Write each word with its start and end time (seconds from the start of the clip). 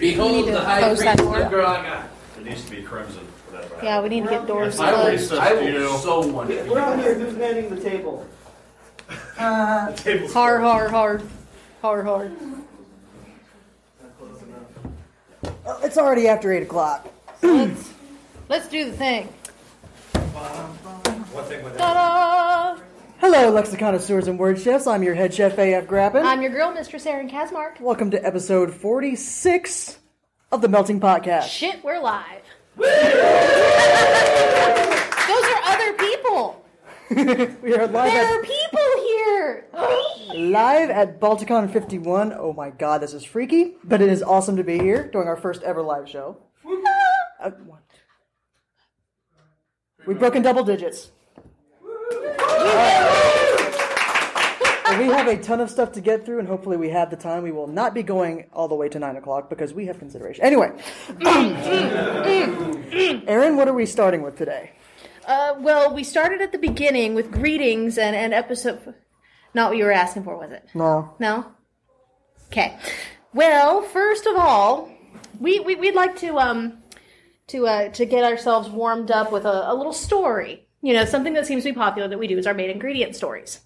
Behold 0.00 0.32
need 0.32 0.46
to 0.46 0.52
the 0.52 0.60
high 0.60 0.80
close 0.80 0.98
that 1.00 1.16
priest 1.18 1.30
door. 1.30 1.40
of 1.42 1.52
Graga. 1.52 2.04
It 2.38 2.44
needs 2.44 2.64
to 2.64 2.70
be 2.70 2.82
crimson 2.82 3.26
for 3.46 3.52
that 3.52 3.62
to 3.62 3.68
happen. 3.68 3.84
Yeah, 3.84 4.02
we 4.02 4.08
need 4.08 4.24
to 4.24 4.30
get 4.30 4.46
doors 4.46 4.78
I 4.78 4.92
will, 4.92 5.00
closed. 5.02 5.32
I 5.34 5.52
will 5.54 5.62
You 5.64 5.72
know. 5.78 5.96
so 5.98 6.26
one. 6.26 6.46
for 6.48 6.64
We're 6.64 6.80
on 6.80 6.98
you. 6.98 7.04
here. 7.04 7.14
Who's 7.14 7.34
manning 7.36 7.68
the 7.74 7.80
table? 7.80 8.26
The 9.08 9.92
table's 9.96 10.32
Hard, 10.32 10.60
closed. 10.60 10.90
hard, 10.92 11.22
hard. 11.82 12.04
Hard, 12.04 12.04
hard. 12.06 12.36
Uh, 15.66 15.78
It's 15.82 15.96
already 15.98 16.28
after 16.28 16.52
8 16.52 16.62
o'clock. 16.64 17.08
Let's, 17.42 17.92
let's 18.48 18.68
do 18.68 18.84
the 18.86 18.92
thing. 18.96 19.26
One 21.32 21.44
thing 21.44 21.62
with 21.64 21.74
that. 21.76 21.78
Ta-da! 21.78 22.47
Hello, 23.30 23.50
lexicon 23.50 23.94
of 23.94 24.00
swords 24.00 24.26
and 24.26 24.38
word 24.38 24.58
chefs. 24.58 24.86
I'm 24.86 25.02
your 25.02 25.14
head 25.14 25.34
chef, 25.34 25.58
AF 25.58 25.86
Grappin. 25.86 26.24
I'm 26.24 26.40
your 26.40 26.50
girl, 26.50 26.72
Mistress 26.72 27.04
Erin 27.04 27.28
Kazmark. 27.28 27.78
Welcome 27.78 28.10
to 28.12 28.26
episode 28.26 28.72
46 28.72 29.98
of 30.50 30.62
the 30.62 30.68
Melting 30.68 30.98
Potcast. 30.98 31.42
Shit, 31.42 31.84
we're 31.84 32.00
live. 32.00 32.40
Those 32.78 32.86
are 35.44 35.60
other 35.66 35.92
people. 35.92 36.64
we 37.62 37.74
are 37.74 37.86
live 37.86 38.12
There 38.12 38.24
at, 38.24 38.32
are 38.32 38.42
people 38.42 38.80
here. 39.04 39.66
live 40.34 40.88
at 40.88 41.20
Balticon 41.20 41.70
51. 41.70 42.32
Oh 42.32 42.54
my 42.54 42.70
god, 42.70 43.02
this 43.02 43.12
is 43.12 43.24
freaky, 43.24 43.74
but 43.84 44.00
it 44.00 44.08
is 44.08 44.22
awesome 44.22 44.56
to 44.56 44.64
be 44.64 44.78
here 44.78 45.06
doing 45.06 45.28
our 45.28 45.36
first 45.36 45.62
ever 45.64 45.82
live 45.82 46.08
show. 46.08 46.38
Uh? 47.42 47.50
We've 50.06 50.18
broken 50.18 50.40
double 50.40 50.64
digits. 50.64 51.10
We 54.98 55.06
have 55.06 55.28
a 55.28 55.36
ton 55.36 55.60
of 55.60 55.70
stuff 55.70 55.92
to 55.92 56.00
get 56.00 56.26
through, 56.26 56.40
and 56.40 56.48
hopefully 56.48 56.76
we 56.76 56.88
have 56.90 57.10
the 57.10 57.16
time. 57.16 57.42
We 57.42 57.52
will 57.52 57.66
not 57.68 57.94
be 57.94 58.02
going 58.02 58.46
all 58.52 58.66
the 58.66 58.74
way 58.74 58.88
to 58.88 58.98
9 58.98 59.16
o'clock 59.16 59.48
because 59.48 59.72
we 59.72 59.86
have 59.86 59.98
consideration. 59.98 60.44
Anyway, 60.44 60.72
Erin, 63.26 63.56
what 63.56 63.68
are 63.68 63.72
we 63.74 63.86
starting 63.86 64.22
with 64.22 64.36
today? 64.36 64.72
Uh, 65.26 65.54
well, 65.58 65.94
we 65.94 66.02
started 66.02 66.40
at 66.40 66.52
the 66.52 66.58
beginning 66.58 67.14
with 67.14 67.30
greetings 67.30 67.98
and, 67.98 68.16
and 68.16 68.34
episode. 68.34 68.94
Not 69.54 69.70
what 69.70 69.78
you 69.78 69.84
were 69.84 69.92
asking 69.92 70.24
for, 70.24 70.36
was 70.36 70.50
it? 70.50 70.66
No. 70.74 71.14
No? 71.18 71.46
Okay. 72.46 72.76
Well, 73.32 73.82
first 73.82 74.26
of 74.26 74.36
all, 74.36 74.90
we, 75.38 75.60
we, 75.60 75.76
we'd 75.76 75.94
like 75.94 76.16
to, 76.16 76.38
um, 76.38 76.78
to, 77.48 77.66
uh, 77.66 77.88
to 77.90 78.04
get 78.04 78.24
ourselves 78.24 78.68
warmed 78.68 79.10
up 79.10 79.30
with 79.30 79.44
a, 79.44 79.70
a 79.70 79.74
little 79.74 79.92
story. 79.92 80.67
You 80.82 80.94
know, 80.94 81.04
something 81.04 81.34
that 81.34 81.46
seems 81.46 81.64
to 81.64 81.70
be 81.70 81.74
popular 81.74 82.08
that 82.08 82.18
we 82.18 82.26
do 82.26 82.38
is 82.38 82.46
our 82.46 82.54
main 82.54 82.70
ingredient 82.70 83.16
stories. 83.16 83.60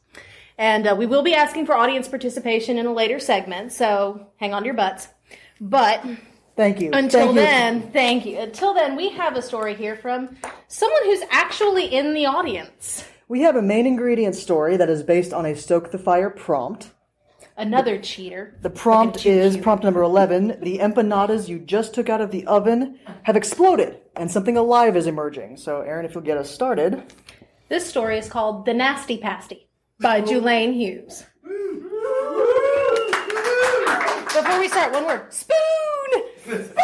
And 0.59 0.87
uh, 0.87 0.95
we 0.97 1.07
will 1.07 1.23
be 1.23 1.35
asking 1.35 1.67
for 1.67 1.75
audience 1.75 2.09
participation 2.09 2.79
in 2.79 2.87
a 2.87 2.93
later 2.93 3.19
segment, 3.19 3.73
so 3.73 4.29
hang 4.37 4.55
on 4.55 4.63
to 4.63 4.67
your 4.67 4.75
butts. 4.75 5.09
But 5.61 6.05
Thank 6.57 6.81
you. 6.81 6.91
until 6.93 7.27
Thank 7.27 7.37
you. 7.37 7.41
then, 7.41 7.93
thank 7.93 8.27
you. 8.27 8.39
Until 8.39 8.75
then, 8.75 8.97
we 8.97 9.11
have 9.11 9.37
a 9.37 9.43
story 9.43 9.75
here 9.75 9.97
from 9.97 10.37
someone 10.69 11.05
who's 11.05 11.23
actually 11.31 11.87
in 11.87 12.15
the 12.15 12.27
audience. 12.27 13.05
We 13.29 13.41
have 13.41 13.57
a 13.57 13.63
main 13.63 13.87
ingredient 13.87 14.35
story 14.35 14.77
that 14.77 14.91
is 14.91 15.03
based 15.03 15.33
on 15.33 15.47
a 15.47 15.55
Stoke 15.57 15.91
the 15.91 15.99
Fire 15.99 16.31
prompt. 16.31 16.91
Another 17.57 17.99
cheater. 17.99 18.57
The 18.63 18.71
prompt 18.71 19.27
is 19.27 19.55
cute. 19.55 19.63
prompt 19.63 19.85
number 19.85 20.03
11. 20.03 20.59
The 20.63 20.79
empanadas 20.79 21.49
you 21.49 21.59
just 21.59 21.95
took 21.95 22.09
out 22.09 22.21
of 22.21 22.31
the 22.31 22.47
oven 22.47 22.99
have 23.25 23.37
exploded 23.37 24.01
and 24.17 24.31
something 24.31 24.57
alive 24.57 24.97
is 24.97 25.07
emerging. 25.07 25.59
So, 25.59 25.83
Erin, 25.83 26.07
if 26.07 26.15
you'll 26.15 26.25
get 26.25 26.39
us 26.39 26.51
started. 26.51 27.13
This 27.69 27.87
story 27.87 28.19
is 28.19 28.29
called 28.29 28.65
The 28.65 28.75
Nasty 28.75 29.19
Pasty 29.19 29.69
by 30.01 30.23
Julayne 30.23 30.75
Hughes. 30.75 31.25
Before 34.27 34.59
we 34.59 34.69
start, 34.69 34.93
one 34.93 35.05
word 35.05 35.33
spoon! 35.33 35.57
Spoon! 36.43 36.65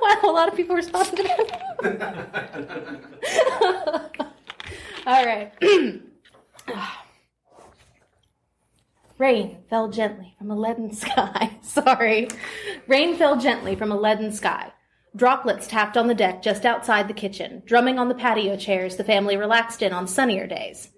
wow, 0.00 0.20
a 0.22 0.32
lot 0.32 0.48
of 0.48 0.56
people 0.56 0.76
responded 0.76 1.16
to 1.16 1.22
that. 1.24 1.62
All 5.06 5.26
right. 5.26 5.52
Ah. 6.68 7.05
Rain 9.18 9.58
fell 9.70 9.88
gently 9.88 10.34
from 10.38 10.50
a 10.50 10.56
leaden 10.56 10.92
sky. 10.92 11.58
Sorry. 11.62 12.28
Rain 12.86 13.16
fell 13.16 13.38
gently 13.38 13.74
from 13.74 13.90
a 13.90 13.98
leaden 13.98 14.30
sky. 14.32 14.72
Droplets 15.14 15.66
tapped 15.66 15.96
on 15.96 16.08
the 16.08 16.14
deck 16.14 16.42
just 16.42 16.66
outside 16.66 17.08
the 17.08 17.14
kitchen, 17.14 17.62
drumming 17.64 17.98
on 17.98 18.08
the 18.08 18.14
patio 18.14 18.56
chairs 18.56 18.96
the 18.96 19.04
family 19.04 19.36
relaxed 19.36 19.80
in 19.80 19.92
on 19.92 20.06
sunnier 20.06 20.46
days. 20.46 20.90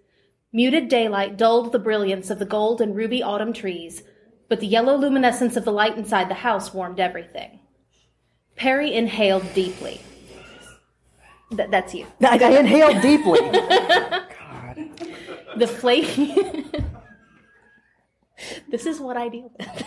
Muted 0.53 0.89
daylight 0.89 1.37
dulled 1.37 1.71
the 1.71 1.79
brilliance 1.79 2.29
of 2.29 2.41
the 2.41 2.45
gold 2.45 2.81
and 2.81 2.97
ruby 2.97 3.23
autumn 3.23 3.53
trees, 3.53 4.03
but 4.49 4.59
the 4.59 4.67
yellow 4.67 4.97
luminescence 4.97 5.57
of 5.57 5.65
the 5.65 5.71
light 5.71 5.97
inside 5.97 6.29
the 6.29 6.35
house 6.35 6.75
warmed 6.75 6.99
everything. 6.99 7.61
Perry 8.57 8.93
inhaled 8.93 9.55
deeply. 9.55 10.01
Th- 11.55 11.71
that's 11.71 11.95
you. 11.95 12.07
I, 12.21 12.39
I 12.39 12.59
inhaled 12.59 13.01
deeply. 13.01 13.39
The 15.57 15.67
flaky. 15.67 16.37
this 18.69 18.87
is 18.87 19.01
what 19.01 19.17
I 19.17 19.29
deal 19.29 19.53
with. 19.59 19.85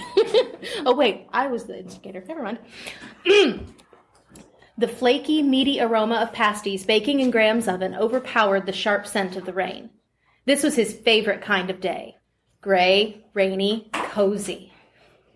oh, 0.86 0.96
wait, 0.96 1.28
I 1.32 1.48
was 1.48 1.66
the 1.66 1.80
instigator. 1.80 2.24
Never 2.28 2.44
mind. 2.44 2.60
the 4.78 4.88
flaky, 4.88 5.42
meaty 5.42 5.80
aroma 5.80 6.16
of 6.16 6.34
pasties 6.34 6.86
baking 6.86 7.20
in 7.20 7.32
Graham's 7.32 7.68
oven 7.68 7.96
overpowered 7.96 8.66
the 8.66 8.72
sharp 8.72 9.08
scent 9.08 9.36
of 9.36 9.46
the 9.46 9.54
rain. 9.54 9.90
This 10.46 10.64
was 10.64 10.76
his 10.76 10.94
favorite 10.94 11.42
kind 11.42 11.70
of 11.70 11.82
day 11.82 12.18
gray, 12.62 13.26
rainy, 13.34 13.90
cozy. 13.92 14.72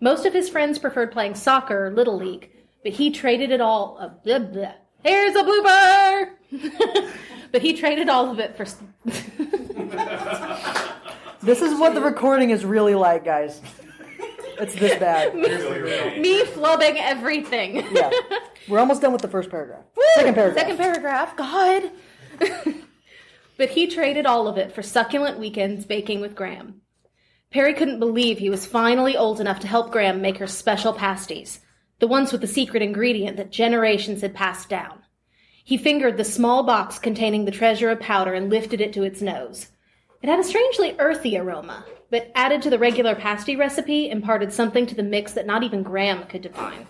Most 0.00 0.26
of 0.26 0.32
his 0.32 0.48
friends 0.48 0.78
preferred 0.78 1.10
playing 1.10 1.34
soccer 1.34 1.86
or 1.86 1.90
Little 1.90 2.16
League, 2.16 2.50
but 2.82 2.92
he 2.92 3.10
traded 3.10 3.50
it 3.50 3.60
all. 3.60 3.98
Uh, 4.00 4.08
blah, 4.08 4.38
blah. 4.38 4.74
Here's 5.02 5.34
a 5.34 5.42
blooper! 5.42 6.30
but 7.52 7.62
he 7.62 7.74
traded 7.74 8.08
all 8.08 8.30
of 8.30 8.38
it 8.38 8.56
for. 8.56 8.64
this 11.42 11.62
is 11.62 11.78
what 11.78 11.94
the 11.94 12.00
recording 12.00 12.50
is 12.50 12.64
really 12.64 12.94
like, 12.94 13.24
guys. 13.24 13.60
It's 14.58 14.74
this 14.74 14.98
bad. 15.00 15.34
me 15.34 16.44
flubbing 16.44 16.96
everything. 16.98 17.84
Yeah. 17.94 18.10
We're 18.68 18.80
almost 18.80 19.02
done 19.02 19.12
with 19.12 19.22
the 19.22 19.28
first 19.28 19.50
paragraph. 19.50 19.84
Second 20.14 20.34
paragraph. 20.34 20.58
Second 20.58 20.78
paragraph. 20.78 21.36
God. 21.36 21.90
but 23.56 23.70
he 23.70 23.86
traded 23.86 24.26
all 24.26 24.48
of 24.48 24.58
it 24.58 24.72
for 24.72 24.82
succulent 24.82 25.38
weekends 25.38 25.84
baking 25.84 26.20
with 26.20 26.34
Graham. 26.34 26.80
Perry 27.50 27.74
couldn't 27.74 28.00
believe 28.00 28.38
he 28.38 28.50
was 28.50 28.66
finally 28.66 29.16
old 29.16 29.40
enough 29.40 29.60
to 29.60 29.68
help 29.68 29.92
Graham 29.92 30.20
make 30.20 30.38
her 30.38 30.48
special 30.48 30.92
pasties, 30.92 31.60
the 32.00 32.08
ones 32.08 32.32
with 32.32 32.40
the 32.40 32.46
secret 32.46 32.82
ingredient 32.82 33.36
that 33.36 33.52
generations 33.52 34.20
had 34.20 34.34
passed 34.34 34.68
down. 34.68 34.98
He 35.64 35.76
fingered 35.76 36.16
the 36.16 36.24
small 36.24 36.64
box 36.64 36.98
containing 36.98 37.44
the 37.44 37.50
treasure 37.50 37.90
of 37.90 38.00
powder 38.00 38.34
and 38.34 38.50
lifted 38.50 38.80
it 38.80 38.92
to 38.94 39.04
its 39.04 39.22
nose. 39.22 39.68
It 40.22 40.28
had 40.28 40.38
a 40.38 40.44
strangely 40.44 40.96
earthy 40.98 41.36
aroma, 41.38 41.84
but 42.10 42.30
added 42.34 42.62
to 42.62 42.70
the 42.70 42.78
regular 42.78 43.14
pasty 43.14 43.56
recipe 43.56 44.10
imparted 44.10 44.52
something 44.52 44.86
to 44.86 44.94
the 44.94 45.02
mix 45.02 45.32
that 45.32 45.46
not 45.46 45.62
even 45.62 45.82
Graham 45.82 46.24
could 46.24 46.42
define. 46.42 46.86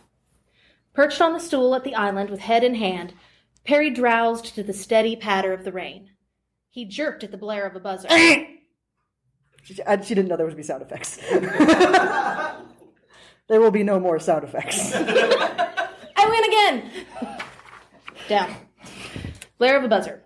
Perched 0.95 1.21
on 1.21 1.33
the 1.33 1.41
stool 1.41 1.75
at 1.75 1.85
the 1.85 1.95
island 1.95 2.31
with 2.31 2.41
head 2.41 2.65
in 2.65 2.75
hand, 2.77 3.13
Perry 3.65 3.91
drowsed 3.91 4.55
to 4.55 4.63
the 4.63 4.73
steady 4.73 5.17
patter 5.17 5.53
of 5.53 5.65
the 5.65 5.73
rain. 5.73 6.11
He 6.71 6.85
jerked 6.85 7.25
at 7.25 7.31
the 7.31 7.37
blare 7.37 7.67
of 7.67 7.77
a 7.77 7.81
buzzer. 7.81 8.09
She, 9.63 9.75
she 9.75 9.83
didn't 10.15 10.29
know 10.29 10.37
there 10.37 10.47
would 10.47 10.57
be 10.57 10.63
sound 10.63 10.83
effects. 10.83 11.17
there 13.49 13.61
will 13.61 13.73
be 13.73 13.83
no 13.83 13.99
more 13.99 14.21
sound 14.21 14.45
effects. 14.45 14.93
I 14.95 15.89
win 16.17 16.45
again! 16.45 16.91
Down. 18.29 18.55
Blare 19.59 19.77
of 19.77 19.83
a 19.83 19.89
buzzer. 19.89 20.23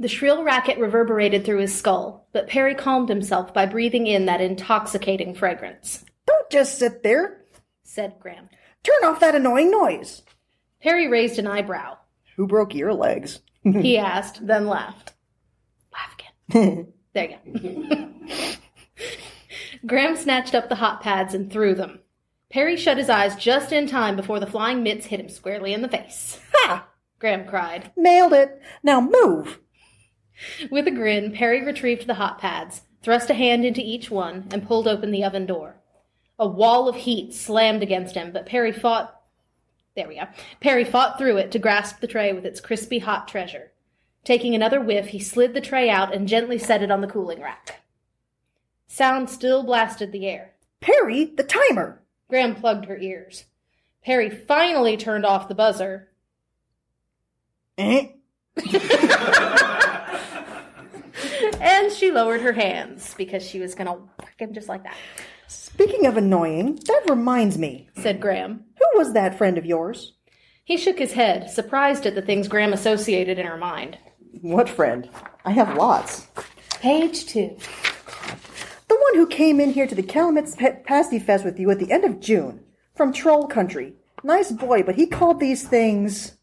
The 0.00 0.08
shrill 0.08 0.42
racket 0.42 0.78
reverberated 0.78 1.44
through 1.44 1.58
his 1.58 1.76
skull, 1.76 2.26
but 2.32 2.48
Perry 2.48 2.74
calmed 2.74 3.10
himself 3.10 3.52
by 3.52 3.66
breathing 3.66 4.06
in 4.06 4.24
that 4.24 4.40
intoxicating 4.40 5.34
fragrance. 5.34 6.06
Don't 6.26 6.48
just 6.48 6.78
sit 6.78 7.02
there. 7.02 7.42
Said 7.82 8.14
Graham. 8.18 8.48
Turn 8.82 9.04
off 9.04 9.20
that 9.20 9.34
annoying 9.34 9.70
noise. 9.70 10.22
Perry 10.82 11.06
raised 11.06 11.38
an 11.38 11.46
eyebrow. 11.46 11.98
Who 12.36 12.46
broke 12.46 12.74
your 12.74 12.94
legs? 12.94 13.40
He 13.62 13.98
asked, 13.98 14.46
then 14.46 14.66
laughed. 14.66 15.12
Laugh 15.92 16.16
again. 16.48 16.92
There 17.12 17.38
you 17.44 17.88
go. 17.90 18.08
Graham 19.86 20.16
snatched 20.16 20.54
up 20.54 20.68
the 20.70 20.76
hot 20.76 21.02
pads 21.02 21.34
and 21.34 21.52
threw 21.52 21.74
them. 21.74 21.98
Perry 22.50 22.76
shut 22.76 22.96
his 22.96 23.10
eyes 23.10 23.36
just 23.36 23.72
in 23.72 23.86
time 23.86 24.16
before 24.16 24.40
the 24.40 24.46
flying 24.46 24.82
mitts 24.82 25.06
hit 25.06 25.20
him 25.20 25.28
squarely 25.28 25.74
in 25.74 25.82
the 25.82 25.88
face. 25.88 26.40
Ha! 26.54 26.86
Graham 27.18 27.46
cried. 27.46 27.90
Nailed 27.96 28.32
it. 28.32 28.62
Now 28.82 29.00
move. 29.00 29.58
With 30.70 30.86
a 30.86 30.90
grin, 30.90 31.32
Perry 31.32 31.64
retrieved 31.64 32.06
the 32.06 32.14
hot 32.14 32.38
pads, 32.38 32.82
thrust 33.02 33.30
a 33.30 33.34
hand 33.34 33.64
into 33.64 33.80
each 33.80 34.10
one, 34.10 34.48
and 34.52 34.66
pulled 34.66 34.88
open 34.88 35.10
the 35.10 35.24
oven 35.24 35.46
door. 35.46 35.76
A 36.38 36.46
wall 36.46 36.88
of 36.88 36.96
heat 36.96 37.34
slammed 37.34 37.82
against 37.82 38.14
him, 38.14 38.32
but 38.32 38.46
Perry 38.46 38.72
fought. 38.72 39.20
There 39.94 40.08
we 40.08 40.16
go. 40.16 40.26
Perry 40.60 40.84
fought 40.84 41.18
through 41.18 41.36
it 41.36 41.50
to 41.52 41.58
grasp 41.58 42.00
the 42.00 42.06
tray 42.06 42.32
with 42.32 42.46
its 42.46 42.60
crispy 42.60 43.00
hot 43.00 43.28
treasure. 43.28 43.72
Taking 44.24 44.54
another 44.54 44.80
whiff, 44.80 45.08
he 45.08 45.18
slid 45.18 45.54
the 45.54 45.60
tray 45.60 45.90
out 45.90 46.14
and 46.14 46.28
gently 46.28 46.58
set 46.58 46.82
it 46.82 46.90
on 46.90 47.00
the 47.00 47.06
cooling 47.06 47.40
rack. 47.40 47.80
Sound 48.86 49.30
still 49.30 49.62
blasted 49.62 50.12
the 50.12 50.26
air. 50.26 50.54
Perry, 50.80 51.24
the 51.24 51.44
timer! 51.44 52.02
Graham 52.28 52.54
plugged 52.54 52.86
her 52.86 52.98
ears. 52.98 53.44
Perry 54.02 54.30
finally 54.30 54.96
turned 54.96 55.26
off 55.26 55.48
the 55.48 55.54
buzzer. 55.54 56.08
Eh? 57.76 58.08
and 61.60 61.92
she 61.92 62.10
lowered 62.10 62.40
her 62.40 62.52
hands 62.52 63.14
because 63.16 63.42
she 63.46 63.60
was 63.60 63.74
gonna 63.74 63.92
whack 64.18 64.34
him 64.38 64.52
just 64.52 64.68
like 64.68 64.82
that, 64.84 64.96
Speaking 65.48 66.06
of 66.06 66.16
annoying, 66.16 66.76
that 66.86 67.02
reminds 67.08 67.58
me. 67.58 67.88
said 67.96 68.20
Graham. 68.20 68.64
Who 68.78 68.98
was 68.98 69.12
that 69.14 69.36
friend 69.38 69.56
of 69.58 69.66
yours? 69.66 70.14
He 70.64 70.76
shook 70.76 70.98
his 70.98 71.14
head, 71.14 71.50
surprised 71.50 72.06
at 72.06 72.14
the 72.14 72.22
things 72.22 72.46
Graham 72.48 72.72
associated 72.72 73.38
in 73.38 73.46
her 73.46 73.56
mind. 73.56 73.98
What 74.42 74.68
friend? 74.68 75.08
I 75.44 75.50
have 75.52 75.76
lots. 75.76 76.28
Page 76.80 77.26
two. 77.26 77.56
The 78.88 78.94
one 78.96 79.14
who 79.14 79.26
came 79.26 79.58
in 79.60 79.70
here 79.72 79.86
to 79.86 79.94
the 79.94 80.02
Calumet's 80.02 80.54
Pet 80.54 80.84
Pasty 80.84 81.18
Fest 81.18 81.44
with 81.44 81.58
you 81.58 81.70
at 81.70 81.78
the 81.80 81.90
end 81.90 82.04
of 82.04 82.20
June. 82.20 82.60
From 82.94 83.12
Troll 83.12 83.46
Country. 83.48 83.94
Nice 84.22 84.52
boy, 84.52 84.82
but 84.82 84.94
he 84.96 85.06
called 85.06 85.40
these 85.40 85.66
things. 85.66 86.36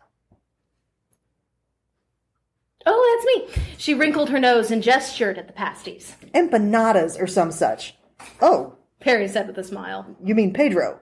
Oh, 2.90 3.20
that's 3.44 3.58
me. 3.58 3.64
She 3.78 3.94
wrinkled 3.94 4.30
her 4.30 4.40
nose 4.40 4.72
and 4.72 4.82
gestured 4.82 5.38
at 5.38 5.48
the 5.48 5.54
pasties. 5.54 6.16
empanadas 6.34 7.20
or 7.20 7.28
some 7.28 7.52
such. 7.52 7.96
Oh, 8.42 8.76
Perry 9.02 9.28
said 9.28 9.48
with 9.48 9.58
a 9.58 9.64
smile. 9.64 10.16
you 10.24 10.34
mean 10.34 10.54
Pedro. 10.54 11.00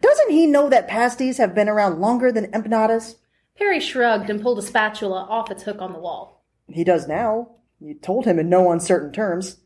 Doesn't 0.00 0.30
he 0.30 0.46
know 0.46 0.68
that 0.68 0.86
pasties 0.86 1.38
have 1.38 1.54
been 1.54 1.68
around 1.68 2.00
longer 2.00 2.30
than 2.30 2.52
empanadas? 2.52 3.16
Perry 3.58 3.80
shrugged 3.80 4.30
and 4.30 4.40
pulled 4.40 4.58
a 4.58 4.62
spatula 4.62 5.26
off 5.28 5.50
its 5.50 5.62
hook 5.64 5.80
on 5.80 5.92
the 5.92 5.98
wall. 5.98 6.44
He 6.68 6.84
does 6.84 7.08
now. 7.08 7.56
You 7.80 7.94
told 7.94 8.26
him 8.26 8.38
in 8.38 8.48
no 8.48 8.70
uncertain 8.70 9.12
terms. 9.12 9.58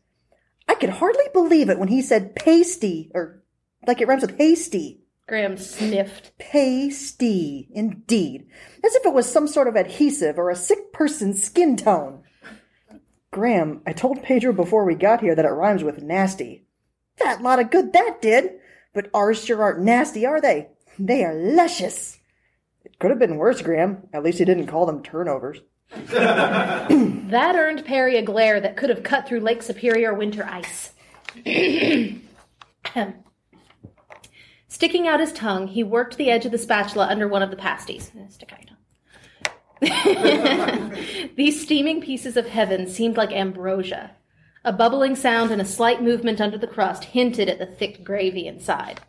I 0.67 0.75
could 0.75 0.89
hardly 0.89 1.25
believe 1.33 1.69
it 1.69 1.79
when 1.79 1.87
he 1.89 2.01
said 2.01 2.35
pasty, 2.35 3.11
or 3.13 3.43
like 3.87 4.01
it 4.01 4.07
rhymes 4.07 4.21
with 4.21 4.37
hasty. 4.37 5.01
Graham 5.29 5.57
sniffed. 5.57 6.35
Pasty, 6.39 7.69
indeed. 7.71 8.47
As 8.83 8.95
if 8.95 9.05
it 9.05 9.13
was 9.13 9.31
some 9.31 9.47
sort 9.47 9.67
of 9.67 9.75
adhesive 9.75 10.39
or 10.39 10.49
a 10.49 10.55
sick 10.55 10.91
person's 10.91 11.43
skin 11.43 11.77
tone. 11.77 12.23
Graham, 13.29 13.83
I 13.85 13.93
told 13.93 14.23
Pedro 14.23 14.53
before 14.53 14.85
we 14.85 14.95
got 14.95 15.21
here 15.21 15.35
that 15.35 15.45
it 15.45 15.49
rhymes 15.49 15.83
with 15.83 16.01
nasty. 16.01 16.65
That 17.17 17.43
lot 17.43 17.59
of 17.59 17.69
good 17.69 17.93
that 17.93 18.23
did. 18.23 18.53
But 18.91 19.11
ours 19.13 19.45
sure 19.45 19.61
aren't 19.61 19.81
nasty, 19.81 20.25
are 20.25 20.41
they? 20.41 20.69
They 20.97 21.23
are 21.23 21.35
luscious. 21.35 22.17
It 22.83 22.97
could 22.97 23.11
have 23.11 23.19
been 23.19 23.37
worse, 23.37 23.61
Graham. 23.61 24.07
At 24.11 24.23
least 24.23 24.39
he 24.39 24.45
didn't 24.45 24.65
call 24.65 24.87
them 24.87 25.03
turnovers. 25.03 25.59
That 27.29 27.55
earned 27.55 27.85
Perry 27.85 28.17
a 28.17 28.23
glare 28.23 28.59
that 28.59 28.75
could 28.75 28.89
have 28.89 29.03
cut 29.03 29.27
through 29.27 29.41
Lake 29.41 29.61
Superior 29.61 30.15
winter 30.15 30.43
ice. 30.43 30.93
Sticking 34.69 35.07
out 35.07 35.19
his 35.19 35.33
tongue, 35.33 35.67
he 35.67 35.83
worked 35.83 36.15
the 36.15 36.29
edge 36.29 36.45
of 36.45 36.51
the 36.51 36.57
spatula 36.57 37.07
under 37.07 37.27
one 37.27 37.41
of 37.41 37.49
the 37.49 37.57
pasties. 37.57 38.11
Stick 38.29 38.53
out 38.53 38.59
your 39.81 39.89
tongue. 40.67 40.95
These 41.35 41.61
steaming 41.61 42.01
pieces 42.01 42.37
of 42.37 42.47
heaven 42.47 42.87
seemed 42.87 43.17
like 43.17 43.31
ambrosia. 43.31 44.11
A 44.63 44.71
bubbling 44.71 45.15
sound 45.15 45.51
and 45.51 45.61
a 45.61 45.65
slight 45.65 46.03
movement 46.03 46.39
under 46.39 46.57
the 46.57 46.67
crust 46.67 47.05
hinted 47.05 47.49
at 47.49 47.57
the 47.57 47.65
thick 47.65 48.03
gravy 48.03 48.45
inside. 48.45 49.01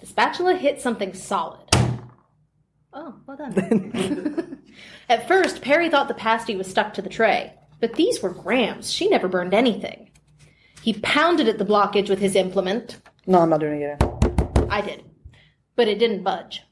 The 0.00 0.06
spatula 0.06 0.54
hit 0.54 0.80
something 0.80 1.12
solid. 1.12 1.68
Oh, 2.94 3.14
well 3.26 3.36
done. 3.36 4.62
At 5.08 5.28
first, 5.28 5.60
Perry 5.60 5.90
thought 5.90 6.08
the 6.08 6.14
pasty 6.14 6.56
was 6.56 6.66
stuck 6.66 6.94
to 6.94 7.02
the 7.02 7.10
tray, 7.10 7.52
but 7.80 7.94
these 7.94 8.22
were 8.22 8.30
Graham's. 8.30 8.90
She 8.90 9.08
never 9.08 9.28
burned 9.28 9.52
anything. 9.52 10.10
He 10.82 10.94
pounded 10.94 11.48
at 11.48 11.58
the 11.58 11.64
blockage 11.64 12.08
with 12.08 12.20
his 12.20 12.36
implement. 12.36 13.00
No, 13.26 13.40
I'm 13.40 13.50
not 13.50 13.60
doing 13.60 13.80
it 13.80 14.00
again. 14.00 14.15
I 14.76 14.82
did. 14.82 15.04
But 15.74 15.88
it 15.88 15.98
didn't 15.98 16.22
budge. 16.22 16.62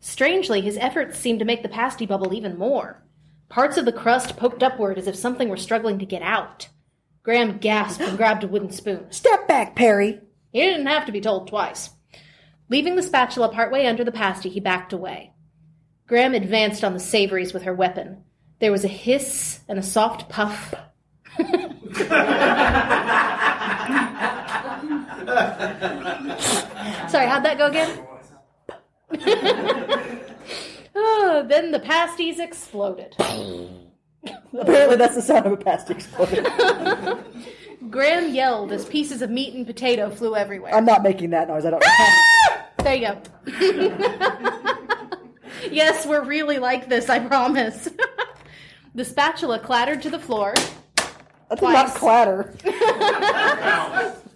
Strangely, 0.00 0.60
his 0.60 0.76
efforts 0.76 1.16
seemed 1.16 1.38
to 1.38 1.44
make 1.44 1.62
the 1.62 1.68
pasty 1.68 2.04
bubble 2.04 2.34
even 2.34 2.58
more. 2.58 3.04
Parts 3.48 3.76
of 3.76 3.84
the 3.84 3.92
crust 3.92 4.36
poked 4.36 4.60
upward 4.60 4.98
as 4.98 5.06
if 5.06 5.14
something 5.14 5.48
were 5.48 5.56
struggling 5.56 6.00
to 6.00 6.04
get 6.04 6.20
out. 6.20 6.68
Graham 7.22 7.58
gasped 7.58 8.02
and 8.02 8.16
grabbed 8.18 8.42
a 8.42 8.48
wooden 8.48 8.72
spoon. 8.72 9.06
Step 9.10 9.46
back, 9.46 9.76
Perry. 9.76 10.18
He 10.52 10.62
didn't 10.62 10.88
have 10.88 11.06
to 11.06 11.12
be 11.12 11.20
told 11.20 11.46
twice. 11.46 11.90
Leaving 12.68 12.96
the 12.96 13.04
spatula 13.04 13.50
partway 13.50 13.86
under 13.86 14.02
the 14.02 14.10
pasty, 14.10 14.48
he 14.48 14.58
backed 14.58 14.92
away. 14.92 15.32
Graham 16.08 16.34
advanced 16.34 16.82
on 16.82 16.92
the 16.92 16.98
savories 16.98 17.54
with 17.54 17.62
her 17.62 17.74
weapon. 17.74 18.24
There 18.58 18.72
was 18.72 18.84
a 18.84 18.88
hiss 18.88 19.60
and 19.68 19.78
a 19.78 19.82
soft 19.82 20.28
puff. 20.28 20.74
Sorry, 27.08 27.26
how'd 27.26 27.44
that 27.44 27.56
go 27.56 27.66
again? 27.66 28.06
oh, 30.94 31.44
then 31.48 31.70
the 31.72 31.80
pasties 31.80 32.38
exploded. 32.38 33.14
Apparently, 34.58 34.96
that's 34.96 35.14
the 35.14 35.22
sound 35.22 35.46
of 35.46 35.52
a 35.52 35.56
pasty 35.56 35.94
exploding. 35.94 36.44
Graham 37.90 38.34
yelled 38.34 38.70
as 38.72 38.84
pieces 38.84 39.22
of 39.22 39.30
meat 39.30 39.54
and 39.54 39.66
potato 39.66 40.10
flew 40.10 40.36
everywhere. 40.36 40.74
I'm 40.74 40.84
not 40.84 41.02
making 41.02 41.30
that 41.30 41.48
noise. 41.48 41.64
I 41.64 41.70
don't. 41.70 41.82
Ah! 41.86 42.66
There 42.82 42.94
you 42.94 43.08
go. 43.08 43.22
yes, 45.70 46.06
we're 46.06 46.24
really 46.24 46.58
like 46.58 46.88
this, 46.90 47.08
I 47.08 47.18
promise. 47.18 47.88
the 48.94 49.04
spatula 49.04 49.58
clattered 49.58 50.02
to 50.02 50.10
the 50.10 50.18
floor 50.18 50.52
That's 51.48 51.60
did 51.60 51.62
not 51.62 51.94
clatter. 51.94 52.54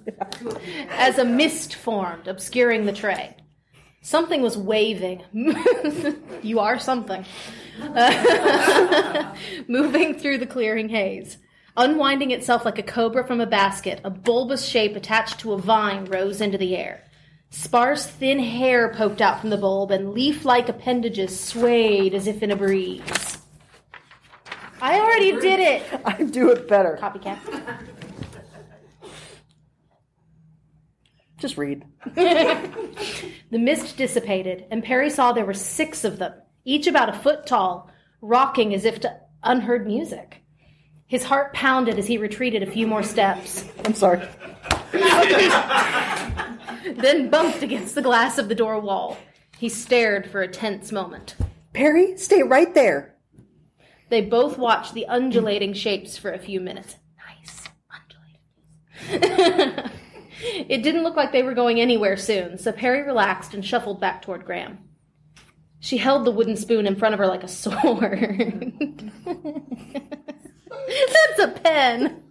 as 0.90 1.18
a 1.18 1.24
mist 1.24 1.74
formed, 1.74 2.28
obscuring 2.28 2.86
the 2.86 2.92
tray. 2.92 3.36
Something 4.00 4.42
was 4.42 4.56
waving. 4.56 5.22
you 6.42 6.60
are 6.60 6.78
something. 6.78 7.24
Moving 9.68 10.18
through 10.18 10.38
the 10.38 10.46
clearing 10.46 10.88
haze. 10.88 11.38
Unwinding 11.76 12.30
itself 12.30 12.64
like 12.64 12.78
a 12.78 12.82
cobra 12.82 13.26
from 13.26 13.40
a 13.40 13.46
basket, 13.46 14.00
a 14.04 14.10
bulbous 14.10 14.64
shape 14.66 14.96
attached 14.96 15.40
to 15.40 15.52
a 15.52 15.58
vine 15.58 16.04
rose 16.06 16.40
into 16.40 16.58
the 16.58 16.76
air. 16.76 17.04
Sparse, 17.50 18.06
thin 18.06 18.38
hair 18.38 18.92
poked 18.92 19.22
out 19.22 19.40
from 19.40 19.50
the 19.50 19.56
bulb, 19.56 19.90
and 19.90 20.12
leaf 20.12 20.44
like 20.44 20.68
appendages 20.68 21.38
swayed 21.38 22.14
as 22.14 22.26
if 22.26 22.42
in 22.42 22.50
a 22.50 22.56
breeze. 22.56 23.38
I 24.80 24.98
already 25.00 25.32
did 25.32 25.60
it! 25.60 25.82
I 26.04 26.22
do 26.24 26.50
it 26.50 26.68
better. 26.68 26.98
Copycat. 27.00 27.38
Just 31.38 31.56
read. 31.56 31.84
The 33.50 33.58
mist 33.58 33.96
dissipated, 33.96 34.66
and 34.70 34.84
Perry 34.84 35.08
saw 35.08 35.32
there 35.32 35.46
were 35.46 35.54
six 35.54 36.04
of 36.04 36.18
them, 36.18 36.34
each 36.66 36.86
about 36.86 37.08
a 37.08 37.14
foot 37.14 37.46
tall, 37.46 37.90
rocking 38.20 38.74
as 38.74 38.84
if 38.84 39.00
to 39.00 39.20
unheard 39.42 39.86
music. 39.86 40.42
His 41.06 41.24
heart 41.24 41.54
pounded 41.54 41.98
as 41.98 42.06
he 42.06 42.18
retreated 42.18 42.62
a 42.62 42.70
few 42.70 42.86
more 42.86 43.02
steps, 43.02 43.64
I'm 43.86 43.94
sorry. 43.94 44.20
then 46.92 47.30
bumped 47.30 47.62
against 47.62 47.94
the 47.94 48.02
glass 48.02 48.36
of 48.36 48.50
the 48.50 48.54
door 48.54 48.78
wall. 48.80 49.16
He 49.56 49.70
stared 49.70 50.30
for 50.30 50.42
a 50.42 50.48
tense 50.48 50.92
moment. 50.92 51.36
Perry, 51.72 52.18
stay 52.18 52.42
right 52.42 52.74
there. 52.74 53.14
They 54.10 54.20
both 54.20 54.58
watched 54.58 54.92
the 54.92 55.06
undulating 55.06 55.72
shapes 55.72 56.18
for 56.18 56.32
a 56.32 56.38
few 56.38 56.60
minutes. 56.60 56.96
Nice, 57.16 57.68
undulating. 59.08 59.90
it 60.68 60.82
didn't 60.82 61.02
look 61.02 61.16
like 61.16 61.32
they 61.32 61.42
were 61.42 61.54
going 61.54 61.80
anywhere 61.80 62.16
soon, 62.16 62.58
so 62.58 62.72
Perry 62.72 63.02
relaxed 63.02 63.54
and 63.54 63.64
shuffled 63.64 64.00
back 64.00 64.22
toward 64.22 64.44
Graham. 64.44 64.78
She 65.80 65.96
held 65.96 66.24
the 66.24 66.30
wooden 66.30 66.56
spoon 66.56 66.86
in 66.86 66.96
front 66.96 67.14
of 67.14 67.18
her 67.18 67.26
like 67.26 67.44
a 67.44 67.48
sword. 67.48 69.12
That's 70.86 71.40
a 71.40 71.48
pen. 71.62 72.22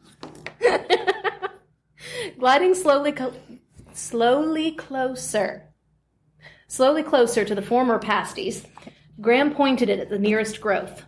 Gliding 2.39 2.75
slowly, 2.75 3.11
co- 3.11 3.33
slowly 3.93 4.71
closer, 4.71 5.69
slowly 6.67 7.03
closer 7.03 7.45
to 7.45 7.55
the 7.55 7.61
former 7.61 7.99
pasties, 7.99 8.65
Graham 9.19 9.53
pointed 9.53 9.89
it 9.89 9.99
at 9.99 10.09
the 10.09 10.19
nearest 10.19 10.61
growth. 10.61 11.03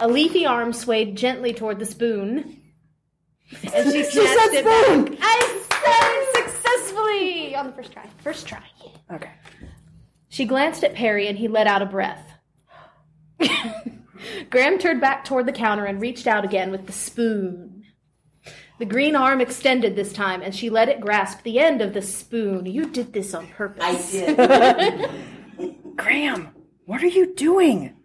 A 0.00 0.06
leafy 0.08 0.46
arm 0.46 0.72
swayed 0.72 1.16
gently 1.16 1.52
toward 1.52 1.78
the 1.80 1.86
spoon, 1.86 2.57
and 3.50 3.92
she 3.92 4.04
snatched 4.10 4.12
said 4.12 4.54
it 4.54 4.64
spoon! 4.64 5.04
back. 5.04 5.18
I 5.22 5.62
said 5.70 6.44
it 6.44 6.50
successfully 6.50 7.56
on 7.56 7.66
the 7.66 7.72
first 7.72 7.92
try. 7.92 8.06
First 8.22 8.46
try. 8.46 8.62
Okay. 9.12 9.32
She 10.28 10.44
glanced 10.44 10.84
at 10.84 10.94
Perry, 10.94 11.26
and 11.28 11.38
he 11.38 11.48
let 11.48 11.66
out 11.66 11.82
a 11.82 11.86
breath. 11.86 12.32
Graham 14.50 14.78
turned 14.78 15.00
back 15.00 15.24
toward 15.24 15.46
the 15.46 15.52
counter 15.52 15.84
and 15.84 16.00
reached 16.00 16.26
out 16.26 16.44
again 16.44 16.70
with 16.70 16.86
the 16.86 16.92
spoon. 16.92 17.84
The 18.78 18.84
green 18.84 19.16
arm 19.16 19.40
extended 19.40 19.96
this 19.96 20.12
time, 20.12 20.42
and 20.42 20.54
she 20.54 20.70
let 20.70 20.88
it 20.88 21.00
grasp 21.00 21.42
the 21.42 21.58
end 21.58 21.82
of 21.82 21.94
the 21.94 22.02
spoon. 22.02 22.66
You 22.66 22.86
did 22.86 23.12
this 23.12 23.34
on 23.34 23.48
purpose. 23.48 23.82
I 23.82 23.96
did. 24.10 25.10
Graham, 25.96 26.54
what 26.84 27.02
are 27.02 27.08
you 27.08 27.34
doing? 27.34 27.96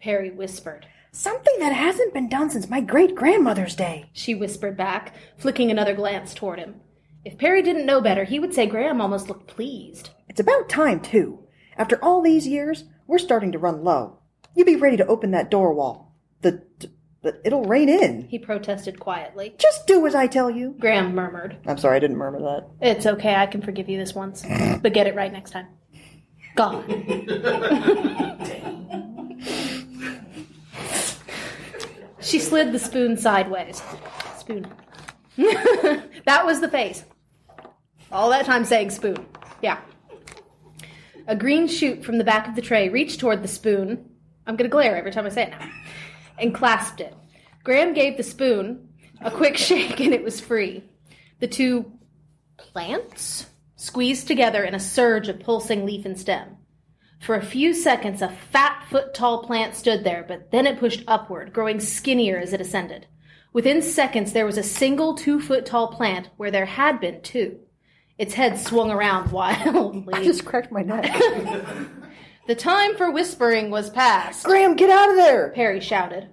Perry 0.00 0.30
whispered. 0.30 0.86
Something 1.18 1.58
that 1.58 1.72
hasn't 1.72 2.14
been 2.14 2.28
done 2.28 2.48
since 2.48 2.70
my 2.70 2.80
great 2.80 3.16
grandmother's 3.16 3.74
day. 3.74 4.08
She 4.12 4.36
whispered 4.36 4.76
back, 4.76 5.16
flicking 5.36 5.68
another 5.68 5.92
glance 5.92 6.32
toward 6.32 6.60
him. 6.60 6.76
If 7.24 7.38
Perry 7.38 7.60
didn't 7.60 7.86
know 7.86 8.00
better, 8.00 8.22
he 8.22 8.38
would 8.38 8.54
say 8.54 8.66
Graham 8.66 9.00
almost 9.00 9.26
looked 9.26 9.48
pleased. 9.48 10.10
It's 10.28 10.38
about 10.38 10.68
time, 10.68 11.00
too. 11.00 11.40
After 11.76 11.98
all 12.04 12.22
these 12.22 12.46
years, 12.46 12.84
we're 13.08 13.18
starting 13.18 13.50
to 13.50 13.58
run 13.58 13.82
low. 13.82 14.20
You 14.54 14.64
be 14.64 14.76
ready 14.76 14.96
to 14.96 15.06
open 15.08 15.32
that 15.32 15.50
door 15.50 15.74
wall. 15.74 16.14
The, 16.42 16.62
the 17.22 17.40
it'll 17.44 17.64
rain 17.64 17.88
in. 17.88 18.28
He 18.28 18.38
protested 18.38 19.00
quietly. 19.00 19.56
Just 19.58 19.88
do 19.88 20.06
as 20.06 20.14
I 20.14 20.28
tell 20.28 20.52
you. 20.52 20.76
Graham 20.78 21.16
murmured. 21.16 21.56
I'm 21.66 21.78
sorry, 21.78 21.96
I 21.96 21.98
didn't 21.98 22.16
murmur 22.16 22.38
that. 22.42 22.68
It's 22.80 23.06
okay, 23.06 23.34
I 23.34 23.46
can 23.46 23.60
forgive 23.60 23.88
you 23.88 23.98
this 23.98 24.14
once. 24.14 24.44
But 24.80 24.92
get 24.92 25.08
it 25.08 25.16
right 25.16 25.32
next 25.32 25.50
time. 25.50 25.66
God. 26.54 26.84
she 32.28 32.38
slid 32.38 32.72
the 32.72 32.78
spoon 32.78 33.16
sideways. 33.16 33.82
Spoon. 34.38 34.66
that 35.36 36.42
was 36.44 36.60
the 36.60 36.68
face. 36.68 37.04
All 38.12 38.28
that 38.30 38.44
time 38.44 38.64
saying 38.64 38.90
spoon. 38.90 39.26
Yeah. 39.62 39.78
A 41.26 41.34
green 41.34 41.66
shoot 41.66 42.04
from 42.04 42.18
the 42.18 42.24
back 42.24 42.46
of 42.46 42.54
the 42.54 42.62
tray 42.62 42.88
reached 42.88 43.20
toward 43.20 43.42
the 43.42 43.48
spoon. 43.48 44.10
I'm 44.46 44.56
going 44.56 44.68
to 44.68 44.72
glare 44.72 44.96
every 44.96 45.10
time 45.10 45.26
I 45.26 45.30
say 45.30 45.44
it 45.44 45.50
now. 45.50 45.70
And 46.38 46.54
clasped 46.54 47.00
it. 47.00 47.14
Graham 47.64 47.94
gave 47.94 48.16
the 48.16 48.22
spoon 48.22 48.88
a 49.20 49.30
quick 49.30 49.56
shake 49.58 50.00
and 50.00 50.12
it 50.12 50.22
was 50.22 50.40
free. 50.40 50.84
The 51.40 51.48
two 51.48 51.92
plants 52.58 53.46
squeezed 53.76 54.26
together 54.26 54.64
in 54.64 54.74
a 54.74 54.80
surge 54.80 55.28
of 55.28 55.40
pulsing 55.40 55.86
leaf 55.86 56.04
and 56.04 56.18
stem. 56.18 56.57
For 57.20 57.34
a 57.34 57.44
few 57.44 57.74
seconds, 57.74 58.22
a 58.22 58.28
fat 58.28 58.84
foot 58.88 59.12
tall 59.12 59.44
plant 59.44 59.74
stood 59.74 60.04
there, 60.04 60.24
but 60.26 60.50
then 60.50 60.66
it 60.66 60.78
pushed 60.78 61.04
upward, 61.06 61.52
growing 61.52 61.80
skinnier 61.80 62.38
as 62.38 62.52
it 62.52 62.60
ascended. 62.60 63.06
Within 63.52 63.82
seconds, 63.82 64.32
there 64.32 64.46
was 64.46 64.58
a 64.58 64.62
single 64.62 65.14
two 65.14 65.40
foot 65.40 65.66
tall 65.66 65.88
plant 65.88 66.28
where 66.36 66.50
there 66.50 66.66
had 66.66 67.00
been 67.00 67.20
two. 67.22 67.58
Its 68.18 68.34
head 68.34 68.58
swung 68.58 68.90
around 68.90 69.32
wildly. 69.32 70.14
I 70.14 70.24
just 70.24 70.44
cracked 70.44 70.72
my 70.72 70.82
neck. 70.82 71.04
the 72.46 72.54
time 72.54 72.96
for 72.96 73.10
whispering 73.10 73.70
was 73.70 73.90
past. 73.90 74.44
Graham, 74.44 74.76
get 74.76 74.90
out 74.90 75.10
of 75.10 75.16
there! 75.16 75.50
Perry 75.50 75.80
shouted. 75.80 76.28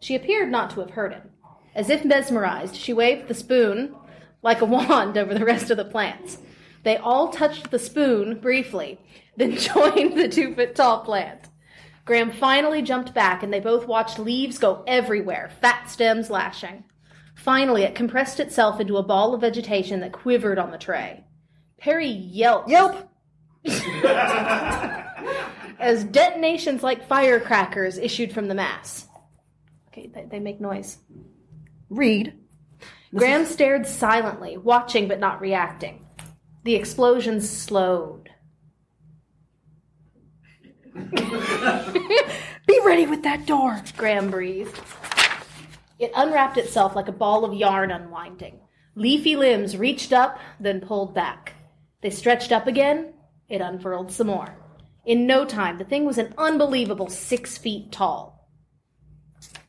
She 0.00 0.14
appeared 0.14 0.50
not 0.50 0.70
to 0.70 0.80
have 0.80 0.90
heard 0.90 1.12
him. 1.12 1.30
As 1.74 1.88
if 1.88 2.04
mesmerized, 2.04 2.76
she 2.76 2.92
waved 2.92 3.28
the 3.28 3.34
spoon 3.34 3.94
like 4.42 4.60
a 4.60 4.66
wand 4.66 5.16
over 5.16 5.32
the 5.32 5.44
rest 5.44 5.70
of 5.70 5.76
the 5.76 5.84
plants. 5.84 6.38
They 6.82 6.96
all 6.96 7.28
touched 7.28 7.70
the 7.70 7.78
spoon 7.78 8.40
briefly, 8.40 8.98
then 9.36 9.56
joined 9.56 10.18
the 10.18 10.28
two 10.28 10.54
foot 10.54 10.74
tall 10.74 11.00
plant. 11.00 11.48
Graham 12.04 12.32
finally 12.32 12.82
jumped 12.82 13.14
back, 13.14 13.42
and 13.42 13.52
they 13.52 13.60
both 13.60 13.86
watched 13.86 14.18
leaves 14.18 14.58
go 14.58 14.82
everywhere, 14.86 15.50
fat 15.60 15.88
stems 15.88 16.30
lashing. 16.30 16.84
Finally, 17.36 17.84
it 17.84 17.94
compressed 17.94 18.40
itself 18.40 18.80
into 18.80 18.96
a 18.96 19.02
ball 19.02 19.34
of 19.34 19.40
vegetation 19.40 20.00
that 20.00 20.12
quivered 20.12 20.58
on 20.58 20.70
the 20.70 20.78
tray. 20.78 21.24
Perry 21.78 22.08
yelped. 22.08 22.68
Yelp! 22.68 23.08
as 25.78 26.04
detonations 26.04 26.82
like 26.82 27.06
firecrackers 27.06 27.98
issued 27.98 28.32
from 28.32 28.48
the 28.48 28.54
mass. 28.54 29.06
Okay, 29.88 30.10
they, 30.12 30.24
they 30.24 30.40
make 30.40 30.60
noise. 30.60 30.98
Read. 31.90 32.34
Graham 33.14 33.44
stared 33.44 33.86
silently, 33.86 34.56
watching 34.56 35.06
but 35.06 35.20
not 35.20 35.40
reacting. 35.40 36.06
The 36.64 36.74
explosion 36.76 37.40
slowed. 37.40 38.30
Be 42.66 42.80
ready 42.84 43.06
with 43.06 43.22
that 43.24 43.46
door. 43.46 43.82
Graham 43.96 44.30
breathed. 44.30 44.78
It 45.98 46.12
unwrapped 46.14 46.58
itself 46.58 46.94
like 46.94 47.08
a 47.08 47.12
ball 47.12 47.44
of 47.44 47.54
yarn 47.54 47.90
unwinding. 47.90 48.60
Leafy 48.94 49.36
limbs 49.36 49.76
reached 49.76 50.12
up, 50.12 50.38
then 50.60 50.80
pulled 50.80 51.14
back. 51.14 51.54
They 52.02 52.10
stretched 52.10 52.52
up 52.52 52.66
again. 52.66 53.14
It 53.48 53.60
unfurled 53.60 54.12
some 54.12 54.28
more. 54.28 54.56
In 55.04 55.26
no 55.26 55.44
time, 55.44 55.78
the 55.78 55.84
thing 55.84 56.04
was 56.04 56.18
an 56.18 56.34
unbelievable 56.38 57.08
six 57.08 57.58
feet 57.58 57.90
tall. 57.90 58.48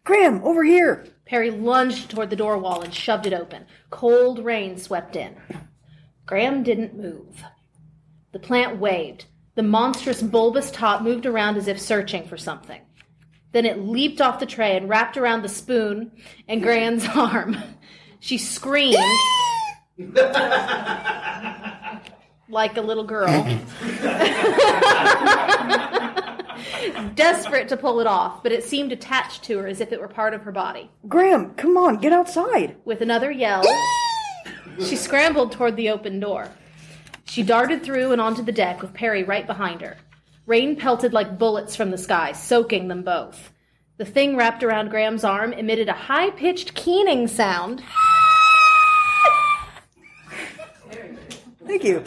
Graham, 0.04 0.44
over 0.44 0.64
here. 0.64 1.06
Perry 1.26 1.50
lunged 1.50 2.10
toward 2.10 2.30
the 2.30 2.36
door 2.36 2.58
wall 2.58 2.82
and 2.82 2.94
shoved 2.94 3.26
it 3.26 3.34
open. 3.34 3.66
Cold 3.90 4.44
rain 4.44 4.78
swept 4.78 5.16
in. 5.16 5.36
Graham 6.26 6.64
didn't 6.64 6.98
move. 6.98 7.44
The 8.32 8.40
plant 8.40 8.78
waved. 8.78 9.26
The 9.56 9.64
monstrous 9.64 10.22
bulbous 10.22 10.72
top 10.72 11.02
moved 11.02 11.26
around 11.26 11.58
as 11.58 11.68
if 11.68 11.80
searching 11.80 12.28
for 12.28 12.38
something. 12.38 12.82
Then 13.52 13.66
it 13.66 13.80
leaped 13.80 14.20
off 14.20 14.40
the 14.40 14.46
tray 14.46 14.76
and 14.76 14.90
wrapped 14.90 15.18
around 15.18 15.44
the 15.44 15.50
spoon 15.50 16.12
and 16.48 16.62
Graham's 16.62 17.06
arm. 17.16 17.58
She 18.20 18.38
screamed 18.38 18.96
like 22.50 22.78
a 22.78 22.82
little 22.82 23.04
girl, 23.04 23.28
desperate 27.16 27.68
to 27.68 27.78
pull 27.78 28.00
it 28.00 28.08
off, 28.08 28.42
but 28.42 28.52
it 28.52 28.64
seemed 28.64 28.92
attached 28.92 29.44
to 29.44 29.60
her 29.60 29.68
as 29.68 29.82
if 29.82 29.92
it 29.92 30.00
were 30.00 30.08
part 30.08 30.34
of 30.34 30.42
her 30.44 30.52
body. 30.52 30.90
Graham, 31.08 31.54
come 31.56 31.78
on, 31.78 31.98
get 31.98 32.14
outside. 32.14 32.78
With 32.86 33.02
another 33.02 33.30
yell, 33.30 33.64
she 34.80 34.96
scrambled 34.96 35.52
toward 35.52 35.76
the 35.76 35.90
open 35.90 36.20
door. 36.20 36.50
She 37.26 37.44
darted 37.44 37.84
through 37.84 38.12
and 38.12 38.22
onto 38.22 38.44
the 38.44 38.52
deck 38.52 38.82
with 38.82 38.94
Perry 38.94 39.24
right 39.24 39.48
behind 39.48 39.82
her. 39.82 39.98
Rain 40.46 40.76
pelted 40.76 41.14
like 41.14 41.38
bullets 41.38 41.76
from 41.76 41.92
the 41.92 41.98
sky, 41.98 42.32
soaking 42.32 42.88
them 42.88 43.04
both. 43.04 43.52
The 43.98 44.06
thing 44.06 44.36
wrapped 44.36 44.64
around 44.64 44.90
Graham's 44.90 45.24
arm 45.24 45.54
emitted 45.54 45.88
a 45.88 45.94
high 45.94 46.32
pitched 46.32 46.74
keening 46.74 47.28
sound. 47.28 47.84
Thank 51.66 51.84
you. 51.84 52.04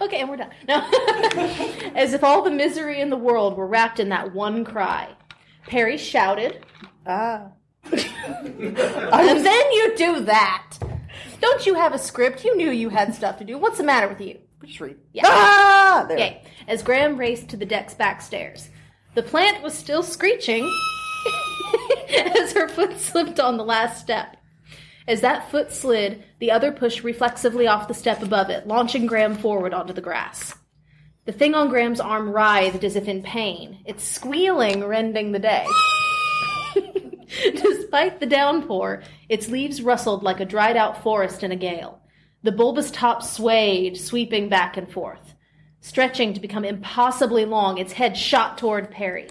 Okay, 0.00 0.20
and 0.20 0.28
we're 0.28 0.36
done. 0.36 0.50
No. 0.68 0.76
As 1.94 2.12
if 2.12 2.22
all 2.22 2.42
the 2.42 2.50
misery 2.50 3.00
in 3.00 3.10
the 3.10 3.16
world 3.16 3.56
were 3.56 3.66
wrapped 3.66 3.98
in 3.98 4.08
that 4.10 4.34
one 4.34 4.64
cry. 4.64 5.08
Perry 5.66 5.96
shouted, 5.96 6.64
Ah. 7.08 7.48
and 7.84 7.96
then 9.46 9.72
you 9.72 9.94
do 9.96 10.20
that. 10.20 10.76
Don't 11.40 11.64
you 11.66 11.74
have 11.74 11.94
a 11.94 11.98
script? 11.98 12.44
You 12.44 12.56
knew 12.56 12.70
you 12.70 12.90
had 12.90 13.14
stuff 13.14 13.38
to 13.38 13.44
do. 13.44 13.56
What's 13.56 13.78
the 13.78 13.84
matter 13.84 14.08
with 14.08 14.20
you? 14.20 14.38
Just 14.64 14.80
read. 14.80 14.96
Yeah. 15.12 15.22
Ah! 15.24 16.04
There. 16.06 16.18
Yay. 16.18 16.42
As 16.66 16.82
Graham 16.82 17.16
raced 17.16 17.48
to 17.48 17.56
the 17.56 17.64
deck's 17.64 17.94
back 17.94 18.20
stairs. 18.20 18.68
The 19.14 19.22
plant 19.22 19.62
was 19.62 19.72
still 19.72 20.02
screeching 20.02 20.70
as 22.10 22.52
her 22.52 22.68
foot 22.68 22.98
slipped 23.00 23.40
on 23.40 23.56
the 23.56 23.64
last 23.64 24.00
step. 24.00 24.36
As 25.06 25.22
that 25.22 25.50
foot 25.50 25.72
slid, 25.72 26.22
the 26.38 26.50
other 26.50 26.70
pushed 26.70 27.02
reflexively 27.02 27.66
off 27.66 27.88
the 27.88 27.94
step 27.94 28.22
above 28.22 28.50
it, 28.50 28.66
launching 28.66 29.06
Graham 29.06 29.34
forward 29.34 29.72
onto 29.72 29.94
the 29.94 30.02
grass. 30.02 30.54
The 31.24 31.32
thing 31.32 31.54
on 31.54 31.70
Graham's 31.70 32.00
arm 32.00 32.30
writhed 32.30 32.84
as 32.84 32.96
if 32.96 33.08
in 33.08 33.22
pain, 33.22 33.78
its 33.86 34.04
squealing 34.04 34.84
rending 34.84 35.32
the 35.32 35.38
day. 35.38 35.66
Despite 37.54 38.20
the 38.20 38.26
downpour, 38.26 39.02
its 39.28 39.48
leaves 39.48 39.82
rustled 39.82 40.22
like 40.22 40.40
a 40.40 40.44
dried 40.44 40.76
out 40.76 41.02
forest 41.02 41.42
in 41.42 41.52
a 41.52 41.56
gale. 41.56 42.00
The 42.42 42.52
bulbous 42.52 42.90
top 42.90 43.22
swayed, 43.22 43.98
sweeping 43.98 44.48
back 44.48 44.76
and 44.76 44.90
forth. 44.90 45.34
Stretching 45.80 46.34
to 46.34 46.40
become 46.40 46.64
impossibly 46.64 47.44
long, 47.44 47.78
its 47.78 47.92
head 47.92 48.16
shot 48.16 48.58
toward 48.58 48.90
Perry. 48.90 49.28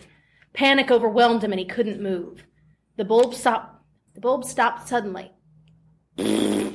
Panic 0.53 0.91
overwhelmed 0.91 1.43
him 1.43 1.51
and 1.51 1.59
he 1.59 1.65
couldn't 1.65 2.01
move. 2.01 2.43
The 2.97 3.05
bulb 3.05 3.33
stopped. 3.33 3.83
The 4.15 4.21
bulb 4.21 4.43
stopped 4.43 4.87
suddenly. 4.87 5.31
the 6.17 6.71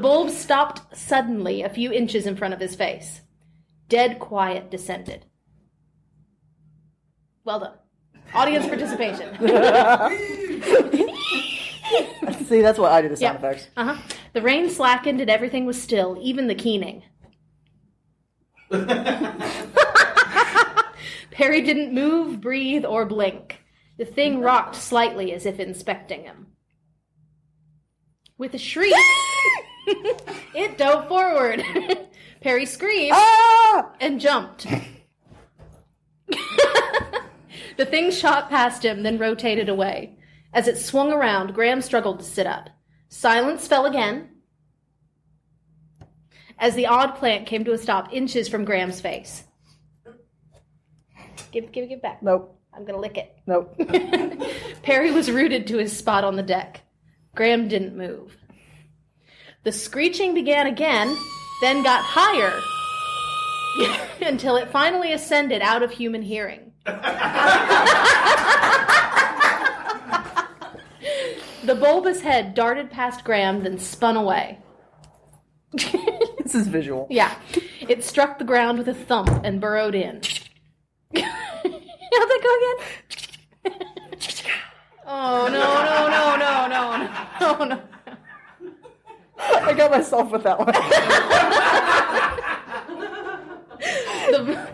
bulb 0.00 0.30
stopped 0.30 0.96
suddenly 0.96 1.62
a 1.62 1.68
few 1.68 1.92
inches 1.92 2.26
in 2.26 2.36
front 2.36 2.54
of 2.54 2.60
his 2.60 2.74
face. 2.74 3.20
Dead 3.88 4.18
quiet 4.18 4.70
descended. 4.70 5.26
Well 7.44 7.60
done. 7.60 7.74
Audience 8.34 8.66
participation. 8.66 9.28
See, 12.46 12.60
that's 12.62 12.78
what 12.78 12.92
I 12.92 13.02
do 13.02 13.08
the 13.08 13.16
sound 13.16 13.38
Yeah. 13.40 13.48
effects. 13.50 13.68
Uh 13.76 13.94
huh. 13.94 14.02
The 14.32 14.42
rain 14.42 14.68
slackened 14.70 15.20
and 15.20 15.30
everything 15.30 15.66
was 15.66 15.80
still, 15.80 16.18
even 16.20 16.46
the 16.48 16.54
keening. 16.54 17.02
Perry 21.30 21.62
didn't 21.62 21.92
move, 21.94 22.40
breathe, 22.40 22.84
or 22.84 23.04
blink. 23.06 23.60
The 23.98 24.04
thing 24.04 24.40
rocked 24.40 24.74
slightly 24.76 25.32
as 25.32 25.46
if 25.46 25.60
inspecting 25.60 26.24
him. 26.24 26.46
With 28.38 28.54
a 28.54 28.58
shriek, 28.58 28.94
it 30.54 30.76
dove 30.78 31.08
forward. 31.08 31.62
Perry 32.40 32.66
screamed 32.66 33.12
Ah! 33.14 33.90
and 34.00 34.20
jumped. 34.20 34.66
The 37.76 37.86
thing 37.86 38.10
shot 38.10 38.50
past 38.50 38.84
him, 38.84 39.02
then 39.02 39.18
rotated 39.18 39.68
away. 39.68 40.16
As 40.52 40.68
it 40.68 40.78
swung 40.78 41.12
around, 41.12 41.54
Graham 41.54 41.82
struggled 41.82 42.20
to 42.20 42.24
sit 42.24 42.46
up. 42.46 42.70
Silence 43.08 43.66
fell 43.66 43.86
again. 43.86 44.30
as 46.58 46.74
the 46.74 46.86
odd 46.86 47.16
plant 47.16 47.46
came 47.46 47.64
to 47.64 47.72
a 47.72 47.78
stop 47.78 48.12
inches 48.12 48.48
from 48.48 48.64
Graham's 48.64 49.00
face. 49.00 49.44
Give, 51.50 51.70
give, 51.72 51.88
give 51.88 52.02
back. 52.02 52.22
Nope. 52.22 52.58
I'm 52.72 52.84
gonna 52.84 52.98
lick 52.98 53.16
it. 53.16 53.36
Nope. 53.46 53.76
Perry 54.82 55.12
was 55.12 55.30
rooted 55.30 55.66
to 55.68 55.78
his 55.78 55.96
spot 55.96 56.24
on 56.24 56.36
the 56.36 56.42
deck. 56.42 56.80
Graham 57.34 57.68
didn't 57.68 57.96
move. 57.96 58.36
The 59.62 59.72
screeching 59.72 60.34
began 60.34 60.66
again, 60.66 61.16
then 61.62 61.82
got 61.82 62.02
higher 62.04 62.60
until 64.26 64.56
it 64.56 64.70
finally 64.70 65.12
ascended 65.12 65.62
out 65.62 65.82
of 65.82 65.92
human 65.92 66.22
hearing. 66.22 66.63
the 71.64 71.74
bulbous 71.74 72.20
head 72.20 72.52
darted 72.54 72.90
past 72.90 73.24
Graham, 73.24 73.62
then 73.62 73.78
spun 73.78 74.16
away. 74.16 74.58
this 75.72 76.54
is 76.54 76.68
visual. 76.68 77.06
Yeah. 77.08 77.34
It 77.80 78.04
struck 78.04 78.38
the 78.38 78.44
ground 78.44 78.76
with 78.78 78.88
a 78.88 78.94
thump 78.94 79.30
and 79.44 79.58
burrowed 79.60 79.94
in. 79.94 80.20
How'd 81.14 81.24
that 82.12 82.40
go 82.42 82.56
again? 82.58 82.76
oh, 85.06 85.48
no, 85.48 85.84
no, 85.84 86.08
no, 86.10 86.36
no, 86.36 86.66
no, 86.68 87.08
no, 87.40 87.64
no. 87.64 87.80
I 89.38 89.72
got 89.72 89.90
myself 89.90 90.30
with 90.30 90.42
that 90.42 90.58
one. 90.58 90.66
the, 94.30 94.68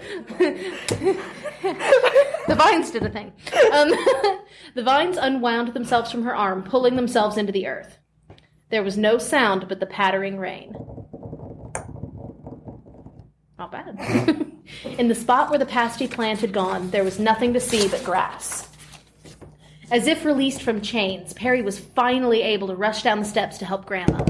the 2.49 2.55
vines 2.55 2.91
did 2.91 3.03
a 3.03 3.11
thing. 3.11 3.33
Um, 3.73 3.91
the 4.75 4.83
vines 4.83 5.17
unwound 5.17 5.75
themselves 5.75 6.11
from 6.11 6.23
her 6.23 6.35
arm, 6.35 6.63
pulling 6.63 6.97
themselves 6.97 7.37
into 7.37 7.53
the 7.53 7.67
earth. 7.67 7.99
There 8.71 8.83
was 8.83 8.97
no 8.97 9.19
sound 9.19 9.69
but 9.69 9.81
the 9.81 9.87
pattering 9.87 10.39
rain. 10.39 10.75
Not 13.59 13.73
bad. 13.73 14.47
In 14.99 15.09
the 15.09 15.15
spot 15.15 15.51
where 15.51 15.59
the 15.59 15.67
pasty 15.67 16.07
plant 16.07 16.41
had 16.41 16.53
gone, 16.53 16.91
there 16.91 17.05
was 17.05 17.19
nothing 17.19 17.53
to 17.53 17.61
see 17.61 17.89
but 17.89 18.03
grass. 18.05 18.69
As 19.91 20.07
if 20.07 20.25
released 20.25 20.63
from 20.63 20.81
chains, 20.81 21.33
Perry 21.33 21.61
was 21.61 21.79
finally 21.79 22.43
able 22.43 22.69
to 22.69 22.77
rush 22.77 23.03
down 23.03 23.19
the 23.19 23.25
steps 23.25 23.59
to 23.59 23.67
help 23.67 23.87
Grandma. 23.87 24.25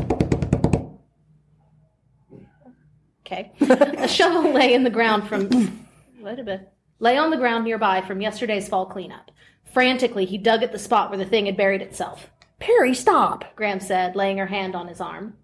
Okay. 3.27 3.53
A 3.61 4.09
shovel 4.09 4.53
lay 4.53 4.75
in 4.75 4.83
the 4.83 4.91
ground 4.91 5.29
from 5.29 5.87
wait 6.21 6.39
a 6.41 6.43
bit. 6.43 6.73
Lay 7.01 7.17
on 7.17 7.31
the 7.31 7.37
ground 7.39 7.65
nearby 7.65 8.03
from 8.03 8.21
yesterday's 8.21 8.69
fall 8.69 8.85
cleanup. 8.85 9.31
Frantically, 9.73 10.27
he 10.27 10.37
dug 10.37 10.63
at 10.63 10.71
the 10.71 10.79
spot 10.79 11.09
where 11.09 11.19
the 11.19 11.25
thing 11.25 11.47
had 11.47 11.57
buried 11.57 11.81
itself. 11.81 12.31
Perry, 12.59 12.95
stop. 12.95 13.57
Graham 13.57 13.81
said, 13.81 14.15
laying 14.15 14.37
her 14.37 14.47
hand 14.47 14.77
on 14.77 14.87
his 14.87 15.01
arm. 15.01 15.35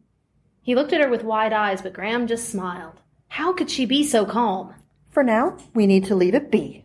He 0.61 0.75
looked 0.75 0.93
at 0.93 1.01
her 1.01 1.09
with 1.09 1.25
wide 1.25 1.55
eyes, 1.55 1.81
but 1.81 1.95
Graham 1.95 2.27
just 2.27 2.51
smiled. 2.51 3.01
How 3.29 3.55
could 3.55 3.71
she 3.71 3.87
be 3.87 4.05
so 4.05 4.27
calm? 4.27 4.75
For 5.11 5.23
now, 5.23 5.57
we 5.75 5.87
need 5.87 6.05
to 6.07 6.15
leave 6.15 6.35
it 6.35 6.51
be. 6.51 6.85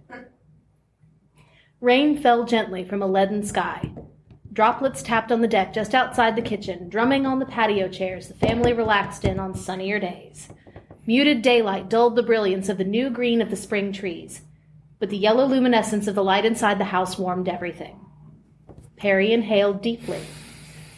Rain 1.82 2.18
fell 2.18 2.46
gently 2.46 2.86
from 2.86 3.02
a 3.02 3.08
leaden 3.08 3.44
sky. 3.44 3.92
Droplets 4.54 5.02
tapped 5.02 5.32
on 5.32 5.42
the 5.42 5.48
deck 5.48 5.74
just 5.74 5.94
outside 5.94 6.36
the 6.36 6.42
kitchen, 6.42 6.88
drumming 6.88 7.26
on 7.26 7.40
the 7.40 7.46
patio 7.46 7.90
chairs 7.90 8.28
the 8.28 8.34
family 8.36 8.72
relaxed 8.72 9.26
in 9.26 9.40
on 9.40 9.54
sunnier 9.56 10.00
days. 10.00 10.50
Muted 11.06 11.42
daylight 11.42 11.90
dulled 11.90 12.16
the 12.16 12.24
brilliance 12.24 12.70
of 12.70 12.78
the 12.78 12.84
new 12.84 13.10
green 13.10 13.42
of 13.42 13.50
the 13.50 13.56
spring 13.56 13.92
trees, 13.92 14.44
but 15.02 15.10
the 15.10 15.18
yellow 15.18 15.48
luminescence 15.48 16.06
of 16.06 16.14
the 16.14 16.24
light 16.24 16.46
inside 16.46 16.80
the 16.80 16.86
house 16.86 17.18
warmed 17.18 17.50
everything. 17.50 18.00
Perry 18.98 19.34
inhaled 19.34 19.82
deeply. 19.82 20.22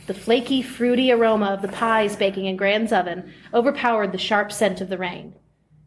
The 0.08 0.14
flaky, 0.14 0.62
fruity 0.62 1.10
aroma 1.10 1.46
of 1.46 1.62
the 1.62 1.70
pies 1.70 2.18
baking 2.18 2.46
in 2.46 2.58
Graham's 2.58 2.92
oven 2.92 3.32
overpowered 3.54 4.12
the 4.12 4.18
sharp 4.18 4.52
scent 4.52 4.82
of 4.82 4.90
the 4.90 4.98
rain. 4.98 5.36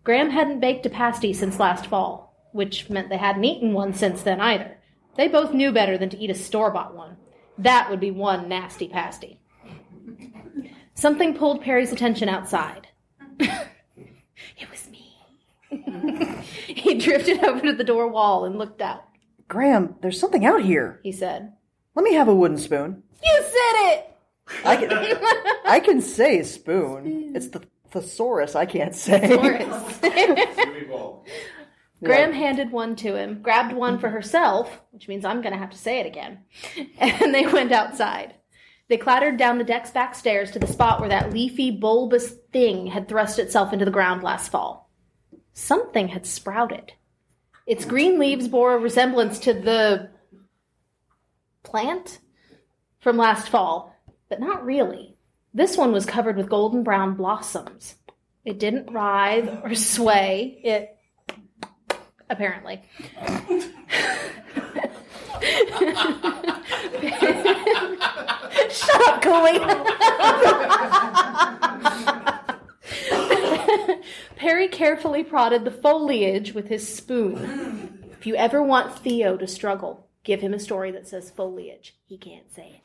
Graham 0.02 0.30
hadn't 0.30 0.60
baked 0.60 0.86
a 0.86 0.90
pasty 0.90 1.34
since 1.34 1.60
last 1.60 1.88
fall, 1.88 2.34
which 2.52 2.88
meant 2.88 3.10
they 3.10 3.18
hadn't 3.18 3.44
eaten 3.44 3.74
one 3.74 3.92
since 3.92 4.22
then 4.22 4.40
either. 4.40 4.78
They 5.18 5.28
both 5.28 5.52
knew 5.52 5.70
better 5.70 5.98
than 5.98 6.08
to 6.08 6.18
eat 6.18 6.30
a 6.30 6.34
store 6.34 6.70
bought 6.70 6.96
one. 6.96 7.18
That 7.58 7.90
would 7.90 8.00
be 8.00 8.10
one 8.10 8.48
nasty 8.48 8.88
pasty. 8.88 9.40
Something 10.94 11.34
pulled 11.34 11.60
Perry's 11.60 11.92
attention 11.92 12.30
outside. 12.30 12.88
it 15.86 15.92
was 15.92 16.02
me. 16.68 16.74
he 16.74 16.94
drifted 16.98 17.42
over 17.44 17.60
to 17.60 17.72
the 17.72 17.84
door 17.84 18.08
wall 18.08 18.44
and 18.44 18.58
looked 18.58 18.80
out. 18.80 19.04
Graham, 19.48 19.96
there's 20.02 20.18
something 20.18 20.44
out 20.44 20.62
here. 20.62 21.00
He 21.02 21.12
said, 21.12 21.52
Let 21.94 22.04
me 22.04 22.14
have 22.14 22.28
a 22.28 22.34
wooden 22.34 22.58
spoon. 22.58 23.02
You 23.24 23.42
said 23.42 23.92
it! 23.92 24.16
I 24.64 24.76
can, 24.76 25.18
I 25.66 25.80
can 25.80 26.00
say 26.00 26.42
spoon. 26.42 27.32
It's 27.36 27.48
the 27.48 27.62
thesaurus 27.90 28.54
I 28.54 28.66
can't 28.66 28.94
say. 28.94 29.36
Horace. 29.36 29.98
Huey 30.00 30.84
Ball. 30.84 31.24
Graham 32.04 32.32
handed 32.32 32.70
one 32.70 32.94
to 32.96 33.16
him, 33.16 33.40
grabbed 33.42 33.72
one 33.72 33.98
for 33.98 34.10
herself, 34.10 34.80
which 34.90 35.08
means 35.08 35.24
I'm 35.24 35.40
going 35.40 35.54
to 35.54 35.58
have 35.58 35.70
to 35.70 35.78
say 35.78 36.00
it 36.00 36.06
again, 36.06 36.40
and 36.98 37.34
they 37.34 37.46
went 37.46 37.72
outside. 37.72 38.34
They 38.88 38.98
clattered 38.98 39.36
down 39.36 39.58
the 39.58 39.64
deck's 39.64 39.90
back 39.90 40.14
stairs 40.14 40.50
to 40.52 40.58
the 40.58 40.66
spot 40.66 41.00
where 41.00 41.08
that 41.08 41.32
leafy, 41.32 41.70
bulbous 41.70 42.30
thing 42.52 42.86
had 42.86 43.08
thrust 43.08 43.38
itself 43.38 43.72
into 43.72 43.84
the 43.84 43.90
ground 43.90 44.22
last 44.22 44.50
fall. 44.52 44.85
Something 45.58 46.08
had 46.08 46.26
sprouted. 46.26 46.92
Its 47.66 47.86
green 47.86 48.18
leaves 48.18 48.46
bore 48.46 48.74
a 48.74 48.78
resemblance 48.78 49.38
to 49.38 49.54
the 49.54 50.10
plant 51.62 52.18
from 53.00 53.16
last 53.16 53.48
fall, 53.48 53.96
but 54.28 54.38
not 54.38 54.66
really. 54.66 55.16
This 55.54 55.78
one 55.78 55.92
was 55.92 56.04
covered 56.04 56.36
with 56.36 56.50
golden 56.50 56.82
brown 56.82 57.14
blossoms. 57.14 57.94
It 58.44 58.58
didn't 58.58 58.92
writhe 58.92 59.48
or 59.64 59.74
sway. 59.74 60.60
It 60.62 60.98
apparently. 62.28 62.82
Shut 68.68 69.08
up, 69.08 69.22
Cooley. 69.22 69.58
Perry 74.36 74.68
carefully 74.68 75.24
prodded 75.24 75.64
the 75.64 75.70
foliage 75.70 76.52
with 76.54 76.68
his 76.68 76.86
spoon. 76.86 78.04
If 78.12 78.26
you 78.26 78.36
ever 78.36 78.62
want 78.62 78.98
Theo 78.98 79.36
to 79.36 79.46
struggle, 79.46 80.06
give 80.24 80.40
him 80.40 80.54
a 80.54 80.58
story 80.58 80.90
that 80.92 81.06
says 81.08 81.30
foliage. 81.30 81.96
He 82.06 82.18
can't 82.18 82.52
say 82.52 82.82
it. 82.82 82.84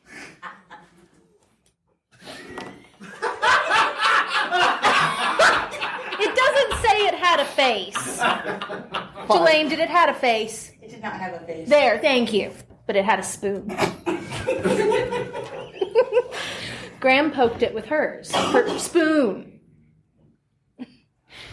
It 6.24 6.36
doesn't 6.36 6.82
say 6.82 7.06
it 7.06 7.14
had 7.14 7.40
a 7.40 7.44
face. 7.44 7.96
Julayne, 9.26 9.68
did 9.68 9.80
it 9.80 9.88
had 9.88 10.08
a 10.08 10.14
face? 10.14 10.70
It 10.80 10.90
did 10.90 11.02
not 11.02 11.14
have 11.14 11.34
a 11.34 11.40
face. 11.44 11.68
There, 11.68 11.98
thank 11.98 12.32
you. 12.32 12.52
But 12.86 12.94
it 12.96 13.04
had 13.04 13.18
a 13.18 13.22
spoon. 13.24 13.66
Graham 17.00 17.32
poked 17.32 17.62
it 17.62 17.74
with 17.74 17.86
hers. 17.86 18.30
Her 18.32 18.78
spoon. 18.78 19.51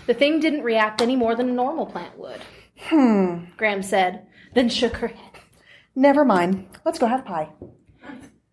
The 0.10 0.16
thing 0.16 0.40
didn't 0.40 0.64
react 0.64 1.04
any 1.04 1.16
more 1.16 1.36
than 1.36 1.50
a 1.50 1.54
normal 1.54 1.86
plant 1.86 2.18
would. 2.18 2.42
Hmm. 2.80 3.46
Graham 3.58 3.84
said, 3.84 4.26
then 4.56 4.68
shook 4.68 4.96
her 4.96 5.10
head. 5.10 5.34
Never 5.96 6.26
mind. 6.26 6.68
Let's 6.84 6.98
go 6.98 7.06
have 7.06 7.26
pie. 7.26 7.50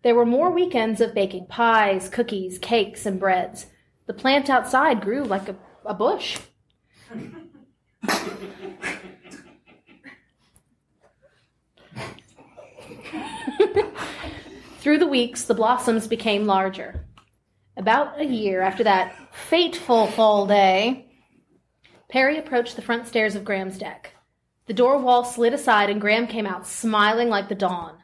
There 0.03 0.13
were 0.13 0.23
more 0.23 0.51
weekends 0.51 1.01
of 1.01 1.15
baking 1.15 1.47
pies, 1.47 2.09
cookies, 2.09 2.59
cakes, 2.59 3.07
and 3.07 3.19
breads. 3.19 3.65
The 4.05 4.13
plant 4.13 4.51
outside 4.51 5.01
grew 5.01 5.23
like 5.23 5.49
a, 5.49 5.55
a 5.83 5.95
bush. 5.95 6.37
Through 14.77 14.99
the 14.99 15.07
weeks, 15.07 15.45
the 15.45 15.55
blossoms 15.55 16.07
became 16.07 16.45
larger. 16.45 17.03
About 17.75 18.21
a 18.21 18.25
year 18.25 18.61
after 18.61 18.83
that 18.83 19.15
fateful 19.33 20.05
fall 20.05 20.45
day, 20.45 21.05
Perry 22.09 22.37
approached 22.37 22.75
the 22.75 22.81
front 22.81 23.07
stairs 23.07 23.35
of 23.35 23.43
Graham's 23.43 23.77
deck. 23.77 24.13
The 24.67 24.73
door 24.73 24.97
wall 24.97 25.25
slid 25.25 25.53
aside, 25.53 25.89
and 25.89 25.99
Graham 25.99 26.27
came 26.27 26.45
out 26.45 26.67
smiling 26.67 27.29
like 27.29 27.49
the 27.49 27.55
dawn. 27.55 28.03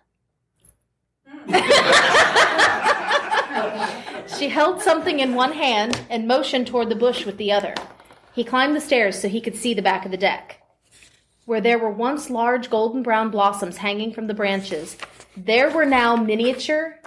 she 4.38 4.50
held 4.50 4.82
something 4.82 5.20
in 5.20 5.36
one 5.36 5.54
hand 5.54 6.02
and 6.10 6.28
motioned 6.28 6.68
toward 6.68 6.90
the 6.90 6.96
bush 6.96 7.26
with 7.26 7.38
the 7.38 7.52
other. 7.52 7.74
He 8.34 8.44
climbed 8.44 8.76
the 8.76 8.82
stairs 8.82 9.20
so 9.20 9.30
he 9.30 9.42
could 9.42 9.56
see 9.56 9.74
the 9.74 9.82
back 9.82 10.06
of 10.06 10.12
the 10.12 10.18
deck. 10.18 10.62
Where 11.46 11.62
there 11.62 11.80
were 11.80 11.92
once 11.92 12.30
large 12.30 12.70
golden 12.70 13.04
brown 13.04 13.30
blossoms 13.30 13.78
hanging 13.78 14.14
from 14.14 14.28
the 14.28 14.34
branches, 14.34 14.98
there 15.38 15.70
were 15.70 15.86
now 15.86 16.16
miniature 16.16 17.00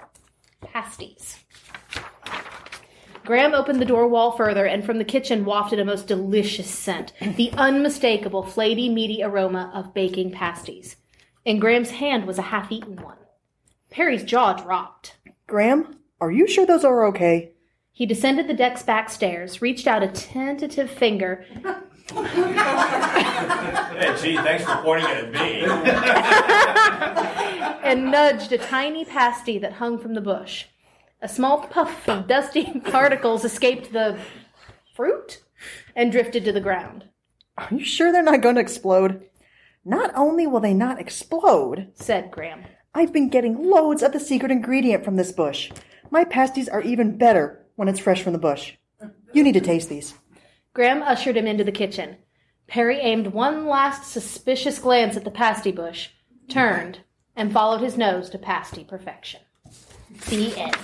pasties. 0.60 1.38
Graham 3.26 3.52
opened 3.52 3.80
the 3.80 3.84
door 3.84 4.06
wall 4.06 4.30
further, 4.30 4.64
and 4.64 4.84
from 4.84 4.98
the 4.98 5.04
kitchen 5.04 5.44
wafted 5.44 5.78
a 5.78 5.84
most 5.84 6.06
delicious 6.06 6.70
scent 6.70 7.12
the 7.36 7.52
unmistakable, 7.56 8.42
flaky, 8.42 8.88
meaty 8.88 9.22
aroma 9.22 9.70
of 9.74 9.92
baking 9.92 10.30
pasties. 10.30 10.96
In 11.44 11.58
Graham's 11.58 11.90
hand 11.90 12.26
was 12.26 12.38
a 12.38 12.42
half 12.42 12.72
eaten 12.72 12.96
one. 12.96 13.18
Perry's 13.90 14.24
jaw 14.24 14.54
dropped. 14.54 15.16
Graham, 15.46 15.98
are 16.20 16.30
you 16.30 16.48
sure 16.48 16.64
those 16.64 16.84
are 16.84 17.06
okay? 17.08 17.52
He 17.92 18.06
descended 18.06 18.46
the 18.46 18.54
deck's 18.54 18.82
back 18.82 19.10
stairs, 19.10 19.60
reached 19.60 19.86
out 19.86 20.02
a 20.02 20.08
tentative 20.08 20.90
finger, 20.90 21.44
Hey, 22.08 22.22
gee, 24.22 24.36
thanks 24.36 24.64
for 24.64 24.76
pointing 24.76 25.10
it 25.10 25.24
at 25.24 25.32
me. 25.32 25.64
and 27.82 28.12
nudged 28.12 28.52
a 28.52 28.58
tiny 28.58 29.04
pasty 29.04 29.58
that 29.58 29.72
hung 29.74 29.98
from 29.98 30.14
the 30.14 30.20
bush. 30.20 30.66
A 31.22 31.28
small 31.28 31.60
puff 31.60 32.08
of 32.08 32.28
dusty 32.28 32.80
particles 32.84 33.44
escaped 33.44 33.92
the 33.92 34.18
fruit 34.94 35.42
and 35.94 36.12
drifted 36.12 36.44
to 36.44 36.52
the 36.52 36.60
ground. 36.60 37.04
Are 37.56 37.68
you 37.70 37.84
sure 37.84 38.12
they're 38.12 38.22
not 38.22 38.42
going 38.42 38.56
to 38.56 38.60
explode? 38.60 39.26
Not 39.84 40.10
only 40.14 40.46
will 40.46 40.60
they 40.60 40.74
not 40.74 41.00
explode, 41.00 41.92
Said 41.94 42.30
Graham. 42.30 42.64
I've 42.94 43.12
been 43.12 43.28
getting 43.28 43.70
loads 43.70 44.02
of 44.02 44.12
the 44.12 44.20
secret 44.20 44.50
ingredient 44.50 45.04
from 45.04 45.16
this 45.16 45.32
bush. 45.32 45.70
My 46.10 46.24
pasties 46.24 46.68
are 46.68 46.82
even 46.82 47.16
better 47.16 47.64
when 47.76 47.88
it's 47.88 48.00
fresh 48.00 48.22
from 48.22 48.32
the 48.32 48.38
bush. 48.38 48.74
You 49.32 49.42
need 49.42 49.52
to 49.54 49.60
taste 49.60 49.88
these. 49.88 50.14
Graham 50.74 51.02
ushered 51.02 51.36
him 51.36 51.46
into 51.46 51.64
the 51.64 51.72
kitchen. 51.72 52.16
Perry 52.66 52.98
aimed 52.98 53.28
one 53.28 53.66
last 53.66 54.10
suspicious 54.10 54.78
glance 54.78 55.16
at 55.16 55.24
the 55.24 55.30
pasty 55.30 55.72
bush, 55.72 56.08
turned, 56.48 57.00
and 57.34 57.52
followed 57.52 57.80
his 57.80 57.96
nose 57.96 58.28
to 58.30 58.38
pasty 58.38 58.84
perfection. 58.84 59.40
The 60.28 60.56
end. 60.58 60.74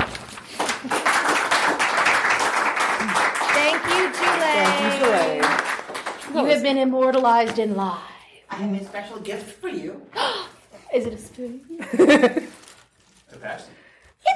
Thank 3.53 3.85
you, 3.87 4.13
Julie. 4.13 4.39
Thank 4.39 4.85
you, 4.85 4.91
Soleil. 5.05 6.45
You 6.45 6.51
have 6.53 6.63
been 6.63 6.79
immortalized 6.79 7.59
in 7.59 7.75
live. 7.75 7.99
I 8.51 8.55
have 8.57 8.81
a 8.81 8.85
special 8.85 9.19
gift 9.21 9.61
for 9.61 9.69
you. 9.69 10.01
Is 10.95 11.07
it 11.07 11.15
a 11.15 11.19
spoon? 11.19 11.61
The 11.79 12.43
pasty. 13.41 13.73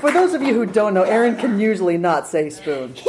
For 0.00 0.12
those 0.12 0.32
of 0.34 0.42
you 0.42 0.54
who 0.54 0.64
don't 0.66 0.94
know, 0.94 1.02
Erin 1.02 1.34
can 1.36 1.58
usually 1.58 1.98
not 1.98 2.26
say 2.28 2.50
spoon. 2.50 2.94
Uh, 2.96 3.00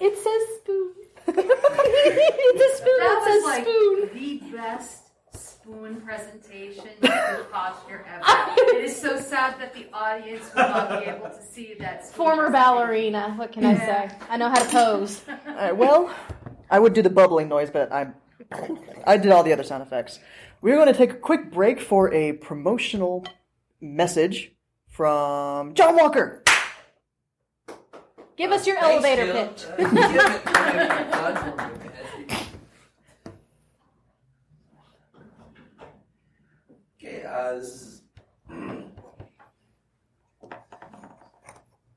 It 0.00 0.14
says 0.16 0.42
spoon. 0.58 0.92
it's 1.26 2.62
a 2.62 2.76
spoon. 2.76 2.98
that 3.00 3.18
it 3.18 3.24
says 3.24 3.34
was 3.34 3.44
like 3.44 3.64
spoon. 3.64 4.10
the 4.14 4.38
best 4.56 4.97
spoon 5.68 6.00
presentation 6.00 6.84
posture 7.52 8.04
ever. 8.08 8.24
it 8.76 8.84
is 8.84 8.96
so 8.98 9.20
sad 9.20 9.60
that 9.60 9.74
the 9.74 9.86
audience 9.92 10.50
will 10.54 10.62
not 10.62 11.04
be 11.04 11.10
able 11.10 11.28
to 11.28 11.42
see 11.42 11.74
that. 11.78 12.08
Former 12.10 12.50
ballerina. 12.50 13.34
What 13.36 13.52
can 13.52 13.64
I 13.64 13.76
say? 13.76 14.10
I 14.30 14.36
know 14.38 14.48
how 14.48 14.62
to 14.62 14.68
pose. 14.70 15.22
All 15.28 15.54
right, 15.54 15.70
uh, 15.72 15.74
well, 15.74 16.14
I 16.70 16.78
would 16.78 16.94
do 16.94 17.02
the 17.02 17.10
bubbling 17.10 17.48
noise, 17.48 17.70
but 17.70 17.92
I'm 17.92 18.14
I 19.06 19.18
did 19.18 19.30
all 19.30 19.42
the 19.42 19.52
other 19.52 19.62
sound 19.62 19.82
effects. 19.82 20.20
We're 20.62 20.76
going 20.76 20.86
to 20.86 20.94
take 20.94 21.10
a 21.10 21.16
quick 21.16 21.52
break 21.52 21.80
for 21.80 22.12
a 22.14 22.32
promotional 22.32 23.26
message 23.80 24.52
from 24.86 25.74
John 25.74 25.96
Walker. 25.96 26.42
Give 28.36 28.52
us 28.52 28.66
your 28.66 28.76
Thanks, 28.80 29.04
elevator 29.04 29.32
pitch. 29.32 29.66
Uh, 29.78 29.90
give 29.90 30.22
it 30.22 30.44
whatever 30.44 30.98
you've 30.98 31.10
done 31.10 31.36
for 31.36 31.66
me, 31.68 31.78
man. 31.78 31.88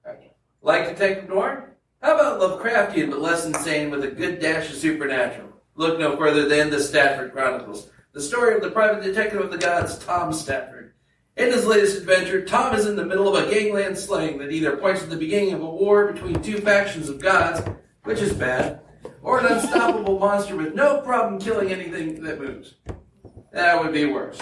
Alright. 0.06 0.32
Like 0.62 0.90
Detective 0.90 1.30
Noir? 1.30 1.76
How 2.02 2.16
about 2.16 2.40
Lovecraftian 2.42 3.10
but 3.10 3.22
less 3.22 3.46
insane 3.46 3.90
with 3.92 4.04
a 4.04 4.12
good 4.12 4.40
dash 4.40 4.70
of 4.70 4.76
supernatural? 4.76 5.50
Look 5.76 6.00
no 6.00 6.18
further 6.18 6.48
than 6.48 6.70
the 6.70 6.80
Stafford 6.80 7.32
Chronicles, 7.32 7.90
the 8.14 8.22
story 8.22 8.56
of 8.56 8.62
the 8.62 8.72
private 8.72 9.04
detective 9.04 9.40
of 9.40 9.52
the 9.52 9.58
gods, 9.58 9.98
Tom 10.00 10.34
Stafford. 10.34 10.94
In 11.38 11.52
his 11.52 11.66
latest 11.66 11.98
adventure, 11.98 12.46
Tom 12.46 12.76
is 12.76 12.86
in 12.86 12.96
the 12.96 13.06
middle 13.06 13.34
of 13.34 13.48
a 13.48 13.50
gangland 13.50 13.98
slaying 13.98 14.38
that 14.40 14.52
either 14.52 14.76
points 14.78 15.02
to 15.02 15.08
the 15.08 15.16
beginning 15.16 15.54
of 15.54 15.62
a 15.62 15.66
war 15.66 16.12
between 16.12 16.42
two 16.42 16.58
factions 16.58 17.08
of 17.08 17.22
gods, 17.22 17.62
which 18.04 18.20
is 18.20 18.34
bad, 18.34 18.82
or 19.22 19.40
an 19.40 19.46
unstoppable 19.46 20.20
monster 20.20 20.58
with 20.58 20.76
no 20.76 21.02
problem 21.02 21.40
killing 21.40 21.72
anything 21.72 22.22
that 22.24 22.40
moves. 22.40 22.76
That 23.54 23.82
would 23.82 23.94
be 23.94 24.06
worse. 24.06 24.40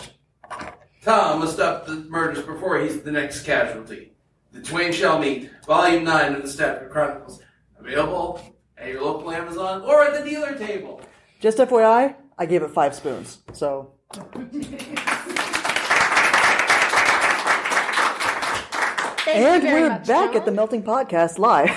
Tom 1.03 1.39
must 1.39 1.53
stop 1.53 1.85
the 1.85 1.95
murders 2.09 2.43
before 2.45 2.79
he's 2.79 3.01
the 3.01 3.11
next 3.11 3.43
casualty. 3.43 4.11
The 4.51 4.61
twain 4.61 4.91
shall 4.91 5.19
meet, 5.19 5.49
Volume 5.65 6.03
9 6.03 6.35
of 6.35 6.41
the 6.41 6.49
Stafford 6.49 6.89
Chronicles. 6.89 7.41
Available 7.79 8.41
at 8.77 8.89
your 8.89 9.01
local 9.03 9.31
Amazon 9.31 9.83
or 9.83 10.03
at 10.03 10.21
the 10.21 10.29
dealer 10.29 10.55
table. 10.57 11.01
Just 11.39 11.57
FYI, 11.57 12.15
I 12.37 12.45
gave 12.45 12.63
it 12.63 12.71
five 12.71 12.93
spoons. 12.93 13.39
So 13.53 13.91
Thank 19.25 19.37
and 19.37 19.63
you 19.63 19.69
very 19.69 19.81
we're 19.83 19.89
much, 19.89 20.07
back 20.07 20.29
John. 20.31 20.37
at 20.37 20.45
the 20.45 20.51
Melting 20.51 20.83
Potcast 20.83 21.37
live. 21.37 21.69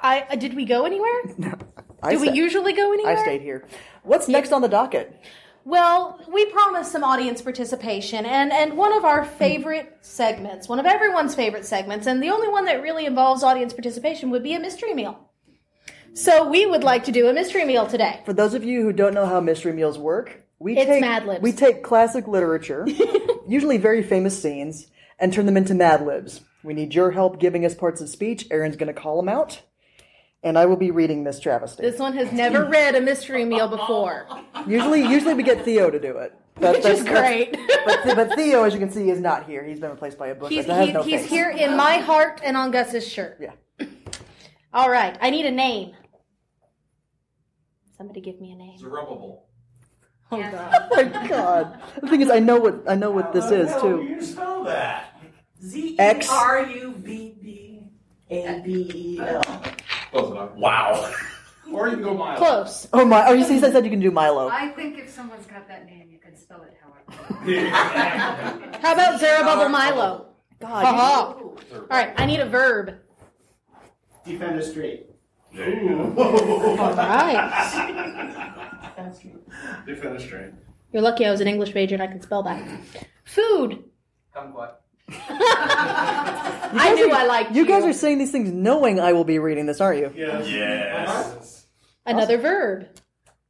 I 0.00 0.22
uh, 0.30 0.36
did 0.36 0.54
we 0.54 0.64
go 0.64 0.84
anywhere? 0.84 1.22
I 2.02 2.12
Do 2.14 2.20
we 2.20 2.30
usually 2.30 2.72
go 2.74 2.92
anywhere? 2.92 3.16
I 3.16 3.22
stayed 3.22 3.40
here. 3.40 3.66
What's 4.02 4.28
next 4.28 4.52
on 4.52 4.60
the 4.62 4.68
docket? 4.68 5.18
Well, 5.66 6.20
we 6.32 6.46
promised 6.46 6.92
some 6.92 7.02
audience 7.02 7.42
participation, 7.42 8.24
and 8.24 8.52
and 8.52 8.76
one 8.76 8.92
of 8.92 9.04
our 9.04 9.24
favorite 9.24 9.98
segments, 10.00 10.68
one 10.68 10.78
of 10.78 10.86
everyone's 10.86 11.34
favorite 11.34 11.66
segments, 11.66 12.06
and 12.06 12.22
the 12.22 12.30
only 12.30 12.46
one 12.46 12.66
that 12.66 12.82
really 12.82 13.04
involves 13.04 13.42
audience 13.42 13.72
participation 13.72 14.30
would 14.30 14.44
be 14.44 14.54
a 14.54 14.60
mystery 14.60 14.94
meal. 14.94 15.18
So 16.14 16.48
we 16.48 16.66
would 16.66 16.84
like 16.84 17.02
to 17.06 17.12
do 17.12 17.26
a 17.26 17.32
mystery 17.32 17.64
meal 17.64 17.84
today. 17.84 18.20
For 18.24 18.32
those 18.32 18.54
of 18.54 18.62
you 18.62 18.82
who 18.82 18.92
don't 18.92 19.12
know 19.12 19.26
how 19.26 19.40
mystery 19.40 19.72
meals 19.72 19.98
work, 19.98 20.40
we 20.60 20.76
It's 20.76 20.86
take 20.86 21.00
Mad 21.00 21.26
Libs. 21.26 21.42
we 21.42 21.50
take 21.50 21.82
classic 21.82 22.28
literature, 22.28 22.86
usually 23.48 23.76
very 23.76 24.04
famous 24.04 24.40
scenes, 24.40 24.86
and 25.18 25.32
turn 25.32 25.46
them 25.46 25.56
into 25.56 25.74
Mad 25.74 26.06
Libs. 26.06 26.42
We 26.62 26.74
need 26.74 26.94
your 26.94 27.10
help 27.10 27.40
giving 27.40 27.64
us 27.64 27.74
parts 27.74 28.00
of 28.00 28.08
speech. 28.08 28.46
Erin's 28.52 28.76
going 28.76 28.94
to 28.94 29.00
call 29.00 29.16
them 29.16 29.28
out, 29.28 29.62
and 30.46 30.56
I 30.56 30.64
will 30.64 30.76
be 30.76 30.92
reading 30.92 31.24
this 31.24 31.40
travesty. 31.40 31.82
This 31.82 31.98
one 31.98 32.12
has 32.14 32.30
never 32.32 32.64
read 32.64 32.94
a 32.94 33.00
mystery 33.00 33.44
meal 33.44 33.66
before, 33.68 34.28
Usually, 34.66 35.02
usually 35.02 35.34
we 35.34 35.42
get 35.42 35.64
Theo 35.64 35.90
to 35.90 35.98
do 35.98 36.16
it. 36.18 36.32
That- 36.60 36.74
which 36.74 36.82
that's- 36.84 37.00
is 37.00 37.04
that's- 37.04 37.20
great. 37.50 37.58
But, 37.84 38.14
but 38.16 38.34
Theo, 38.36 38.62
as 38.62 38.72
you 38.72 38.78
can 38.78 38.90
see, 38.90 39.10
is 39.10 39.20
not 39.20 39.46
here. 39.46 39.64
He's 39.64 39.80
been 39.80 39.90
replaced 39.90 40.18
by 40.18 40.28
a 40.28 40.34
book 40.36 40.50
he's 40.50 40.66
that 40.66 40.74
has 40.76 40.86
he- 40.86 40.92
no 40.92 41.02
he's 41.02 41.20
face. 41.22 41.30
here 41.30 41.50
in 41.50 41.76
my 41.76 41.98
heart 41.98 42.40
and 42.44 42.56
on 42.56 42.70
Gus's 42.70 43.06
shirt. 43.06 43.38
Yeah. 43.40 43.86
All 44.72 44.88
right, 44.88 45.18
I 45.20 45.30
need 45.30 45.46
a 45.46 45.50
name. 45.50 45.92
Somebody 47.98 48.20
give 48.20 48.40
me 48.40 48.52
a 48.52 48.56
name. 48.56 48.78
Zerubbabel. 48.78 49.46
Oh 50.30 50.38
Yeah. 50.38 50.50
God. 50.52 50.72
Oh 50.92 51.04
my 51.20 51.28
God! 51.28 51.80
The 52.00 52.08
thing 52.08 52.20
is, 52.22 52.30
I 52.30 52.38
know 52.40 52.58
what 52.58 52.82
I 52.88 52.94
know 52.94 53.10
what 53.10 53.32
this 53.32 53.50
is 53.50 53.70
How 53.70 53.80
too. 53.80 53.96
do 53.98 54.04
you 54.04 54.22
spell 54.22 54.64
that? 54.64 55.20
Z 55.62 55.90
E 55.94 55.98
X. 55.98 56.28
R 56.30 56.62
U 56.66 56.90
B 56.92 57.34
B 57.42 57.80
A 58.30 58.60
B 58.64 58.90
E 58.94 59.20
L. 59.20 59.42
Close 60.16 60.30
enough. 60.30 60.54
Wow. 60.54 61.12
or 61.72 61.88
you 61.88 61.94
can 61.94 62.02
go 62.04 62.14
miles. 62.14 62.38
Close. 62.38 62.88
Oh 62.92 63.04
my! 63.04 63.26
Oh, 63.26 63.32
you 63.32 63.44
see, 63.44 63.54
he 63.54 63.60
said 63.60 63.84
you 63.84 63.90
can 63.90 64.00
do 64.00 64.10
Milo. 64.10 64.48
I 64.48 64.68
think 64.68 64.98
if 64.98 65.10
someone's 65.10 65.46
got 65.46 65.68
that 65.68 65.84
name, 65.86 66.08
you 66.10 66.18
can 66.18 66.36
spell 66.36 66.62
it 66.62 66.74
however. 66.82 67.68
How 68.80 68.92
about 68.94 69.20
Zerubbabel 69.20 69.68
Milo? 69.68 70.28
God, 70.58 70.84
Ha-ha. 70.84 71.30
Uh-huh. 71.32 71.76
All 71.78 71.86
right, 71.90 72.14
I 72.16 72.24
need 72.24 72.40
a 72.40 72.48
verb. 72.48 72.94
Defend 74.24 74.40
Defender 74.40 74.62
Street. 74.62 75.06
There 75.54 75.82
you 75.82 75.88
go. 75.88 76.22
All 76.22 76.94
right. 76.94 77.50
Defenestrate. 79.86 80.54
You're 80.92 81.02
lucky 81.02 81.26
I 81.26 81.30
was 81.30 81.40
an 81.40 81.48
English 81.48 81.74
major 81.74 81.94
and 81.94 82.02
I 82.02 82.06
can 82.06 82.20
spell 82.20 82.42
that. 82.42 82.62
Food. 83.24 83.84
Kumquat. 84.34 84.72
I 85.08 86.92
knew 86.94 87.10
I 87.12 87.24
liked 87.26 87.52
you. 87.52 87.62
you 87.62 87.68
guys 87.68 87.84
are 87.84 87.92
saying 87.92 88.18
these 88.18 88.32
things 88.32 88.50
knowing 88.50 88.98
I 89.00 89.12
will 89.12 89.24
be 89.24 89.38
reading 89.38 89.66
this, 89.66 89.80
aren't 89.80 90.00
you? 90.00 90.12
Yes. 90.16 90.48
Yes. 90.48 91.66
Another 92.04 92.38
verb. 92.38 92.88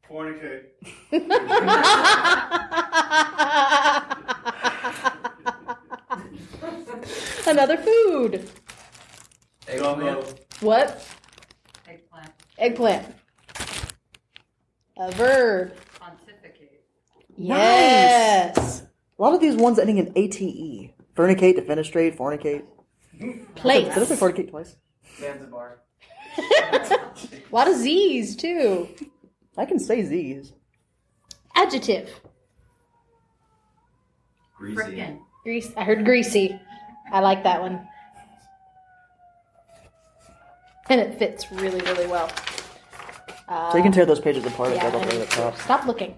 Fornicate. 0.09 0.65
Another 7.47 7.77
food. 7.77 8.49
Eggplant. 9.69 10.41
What? 10.61 11.07
Eggplant. 11.89 12.31
Eggplant. 12.59 13.15
A 14.99 15.11
verb. 15.13 15.73
Pontificate. 15.99 16.83
Yes. 17.37 18.83
A 19.19 19.23
lot 19.23 19.35
of 19.35 19.41
these 19.41 19.57
ones 19.57 19.79
ending 19.79 19.99
in 19.99 20.13
ate. 20.17 20.93
Fornicate, 21.17 21.59
defenestrate, 21.59 22.17
fornicate. 22.17 22.65
Place. 23.55 23.95
Did 23.95 24.03
I 24.03 24.05
say 24.05 24.17
fornicate 24.17 24.51
twice? 24.51 24.77
Zanzibar. 25.19 25.79
A 26.39 26.87
lot 27.51 27.69
of 27.69 27.77
Z's 27.77 28.37
too. 28.37 28.89
I 29.57 29.65
can 29.65 29.79
say 29.79 30.03
Z's. 30.03 30.53
Adjective. 31.55 32.11
Greasy. 34.59 34.77
Frickin'. 34.77 35.19
Grease. 35.43 35.73
I 35.77 35.85
heard 35.85 36.05
greasy. 36.05 36.61
I 37.11 37.21
like 37.21 37.43
that 37.45 37.63
one. 37.63 37.87
And 40.91 41.01
it 41.01 41.19
fits 41.19 41.51
really, 41.51 41.81
really 41.81 42.07
well. 42.07 42.31
So 43.49 43.77
you 43.77 43.83
can 43.83 43.93
tear 43.93 44.05
those 44.07 44.21
pages 44.21 44.45
apart 44.45 44.71
if 44.73 44.77
Yeah, 44.77 44.89
I 44.89 44.91
don't 44.91 45.03
I 45.03 45.07
play 45.07 45.19
the 45.19 45.27
top. 45.27 45.57
Stop 45.57 45.87
looking. 45.87 46.17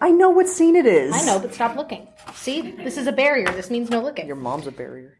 I 0.00 0.10
know 0.10 0.30
what 0.30 0.48
scene 0.48 0.76
it 0.76 0.86
is. 0.86 1.12
I 1.14 1.24
know, 1.26 1.38
but 1.38 1.52
stop 1.52 1.76
looking. 1.76 2.06
See, 2.40 2.70
this 2.70 2.96
is 2.96 3.06
a 3.06 3.12
barrier. 3.12 3.52
This 3.52 3.68
means 3.70 3.90
no 3.90 4.00
looking. 4.00 4.26
Your 4.26 4.34
mom's 4.34 4.66
a 4.66 4.72
barrier. 4.72 5.18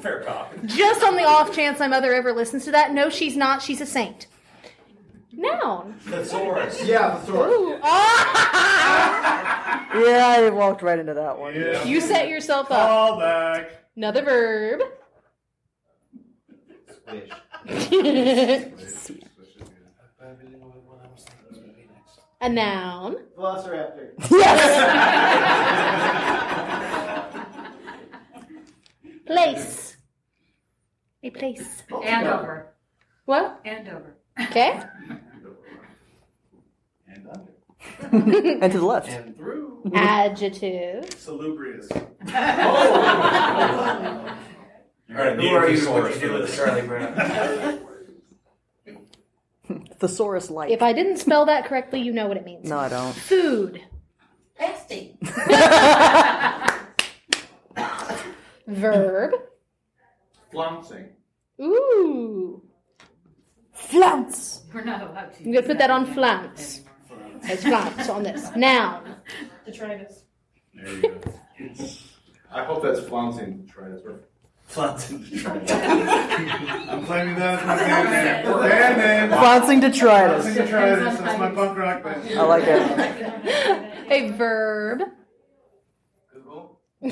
Fair 0.00 0.22
cop. 0.24 0.52
Just 0.64 1.04
on 1.04 1.14
the 1.16 1.22
off 1.24 1.54
chance 1.54 1.78
my 1.78 1.86
mother 1.86 2.12
ever 2.12 2.32
listens 2.32 2.64
to 2.64 2.72
that, 2.72 2.92
no, 2.92 3.08
she's 3.08 3.36
not. 3.36 3.62
She's 3.62 3.80
a 3.80 3.86
saint. 3.86 4.26
Noun. 5.32 5.94
Thesaurus. 6.00 6.84
Yeah, 6.84 7.18
the 7.18 7.24
sword. 7.26 7.50
Ooh. 7.50 7.78
Ah! 7.82 9.82
Yeah, 9.96 10.26
I 10.26 10.50
walked 10.50 10.82
right 10.82 10.98
into 10.98 11.14
that 11.14 11.38
one. 11.38 11.54
Yeah. 11.54 11.82
You 11.84 12.02
set 12.02 12.28
yourself 12.28 12.70
up. 12.70 12.86
Call 12.88 13.18
back. 13.18 13.70
Another 13.96 14.22
verb. 14.22 14.80
I 17.08 17.12
really 17.14 17.28
know 20.50 20.74
what 20.84 21.00
I 21.02 21.08
was 21.08 21.24
thinking 21.24 21.46
was 21.48 21.58
gonna 21.58 21.72
be 21.72 21.88
next. 21.94 22.20
A 22.46 22.48
noun. 22.48 23.16
Velociraptor. 23.36 24.12
Yes. 24.30 24.76
place. 29.26 29.96
A 31.22 31.30
place. 31.30 31.82
Andover. 32.04 32.74
What? 33.24 33.60
Andover. 33.64 34.16
Okay. 34.40 34.80
And 37.08 37.28
under. 37.28 37.52
and 38.62 38.72
to 38.72 38.78
the 38.78 38.86
left. 38.86 39.08
And 39.08 39.36
through. 39.36 39.90
Adjective. 39.94 41.10
Salubrious. 41.18 41.88
All 41.92 42.02
right, 45.08 45.38
who 45.38 45.48
are 45.48 45.68
you? 45.68 45.90
What 45.90 46.14
you 46.14 46.20
do 46.20 46.32
with 46.34 46.54
Charlie 46.54 46.86
Brown? 46.86 47.80
Thesaurus 49.98 50.50
like. 50.50 50.70
If 50.70 50.82
I 50.82 50.92
didn't 50.92 51.16
spell 51.18 51.46
that 51.46 51.66
correctly, 51.66 52.00
you 52.00 52.12
know 52.12 52.26
what 52.26 52.36
it 52.36 52.44
means. 52.44 52.68
No, 52.68 52.78
I 52.78 52.88
don't. 52.88 53.14
Food. 53.14 53.82
Pasty. 54.56 55.18
Verb. 58.66 59.32
Flouncing. 60.52 61.08
Ooh. 61.60 62.62
Flounce. 63.72 64.62
We're 64.72 64.84
not 64.84 65.02
allowed 65.02 65.34
to. 65.34 65.44
I'm 65.44 65.52
gonna 65.52 65.66
put 65.66 65.78
that 65.78 65.90
on 65.90 66.06
flounce. 66.06 66.82
It's 67.42 67.62
flounce 67.62 68.08
on 68.08 68.22
this. 68.22 68.54
Noun. 68.56 69.16
Detritus. 69.64 70.24
There 70.74 70.88
you 70.88 71.02
go. 71.02 71.20
I 72.52 72.64
hope 72.64 72.82
that's 72.82 73.00
flouncing. 73.00 73.66
Try 73.68 73.88
this. 73.90 74.02
Flouncing 74.68 75.24
to 75.30 75.38
try. 75.42 75.52
I'm 76.88 77.04
claiming 77.06 77.36
that 77.36 77.60
as 77.60 77.66
my 77.66 77.76
band 77.76 78.44
name. 78.44 78.58
Band 78.60 79.30
name. 79.30 79.38
Flouncing 79.38 79.80
detritus. 79.80 80.44
Flouncing 80.44 80.54
Detritus. 80.66 81.18
That's 81.18 81.38
my 81.38 81.50
punk 81.50 81.78
rock 81.78 82.02
band. 82.02 82.38
I 82.38 82.42
like 82.42 82.64
it. 82.66 82.82
A 84.10 84.30
verb. 84.32 85.02
Google. 86.32 86.80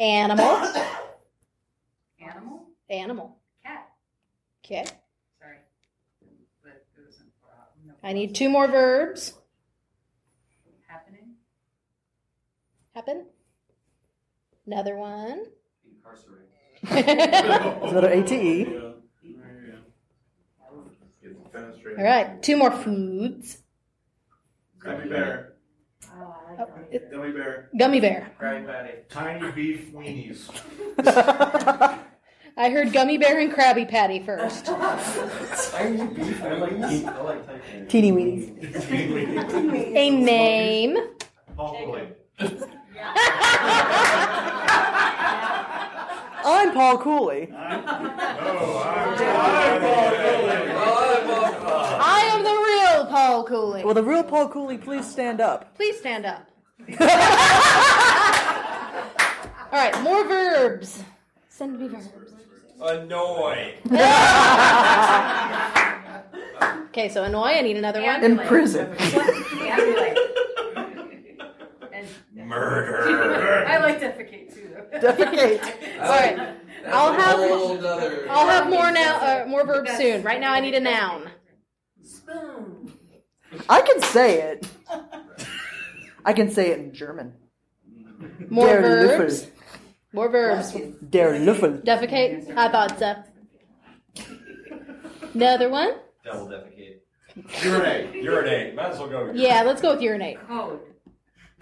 Animal. 0.00 0.68
Animal? 2.20 2.66
Animal. 2.90 3.36
Cat. 3.64 3.88
Okay. 4.64 4.84
Sorry. 5.40 5.56
But 6.62 6.72
it 6.72 7.04
wasn't, 7.06 7.28
uh, 7.44 7.54
no. 7.86 7.94
I 8.02 8.12
need 8.12 8.34
two 8.34 8.48
more 8.50 8.66
verbs. 8.66 9.34
Happening? 10.88 11.36
Happen. 12.94 13.26
Another 14.66 14.96
one. 14.96 15.44
Incarcerate. 15.84 16.48
Is 17.84 17.92
that 17.92 18.04
an 18.04 18.12
ATE? 18.12 18.68
All 21.98 22.04
right. 22.04 22.42
Two 22.42 22.56
more 22.56 22.70
foods. 22.70 23.58
Gummy 24.78 25.08
bear. 25.08 25.52
Oh, 26.14 26.34
I 26.48 26.54
like 26.60 26.68
it- 26.90 27.10
Gummy 27.10 27.32
bear. 27.32 27.68
gummy 27.78 28.00
bear. 28.00 28.30
Krabby 28.40 28.66
Patty. 28.66 28.90
Tiny 29.08 29.50
beef 29.52 29.92
weenies. 29.92 30.48
I 32.56 32.68
heard 32.70 32.92
gummy 32.92 33.16
bear 33.18 33.38
and 33.40 33.50
Krabby 33.52 33.88
Patty 33.88 34.20
first. 34.20 34.66
Tiny 34.66 36.06
beef. 36.08 36.42
I 36.42 36.52
like. 36.54 36.72
I 36.72 37.22
like 37.22 37.46
tiny 37.46 37.86
Teeny 37.88 38.12
weenies. 38.12 39.96
A 39.96 40.10
name. 40.10 40.96
Paul 43.02 43.18
Cooley. 46.38 46.42
I'm 46.44 46.72
Paul 46.72 46.98
Cooley. 46.98 47.48
I'm 47.56 47.82
I 52.04 52.20
am 52.32 52.42
the 52.42 52.50
real 52.50 53.06
Paul 53.06 53.44
Cooley. 53.44 53.84
Well, 53.84 53.94
the 53.94 54.02
real 54.02 54.24
Paul 54.24 54.48
Cooley 54.48 54.78
please 54.78 55.08
stand 55.08 55.40
up? 55.40 55.74
Please 55.76 55.98
stand 55.98 56.26
up. 56.26 56.48
All 59.72 59.78
right, 59.78 60.02
more 60.02 60.24
verbs. 60.24 61.02
Send 61.48 61.78
me 61.80 61.88
verbs. 61.88 62.08
Annoy. 62.80 63.74
Okay, 66.88 67.08
so 67.08 67.24
annoy. 67.24 67.46
I 67.46 67.62
need 67.62 67.76
another 67.76 68.02
one. 68.02 68.22
In 68.22 68.38
prison. 68.38 68.94
Ambulate. 72.42 72.42
And 72.42 72.48
Murder. 72.48 73.66
I 73.68 73.78
like 73.78 74.00
defecate 74.00 74.54
too. 74.54 74.70
though. 74.92 74.98
Defecate. 75.00 75.62
All 76.00 76.08
right, 76.08 76.36
That's 76.36 76.94
I'll 76.94 77.12
have- 77.12 77.36
whole 77.38 77.86
I'll 78.30 78.48
have 78.48 78.68
more 78.70 78.90
now. 78.92 79.16
Uh, 79.20 79.46
more 79.48 79.66
verbs 79.66 79.90
soon. 79.96 80.22
Right 80.22 80.40
now, 80.40 80.52
I 80.52 80.60
need 80.60 80.74
a 80.74 80.80
noun. 80.80 81.30
Spoon. 82.02 82.92
I 83.68 83.82
can 83.82 84.00
say 84.00 84.40
it. 84.42 84.66
I 86.24 86.32
can 86.32 86.50
say 86.50 86.70
it 86.70 86.78
in 86.78 86.92
German. 86.94 87.34
More 88.48 88.66
Der 88.66 88.80
verbs. 88.82 89.42
Löffel. 89.44 89.50
More 90.14 90.28
verbs. 90.28 90.72
Der 91.10 91.38
Löffel. 91.38 91.84
Defecate. 91.84 92.56
I 92.56 92.68
thought 92.70 92.98
so. 92.98 93.14
Another 95.34 95.68
one. 95.70 95.94
Double 96.24 96.46
defecate. 96.48 96.98
Urinate. 97.64 98.14
Urinate. 98.22 98.74
Might 98.74 98.90
as 98.92 98.98
well 98.98 99.08
go. 99.08 99.20
Urinate. 99.20 99.42
Yeah, 99.42 99.62
let's 99.62 99.80
go 99.80 99.92
with 99.94 100.02
urinate. 100.02 100.38
Code. 100.46 100.80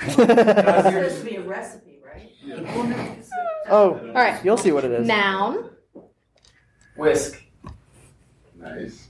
It's 0.03 0.15
supposed 0.17 1.19
to 1.19 1.25
be 1.25 1.37
a 1.37 1.43
recipe, 1.43 1.99
right? 2.05 2.33
oh, 3.69 3.99
All 4.09 4.13
right. 4.15 4.45
you'll 4.45 4.57
see 4.57 4.73
what 4.73 4.85
it 4.85 4.93
is. 4.93 5.07
Noun. 5.07 5.71
Whisk. 6.97 7.43
Nice. 8.57 9.09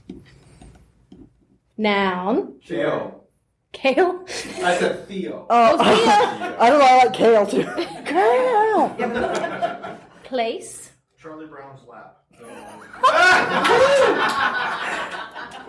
Noun. 1.77 2.59
Theo. 2.65 3.23
Kale. 3.71 4.25
I 4.63 4.77
said 4.77 5.07
Theo. 5.07 5.45
Oh, 5.49 5.77
Oh, 5.79 5.83
Theo. 5.83 6.55
I 6.59 6.69
don't 6.69 6.79
know. 6.79 6.85
I 6.85 6.97
like 7.05 7.13
kale 7.13 7.45
too. 7.47 7.63
Kale. 8.05 9.97
Place. 10.23 10.91
Charlie 11.17 11.45
Brown's 11.47 11.81
lap. 11.87 12.17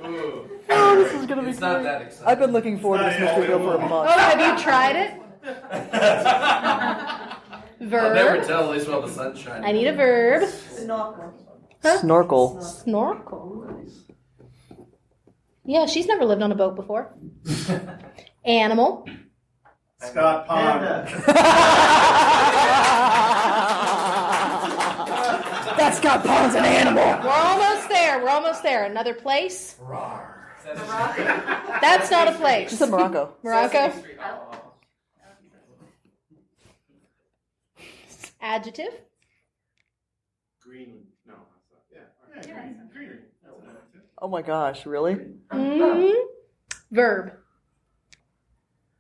Oh. 0.04 0.48
Oh, 0.74 0.96
this 0.96 1.12
is 1.14 1.26
gonna 1.26 1.42
be 1.42 1.50
It's 1.50 1.60
not 1.60 1.82
that 1.82 2.02
exciting. 2.02 2.26
I've 2.28 2.38
been 2.38 2.52
looking 2.52 2.78
forward 2.78 2.98
to 2.98 3.04
this 3.04 3.20
mystery 3.20 3.48
wheel 3.48 3.58
for 3.58 3.74
a 3.76 3.78
month. 3.88 4.10
Oh, 4.14 4.18
have 4.18 4.40
you 4.40 4.62
tried 4.62 4.96
it? 4.96 5.14
I'll 7.82 8.14
never 8.14 8.36
Verb. 8.36 8.46
tell 8.46 8.64
at 8.64 8.70
least 8.70 8.88
while 8.88 9.02
the 9.02 9.08
sun's 9.08 9.38
shining. 9.40 9.64
I 9.64 9.72
need 9.72 9.86
a 9.88 9.92
verb. 9.92 10.48
Snorkel. 10.48 11.34
Snorkel. 12.00 12.60
Snorkel. 12.62 13.82
Yeah, 15.64 15.86
she's 15.86 16.06
never 16.06 16.24
lived 16.24 16.42
on 16.42 16.52
a 16.52 16.54
boat 16.54 16.76
before. 16.76 17.12
Animal. 18.44 19.06
Scott 20.00 20.46
Pond. 20.46 21.08
That's 25.76 25.98
got 26.00 26.24
Pond's 26.24 26.54
an 26.54 26.64
animal. 26.64 27.02
We're 27.24 27.30
almost 27.30 27.88
there. 27.88 28.22
We're 28.22 28.28
almost 28.30 28.62
there. 28.62 28.84
Another 28.84 29.14
place. 29.14 29.76
That's 30.64 32.10
not 32.10 32.28
a 32.28 32.32
She 32.32 32.38
place. 32.38 32.78
said 32.78 32.90
Morocco. 32.90 33.34
Morocco. 33.42 33.92
Oh. 34.20 34.58
Adjective. 38.40 38.92
Green. 40.60 41.04
No. 41.26 41.34
that's 42.32 42.46
not- 42.46 42.46
Yeah. 42.46 42.64
Yeah, 42.64 42.72
greenery. 42.92 43.18
Oh 44.18 44.28
my 44.28 44.42
gosh, 44.42 44.86
really? 44.86 45.16
mm 45.50 46.14
Verb. 46.90 47.32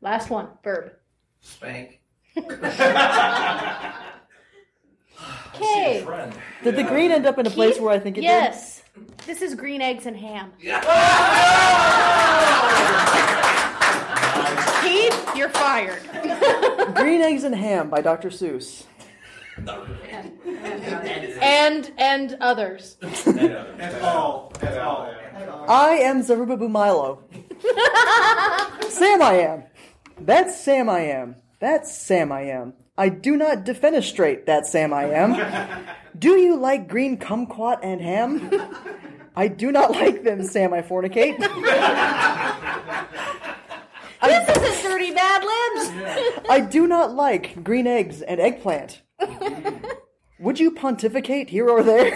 Last 0.00 0.30
one. 0.30 0.48
Verb. 0.64 0.92
Spank. 1.40 2.00
Okay. 5.62 6.02
Friend. 6.04 6.32
Did 6.64 6.76
the 6.76 6.84
green 6.84 7.10
end 7.10 7.26
up 7.26 7.38
in 7.38 7.46
a 7.46 7.50
place 7.50 7.78
where 7.78 7.92
I 7.92 7.98
think 7.98 8.18
it 8.18 8.22
did? 8.22 8.26
Yes. 8.26 8.82
This 9.26 9.40
is 9.42 9.54
green 9.54 9.80
eggs 9.80 10.06
and 10.06 10.16
ham. 10.16 10.52
Keith, 14.82 15.36
you're 15.36 15.48
fired. 15.48 16.02
Green 16.94 17.22
Eggs 17.22 17.44
and 17.44 17.54
Ham 17.54 17.88
by 17.88 18.00
Dr. 18.00 18.30
Seuss. 18.30 18.84
and 21.40 21.92
and 21.96 22.36
others. 22.40 22.96
That's 23.00 24.02
all. 24.02 24.52
That's 24.58 24.78
all. 24.78 25.08
I 25.68 25.98
am 26.02 26.22
Zerubbabel 26.22 26.68
Milo. 26.68 27.22
Sam 28.88 29.22
I 29.22 29.34
am. 29.34 29.62
That's 30.20 30.58
Sam 30.60 30.90
I 30.90 31.00
am. 31.00 31.36
That's 31.60 31.96
Sam 31.96 32.32
I 32.32 32.42
am. 32.42 32.74
I 32.96 33.08
do 33.08 33.36
not 33.36 33.64
defenestrate 33.64 34.44
that 34.46 34.66
Sam 34.66 34.92
I 34.92 35.04
am. 35.04 35.86
Do 36.18 36.38
you 36.38 36.56
like 36.56 36.88
green 36.88 37.16
kumquat 37.16 37.78
and 37.82 38.00
ham? 38.00 38.50
I 39.34 39.48
do 39.48 39.72
not 39.72 39.92
like 39.92 40.24
them, 40.24 40.42
Sam 40.44 40.74
I 40.74 40.82
fornicate. 40.82 41.38
This 44.24 44.56
isn't 44.56 44.88
dirty 44.88 45.10
Mad 45.10 45.42
Libs. 45.42 46.46
I 46.48 46.60
do 46.60 46.86
not 46.86 47.12
like 47.12 47.64
green 47.64 47.88
eggs 47.88 48.22
and 48.22 48.40
eggplant. 48.40 49.02
Would 50.38 50.60
you 50.60 50.70
pontificate 50.70 51.50
here 51.50 51.68
or 51.68 51.82
there? 51.82 52.12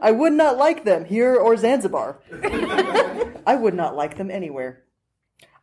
I 0.00 0.10
would 0.10 0.32
not 0.32 0.56
like 0.56 0.84
them 0.84 1.04
here 1.04 1.36
or 1.36 1.54
Zanzibar. 1.58 2.20
I 3.46 3.56
would 3.56 3.74
not 3.74 3.94
like 3.94 4.16
them 4.16 4.30
anywhere. 4.30 4.85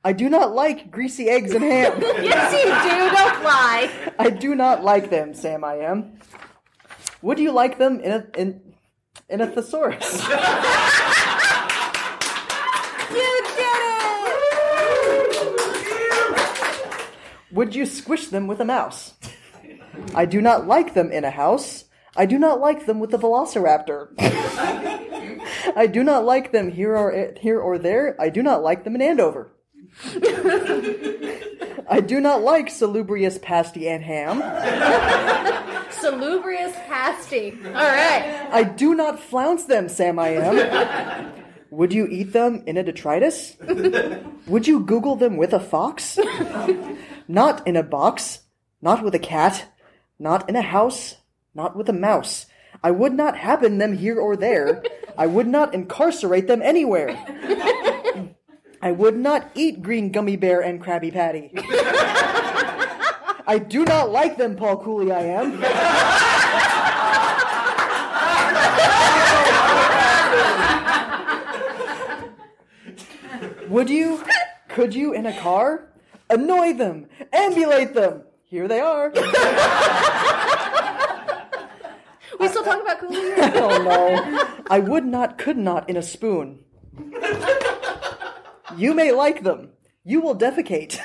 I 0.06 0.12
do 0.12 0.30
not 0.30 0.54
like 0.54 0.92
greasy 0.92 1.30
eggs 1.30 1.54
and 1.54 1.64
ham. 1.64 1.98
yes, 2.02 2.52
you 2.52 2.64
do. 2.64 3.16
Don't 3.16 3.44
lie. 3.44 3.90
I 4.20 4.30
do 4.30 4.54
not 4.54 4.84
like 4.84 5.10
them, 5.10 5.34
Sam 5.34 5.64
I 5.64 5.76
am. 5.76 6.20
Would 7.22 7.40
you 7.40 7.52
like 7.52 7.78
them 7.78 8.02
in 8.02 8.12
a 8.12 8.28
in 8.38 8.62
in 9.30 9.42
a 9.42 9.48
thesaurus? 9.48 10.28
You 13.14 13.42
did 13.56 13.60
it. 13.60 14.24
Would 17.52 17.76
you 17.76 17.86
squish 17.86 18.28
them 18.28 18.48
with 18.48 18.60
a 18.60 18.66
mouse? 18.66 19.14
I 20.16 20.26
do 20.26 20.42
not 20.42 20.66
like 20.66 20.96
them 20.96 21.12
in 21.12 21.24
a 21.24 21.30
house. 21.30 21.86
I 22.16 22.26
do 22.26 22.40
not 22.40 22.60
like 22.60 22.88
them 22.88 23.00
with 23.00 23.14
a 23.14 23.20
velociraptor. 23.20 24.16
I 25.76 25.88
do 25.88 26.04
not 26.04 26.26
like 26.26 26.52
them 26.52 26.72
here 26.72 26.98
or 26.98 27.36
here 27.40 27.60
or 27.60 27.78
there. 27.78 28.16
I 28.20 28.30
do 28.30 28.42
not 28.42 28.64
like 28.64 28.84
them 28.84 28.96
in 28.96 29.02
Andover. 29.04 29.52
I 31.90 32.02
do 32.06 32.20
not 32.20 32.42
like 32.42 32.70
salubrious 32.70 33.38
pasty 33.38 33.88
and 33.88 34.04
ham. 34.04 34.40
Salubrious 35.92 36.74
pasty. 36.88 37.58
All 37.66 37.74
right. 37.74 38.48
I 38.52 38.64
do 38.64 38.96
not 38.96 39.20
flounce 39.20 39.66
them, 39.66 39.90
Sam 39.90 40.20
I 40.20 40.30
am. 40.30 41.32
Would 41.70 41.94
you 41.94 42.08
eat 42.08 42.34
them 42.34 42.64
in 42.68 42.78
a 42.78 42.84
detritus? 42.84 43.56
Would 44.48 44.68
you 44.68 44.82
Google 44.82 45.16
them 45.16 45.38
with 45.38 45.54
a 45.54 45.60
fox? 45.60 46.20
Not 47.28 47.66
in 47.68 47.76
a 47.76 47.84
box, 47.84 48.42
not 48.82 49.04
with 49.04 49.16
a 49.16 49.20
cat, 49.20 49.66
not 50.20 50.48
in 50.50 50.56
a 50.56 50.62
house, 50.62 51.16
not 51.56 51.76
with 51.76 51.90
a 51.90 51.94
mouse. 51.94 52.46
I 52.84 52.92
would 52.92 53.14
not 53.14 53.38
happen 53.38 53.78
them 53.78 53.98
here 53.98 54.20
or 54.20 54.36
there. 54.36 54.84
I 55.18 55.26
would 55.28 55.48
not 55.48 55.74
incarcerate 55.74 56.48
them 56.48 56.62
anywhere. 56.62 57.16
I 58.84 58.92
would 58.92 59.16
not 59.16 59.50
eat 59.56 59.82
green 59.82 60.12
gummy 60.12 60.36
bear 60.36 60.60
and 60.60 60.84
Krabby 60.84 61.14
Patty. 61.14 61.52
I 63.48 63.58
do 63.58 63.86
not 63.86 64.12
like 64.12 64.36
them, 64.36 64.58
Paul 64.58 64.76
Cooley. 64.84 65.10
I 65.10 65.22
am. 65.22 65.52
Would 73.70 73.90
you? 73.90 74.22
Could 74.68 74.94
you 74.94 75.14
in 75.14 75.28
a 75.28 75.40
car? 75.40 75.88
Annoy 76.30 76.74
them, 76.74 77.08
ambulate 77.32 77.94
them. 77.94 78.24
Here 78.44 78.68
they 78.68 78.82
are. 78.82 79.14
We 82.38 82.50
still 82.50 82.66
talking 82.66 82.82
about 82.82 83.00
Cooley? 83.00 83.16
here? 83.16 83.36
Oh 83.56 83.82
no. 83.82 84.64
I 84.70 84.80
would 84.80 85.06
not, 85.06 85.38
could 85.38 85.58
not 85.58 85.90
in 85.90 85.96
a 85.96 86.02
spoon. 86.02 86.60
You 88.78 88.94
may 88.94 89.12
like 89.12 89.44
them. 89.44 89.70
You 90.04 90.22
will 90.22 90.36
defecate. 90.36 91.00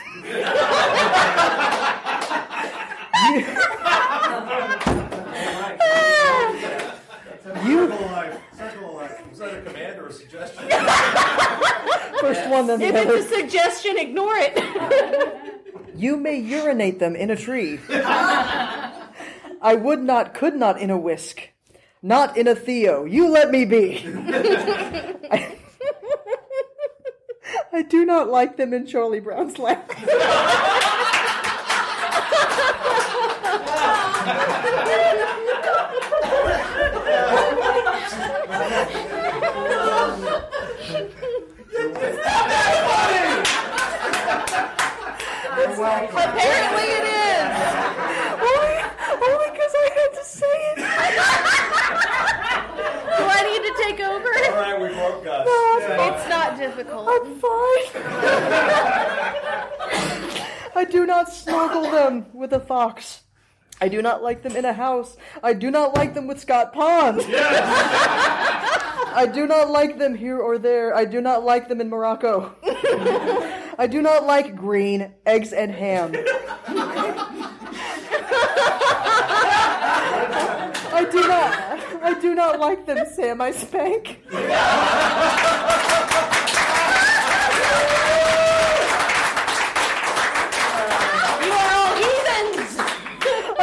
You 7.64 7.88
Circle 7.88 8.04
of 8.04 8.10
life. 8.10 8.38
Circle 8.56 8.88
of 8.88 8.94
life. 8.94 9.30
Was 9.30 9.38
that 9.38 9.54
a 9.54 9.62
command 9.62 9.98
or 10.00 10.06
a 10.08 10.12
suggestion? 10.12 10.68
first 12.20 12.48
one, 12.50 12.66
then 12.66 12.78
the 12.80 12.86
If 12.86 12.94
other. 12.96 13.14
it's 13.16 13.32
a 13.32 13.36
suggestion, 13.36 13.96
ignore 13.98 14.34
it. 14.36 15.44
You 15.94 16.16
may 16.16 16.36
urinate 16.38 17.00
them 17.00 17.16
in 17.16 17.28
a 17.28 17.34
tree. 17.34 17.80
I 17.90 19.74
would 19.74 20.00
not, 20.00 20.32
could 20.32 20.54
not 20.54 20.80
in 20.80 20.90
a 20.90 20.96
whisk. 20.96 21.40
Not 22.02 22.36
in 22.36 22.46
a 22.46 22.54
Theo. 22.54 23.04
You 23.04 23.28
let 23.28 23.50
me 23.50 23.64
be. 23.64 24.06
I, 24.06 25.56
I 27.72 27.82
do 27.82 28.04
not 28.04 28.28
like 28.28 28.56
them 28.56 28.72
in 28.72 28.86
Charlie 28.86 29.20
Brown's 29.20 29.58
lap. 29.58 29.92
Apparently 45.78 46.86
it 46.90 47.04
is. 47.04 47.48
Only, 48.38 48.76
only 49.24 49.48
because 49.52 49.72
I 49.74 49.86
had 49.98 50.10
to 50.14 50.24
say 50.24 50.56
it. 50.70 50.76
Do 53.16 53.22
I 53.24 53.40
need 53.46 53.62
to 53.62 53.72
take 53.82 54.00
over? 54.00 54.28
All 54.28 54.60
right, 54.62 54.80
we 54.80 54.88
broke 54.94 55.24
Gus. 55.24 55.46
It's 55.46 56.28
not 56.28 56.47
difficult. 56.58 57.08
I'm 57.08 57.38
fine. 57.38 58.02
I 60.76 60.84
do 60.90 61.06
not 61.06 61.32
snuggle 61.32 61.90
them 61.90 62.26
with 62.32 62.52
a 62.52 62.60
fox. 62.60 63.22
I 63.80 63.88
do 63.88 64.02
not 64.02 64.22
like 64.22 64.42
them 64.42 64.56
in 64.56 64.64
a 64.64 64.72
house. 64.72 65.16
I 65.42 65.54
do 65.54 65.70
not 65.70 65.96
like 65.96 66.14
them 66.14 66.26
with 66.26 66.40
Scott 66.40 66.72
Pond. 66.72 67.20
I 67.24 69.28
do 69.32 69.46
not 69.46 69.70
like 69.70 69.98
them 69.98 70.16
here 70.16 70.38
or 70.38 70.58
there. 70.58 70.92
I 70.94 71.04
do 71.04 71.20
not 71.20 71.44
like 71.44 71.68
them 71.68 71.80
in 71.80 71.88
Morocco. 71.88 72.54
I 73.78 73.86
do 73.88 74.02
not 74.02 74.24
like 74.24 74.56
green 74.56 75.12
eggs 75.24 75.52
and 75.52 75.70
ham. 75.70 76.12
I 80.90 81.04
do 81.10 81.28
not. 81.28 81.52
I 82.02 82.14
do 82.20 82.34
not 82.34 82.58
like 82.58 82.86
them, 82.86 83.06
Sam. 83.14 83.40
I 83.40 83.52
spank. 83.52 84.18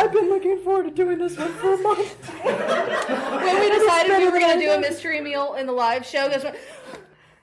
I've 0.06 0.13
been 0.13 0.30
looking 0.30 0.60
forward 0.60 0.84
to 0.84 0.91
doing 0.91 1.18
this 1.18 1.36
one 1.36 1.52
for 1.54 1.74
a 1.74 1.78
month. 1.80 2.13
When 2.44 3.60
we 3.60 3.72
decided 3.72 4.20
we 4.20 4.26
were 4.30 4.38
going 4.38 4.60
to 4.60 4.63
do 4.63 4.70
a 4.72 4.80
mystery 4.80 5.20
meal 5.20 5.56
in 5.56 5.65
the 5.65 5.74
live 5.74 6.06
show, 6.06 6.30
guys 6.30 6.44
went, 6.44 6.56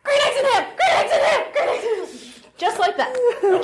Great 0.05 0.21
eggs 0.25 0.37
and 0.39 0.47
ham! 0.47 0.67
Great 0.77 0.93
eggs 0.95 1.11
and 1.13 1.23
ham! 1.25 1.45
Great 1.53 1.69
eggs 1.71 1.85
and 1.85 1.97
ham! 2.09 2.19
Just 2.57 2.79
like 2.79 2.97
that. 2.99 3.13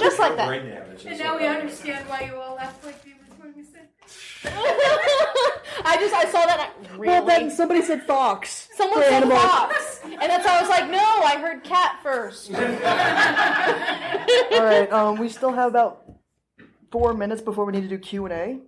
Just 0.01 0.19
like 0.19 0.35
that. 0.37 0.49
Brain 0.49 0.67
damage. 0.67 1.05
And 1.07 1.17
now 1.17 1.39
we 1.39 1.47
understand 1.47 2.09
why 2.09 2.23
you 2.23 2.35
all 2.35 2.57
laughed 2.57 2.85
like 2.85 3.01
demons 3.05 3.31
when 3.39 3.55
we 3.55 3.63
said 3.63 3.87
I 5.85 5.97
just, 6.01 6.13
I 6.13 6.25
saw 6.25 6.45
that. 6.47 6.73
and 6.77 6.89
I, 6.89 6.91
really? 6.97 7.07
Well, 7.07 7.25
then 7.25 7.53
somebody 7.53 7.83
said 7.83 8.03
fox. 8.03 8.69
Someone 8.75 8.99
for 8.99 9.05
said 9.05 9.23
animals. 9.23 9.41
fox. 9.41 10.01
And 10.03 10.23
that's 10.23 10.45
why 10.45 10.59
I 10.59 10.61
was 10.61 10.69
like, 10.71 10.91
no, 10.91 10.99
I 10.99 11.37
heard 11.39 11.63
cat 11.63 12.01
first. 12.03 12.51
All 12.57 12.61
right. 14.65 14.91
Um, 14.93 15.19
we 15.21 15.29
still 15.29 15.53
have 15.53 15.69
about 15.69 16.03
four 16.91 17.15
minutes 17.15 17.43
before 17.43 17.65
we 17.65 17.71
need 17.73 17.83
to 17.83 17.89
do 17.89 17.99
Q 17.99 18.25
and 18.25 18.35
A. 18.35 18.59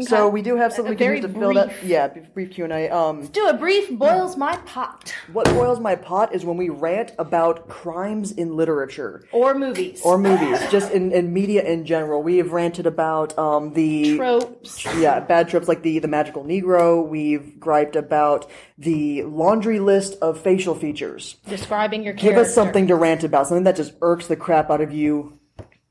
So 0.00 0.28
we 0.28 0.42
do 0.42 0.56
have 0.56 0.72
something 0.72 0.92
A 0.92 0.96
we 0.96 0.96
can 0.96 1.14
use 1.16 1.24
to 1.24 1.28
fill 1.28 1.54
that. 1.54 1.84
Yeah, 1.84 2.08
brief 2.08 2.50
Q 2.50 2.64
and 2.64 2.72
A. 2.72 2.88
Um, 2.90 3.26
Do 3.28 3.46
a 3.48 3.54
brief 3.54 3.90
boils 3.96 4.36
my 4.36 4.56
pot. 4.66 5.14
what 5.32 5.46
boils 5.50 5.78
my 5.78 5.94
pot 5.94 6.34
is 6.34 6.44
when 6.44 6.56
we 6.56 6.68
rant 6.68 7.12
about 7.16 7.68
crimes 7.68 8.32
in 8.32 8.56
literature 8.56 9.24
Or 9.30 9.54
movies. 9.54 10.00
or 10.04 10.18
movies, 10.18 10.58
just 10.70 10.90
in, 10.90 11.12
in 11.12 11.32
media 11.32 11.62
in 11.62 11.86
general. 11.86 12.22
We 12.24 12.38
have 12.38 12.50
ranted 12.50 12.86
about 12.86 13.38
um, 13.38 13.72
the 13.74 14.16
tropes. 14.16 14.84
yeah 14.96 15.20
bad 15.20 15.48
tropes 15.48 15.68
like 15.68 15.82
the 15.82 16.00
the 16.00 16.08
magical 16.08 16.42
Negro. 16.44 17.06
We've 17.06 17.60
griped 17.60 17.94
about 17.94 18.50
the 18.76 19.22
laundry 19.22 19.78
list 19.78 20.16
of 20.20 20.40
facial 20.40 20.74
features. 20.74 21.36
Describing 21.48 22.02
your 22.02 22.14
Give 22.14 22.36
us 22.36 22.52
something 22.52 22.88
to 22.88 22.96
rant 22.96 23.22
about, 23.22 23.46
something 23.46 23.64
that 23.64 23.76
just 23.76 23.92
irks 24.02 24.26
the 24.26 24.34
crap 24.36 24.70
out 24.70 24.80
of 24.80 24.92
you. 24.92 25.38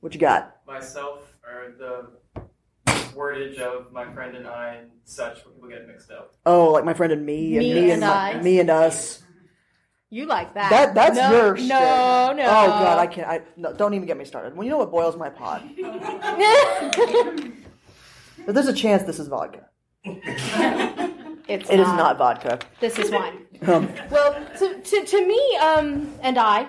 What 0.02 0.14
you 0.14 0.20
got? 0.20 0.50
myself 0.68 1.20
or 1.46 1.74
the 1.78 2.08
wordage 3.14 3.58
of 3.60 3.92
my 3.92 4.12
friend 4.14 4.36
and 4.36 4.48
I 4.48 4.76
and 4.82 4.92
such 5.06 5.44
when 5.46 5.54
people 5.56 5.70
get 5.70 5.88
mixed 5.88 6.12
up. 6.12 6.34
Oh, 6.46 6.72
like 6.72 6.86
my 6.86 6.94
friend 6.94 7.12
and 7.14 7.26
me, 7.26 7.58
and 7.58 7.66
Me 7.68 7.74
me 7.74 7.92
and 7.92 8.02
my- 8.02 8.36
me 8.42 8.60
and 8.60 8.70
us. 8.70 9.22
You 10.10 10.28
like 10.28 10.54
that. 10.54 10.70
That 10.70 10.94
that's 10.94 11.16
no, 11.18 11.32
your 11.32 11.54
No, 11.56 11.58
shit. 11.58 11.68
no. 11.68 12.44
Oh 12.46 12.68
god, 12.68 13.00
I 13.00 13.08
can't. 13.08 13.28
I 13.28 13.42
no, 13.58 13.74
don't 13.74 13.96
even 13.96 14.06
get 14.06 14.16
me 14.16 14.26
started. 14.26 14.56
Well, 14.56 14.64
you 14.64 14.70
know 14.70 14.78
what 14.78 14.92
boils 14.92 15.16
my 15.18 15.30
pot? 15.30 15.64
But 18.46 18.56
there's 18.56 18.68
a 18.68 18.74
chance 18.74 19.04
this 19.04 19.20
is 19.20 19.28
vodka. 19.30 19.70
It's 20.04 21.70
It 21.70 21.80
is 21.80 21.88
not 21.88 22.18
vodka. 22.18 22.60
This 22.82 23.00
is 23.00 23.10
wine. 23.10 23.46
Um, 23.66 23.90
Well, 24.12 24.34
to, 24.60 24.82
to, 24.82 25.06
to 25.06 25.26
me, 25.28 25.58
um, 25.62 26.14
and 26.22 26.38
I, 26.38 26.64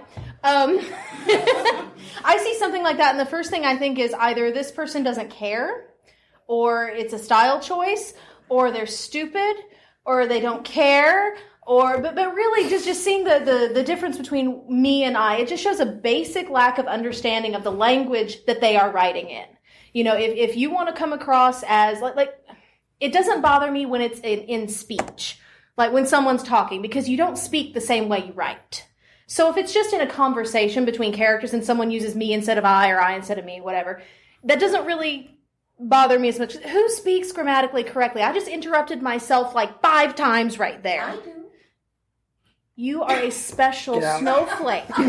um, 0.45 0.79
I 2.25 2.39
see 2.43 2.57
something 2.59 2.83
like 2.85 2.99
that, 2.99 3.11
and 3.11 3.19
the 3.19 3.27
first 3.27 3.51
thing 3.51 3.65
I 3.65 3.77
think 3.77 3.99
is 3.99 4.15
either 4.15 4.53
this 4.53 4.71
person 4.71 5.03
doesn't 5.03 5.31
care, 5.31 5.87
or 6.47 6.89
it's 6.89 7.13
a 7.13 7.19
style 7.19 7.61
choice, 7.61 8.15
or 8.49 8.71
they're 8.71 8.87
stupid, 8.87 9.57
or 10.05 10.27
they 10.27 10.41
don't 10.41 10.65
care, 10.65 11.37
or 11.67 11.99
but 11.99 12.15
but 12.15 12.35
really 12.35 12.69
just 12.69 12.85
just 12.85 13.05
seeing 13.05 13.25
the, 13.25 13.39
the 13.41 13.75
the 13.75 13.83
difference 13.83 14.19
between 14.19 14.65
me 14.69 15.05
and 15.05 15.17
I, 15.17 15.37
it 15.37 15.49
just 15.49 15.63
shows 15.63 15.81
a 15.81 15.87
basic 15.87 16.51
lack 16.51 16.79
of 16.79 16.87
understanding 16.87 17.55
of 17.55 17.65
the 17.65 17.73
language 17.73 18.45
that 18.47 18.61
they 18.61 18.77
are 18.77 18.91
writing 18.91 19.29
in. 19.29 19.47
You 19.93 20.05
know, 20.05 20.17
if 20.17 20.51
if 20.51 20.57
you 20.57 20.71
want 20.71 20.89
to 20.89 20.95
come 20.95 21.13
across 21.13 21.63
as 21.67 22.01
like 22.01 22.17
like 22.17 22.35
it 23.01 23.13
doesn't 23.13 23.43
bother 23.43 23.71
me 23.71 23.87
when 23.87 24.01
it's 24.01 24.21
in, 24.21 24.41
in 24.41 24.69
speech 24.69 25.39
like 25.77 25.93
when 25.93 26.07
someone's 26.07 26.43
talking 26.43 26.83
because 26.83 27.09
you 27.09 27.17
don't 27.17 27.39
speak 27.39 27.75
the 27.75 27.81
same 27.81 28.09
way 28.09 28.27
you 28.27 28.33
write 28.33 28.87
so 29.27 29.51
if 29.51 29.57
it's 29.57 29.73
just 29.73 29.93
in 29.93 30.01
a 30.01 30.07
conversation 30.07 30.85
between 30.85 31.13
characters 31.13 31.53
and 31.53 31.65
someone 31.65 31.91
uses 31.91 32.15
me 32.15 32.33
instead 32.33 32.59
of 32.59 32.65
i 32.65 32.91
or 32.91 33.01
i 33.01 33.15
instead 33.15 33.39
of 33.39 33.45
me 33.45 33.61
whatever 33.61 34.03
that 34.45 34.61
doesn't 34.61 34.87
really 34.87 35.34
bother 35.79 36.19
me 36.19 36.29
as 36.29 36.39
much 36.39 36.55
who 36.55 36.89
speaks 36.89 37.33
grammatically 37.33 37.83
correctly 37.83 38.23
i 38.23 38.33
just 38.33 38.49
interrupted 38.49 39.03
myself 39.03 39.55
like 39.55 39.81
five 39.83 40.15
times 40.15 40.59
right 40.59 40.83
there 40.83 41.15
you 42.77 43.05
are 43.05 43.21
a 43.21 43.31
special 43.31 44.01
Get 44.01 44.19
snowflake 44.19 44.85
who 44.97 45.05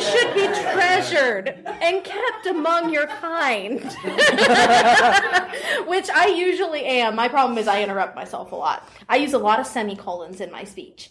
should 0.00 0.32
be 0.32 0.46
treasured 0.46 1.48
and 1.66 2.04
kept 2.04 2.46
among 2.46 2.92
your 2.92 3.08
kind. 3.08 3.80
Which 5.88 6.08
I 6.08 6.32
usually 6.36 6.84
am. 6.84 7.16
My 7.16 7.26
problem 7.26 7.58
is 7.58 7.66
I 7.66 7.82
interrupt 7.82 8.14
myself 8.14 8.52
a 8.52 8.54
lot. 8.54 8.88
I 9.08 9.16
use 9.16 9.32
a 9.32 9.38
lot 9.38 9.58
of 9.58 9.66
semicolons 9.66 10.40
in 10.40 10.52
my 10.52 10.62
speech. 10.62 11.10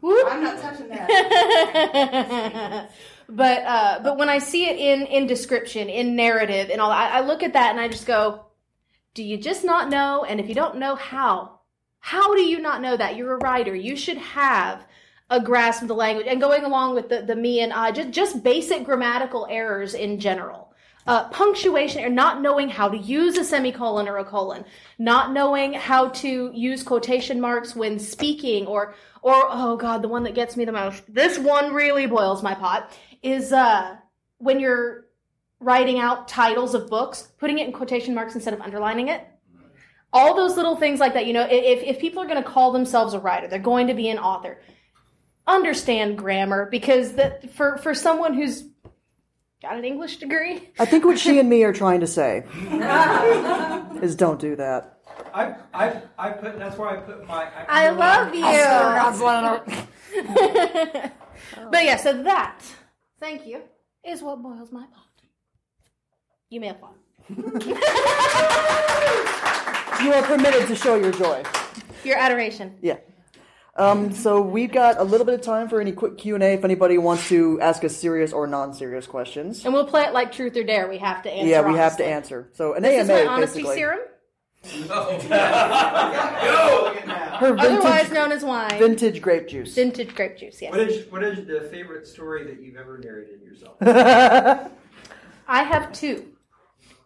Whoop. 0.00 0.26
I'm 0.28 0.42
not 0.42 0.60
touching 0.60 0.88
that. 0.88 1.06
but 3.28 3.62
uh, 3.64 4.00
but 4.02 4.18
when 4.18 4.28
I 4.28 4.38
see 4.38 4.68
it 4.68 4.78
in 4.78 5.06
in 5.06 5.26
description, 5.26 5.88
in 5.88 6.16
narrative, 6.16 6.70
and 6.70 6.80
all, 6.80 6.90
I, 6.90 7.08
I 7.08 7.20
look 7.20 7.42
at 7.42 7.54
that 7.54 7.70
and 7.70 7.80
I 7.80 7.88
just 7.88 8.06
go, 8.06 8.46
"Do 9.14 9.22
you 9.22 9.36
just 9.36 9.64
not 9.64 9.88
know? 9.88 10.24
And 10.24 10.40
if 10.40 10.48
you 10.48 10.54
don't 10.54 10.76
know, 10.76 10.94
how? 10.94 11.60
How 11.98 12.34
do 12.34 12.42
you 12.42 12.60
not 12.60 12.82
know 12.82 12.96
that? 12.96 13.16
You're 13.16 13.34
a 13.34 13.38
writer. 13.38 13.74
You 13.74 13.96
should 13.96 14.18
have 14.18 14.86
a 15.28 15.40
grasp 15.40 15.82
of 15.82 15.88
the 15.88 15.94
language." 15.94 16.26
And 16.28 16.40
going 16.40 16.64
along 16.64 16.94
with 16.94 17.08
the 17.08 17.22
the 17.22 17.36
me 17.36 17.60
and 17.60 17.72
I, 17.72 17.90
just 17.90 18.10
just 18.10 18.44
basic 18.44 18.84
grammatical 18.84 19.46
errors 19.50 19.94
in 19.94 20.20
general. 20.20 20.65
Uh, 21.06 21.28
punctuation 21.28 22.04
or 22.04 22.08
not 22.08 22.42
knowing 22.42 22.68
how 22.68 22.88
to 22.88 22.98
use 22.98 23.38
a 23.38 23.44
semicolon 23.44 24.08
or 24.08 24.18
a 24.18 24.24
colon, 24.24 24.64
not 24.98 25.32
knowing 25.32 25.72
how 25.72 26.08
to 26.08 26.50
use 26.52 26.82
quotation 26.82 27.40
marks 27.40 27.76
when 27.76 27.96
speaking, 27.98 28.66
or 28.66 28.94
or 29.22 29.34
oh 29.50 29.76
god, 29.76 30.02
the 30.02 30.08
one 30.08 30.24
that 30.24 30.34
gets 30.34 30.56
me 30.56 30.64
the 30.64 30.72
most. 30.72 31.02
This 31.06 31.38
one 31.38 31.72
really 31.72 32.06
boils 32.06 32.42
my 32.42 32.54
pot. 32.54 32.90
Is 33.22 33.52
uh 33.52 33.96
when 34.38 34.58
you're 34.58 35.06
writing 35.60 35.98
out 35.98 36.28
titles 36.28 36.74
of 36.74 36.88
books, 36.88 37.28
putting 37.38 37.58
it 37.58 37.66
in 37.66 37.72
quotation 37.72 38.14
marks 38.14 38.34
instead 38.34 38.54
of 38.54 38.60
underlining 38.60 39.08
it. 39.08 39.26
All 40.12 40.34
those 40.34 40.56
little 40.56 40.76
things 40.76 41.00
like 41.00 41.14
that. 41.14 41.26
You 41.26 41.32
know, 41.32 41.46
if 41.48 41.82
if 41.82 42.00
people 42.00 42.22
are 42.22 42.26
going 42.26 42.42
to 42.42 42.48
call 42.48 42.72
themselves 42.72 43.14
a 43.14 43.20
writer, 43.20 43.48
they're 43.48 43.58
going 43.58 43.88
to 43.88 43.94
be 43.94 44.08
an 44.08 44.18
author. 44.18 44.60
Understand 45.46 46.18
grammar 46.18 46.68
because 46.70 47.12
that 47.12 47.50
for 47.52 47.76
for 47.78 47.94
someone 47.94 48.34
who's 48.34 48.64
got 49.62 49.76
an 49.76 49.84
English 49.84 50.16
degree, 50.18 50.68
I 50.78 50.84
think 50.84 51.04
what 51.04 51.18
she 51.18 51.38
and 51.38 51.48
me 51.48 51.64
are 51.64 51.72
trying 51.72 52.00
to 52.00 52.06
say 52.06 52.44
is 54.02 54.14
don't 54.16 54.40
do 54.40 54.56
that. 54.56 54.98
I, 55.32 55.54
I, 55.72 56.02
I 56.18 56.30
put, 56.30 56.58
that's 56.58 56.76
why 56.76 56.94
I 56.94 56.96
put 56.96 57.26
my. 57.26 57.48
I 57.68 57.90
love 57.90 58.34
you. 58.34 58.42
but 61.70 61.84
yeah, 61.84 61.96
so 61.96 62.22
that, 62.22 62.60
thank 63.20 63.46
you, 63.46 63.62
is 64.04 64.22
what 64.22 64.42
boils 64.42 64.72
my 64.72 64.86
pot. 64.86 65.04
You 66.50 66.60
may 66.60 66.70
applaud. 66.70 66.94
You 70.02 70.12
are 70.12 70.22
permitted 70.22 70.68
to 70.68 70.76
show 70.76 70.96
your 70.96 71.10
joy. 71.10 71.42
Your 72.04 72.18
adoration. 72.18 72.76
Yeah. 72.82 72.98
Um, 73.78 74.12
so 74.12 74.40
we've 74.40 74.72
got 74.72 74.98
a 74.98 75.04
little 75.04 75.26
bit 75.26 75.34
of 75.34 75.42
time 75.42 75.68
for 75.68 75.80
any 75.80 75.92
quick 75.92 76.16
Q 76.18 76.34
and 76.34 76.42
A 76.42 76.54
if 76.54 76.64
anybody 76.64 76.96
wants 76.98 77.28
to 77.28 77.60
ask 77.60 77.84
us 77.84 77.94
serious 77.96 78.32
or 78.32 78.46
non-serious 78.46 79.06
questions. 79.06 79.64
And 79.64 79.74
we'll 79.74 79.86
play 79.86 80.02
it 80.04 80.12
like 80.14 80.32
truth 80.32 80.56
or 80.56 80.64
dare. 80.64 80.88
We 80.88 80.98
have 80.98 81.22
to 81.24 81.30
answer. 81.30 81.48
yeah, 81.48 81.60
we 81.60 81.76
have 81.76 81.96
to 81.98 82.04
answer. 82.04 82.48
So 82.54 82.72
an 82.74 82.82
This 82.82 83.04
is 83.04 83.10
AMA 83.10 83.24
my 83.24 83.30
honesty 83.30 83.58
basically. 83.62 83.76
serum, 83.76 84.00
Yo! 86.46 86.92
Her 87.38 87.56
otherwise 87.58 87.82
vintage, 88.08 88.12
known 88.12 88.32
as 88.32 88.42
wine. 88.44 88.78
vintage 88.78 89.20
grape 89.20 89.46
juice. 89.48 89.74
Vintage 89.74 90.14
grape 90.14 90.38
juice. 90.38 90.60
Yes. 90.62 90.70
What 90.70 90.80
is, 90.80 91.12
what 91.12 91.22
is 91.22 91.46
the 91.46 91.68
favorite 91.70 92.06
story 92.06 92.44
that 92.44 92.60
you've 92.62 92.76
ever 92.76 92.98
narrated 92.98 93.42
yourself? 93.42 93.76
I 95.48 95.62
have 95.62 95.92
two. 95.92 96.26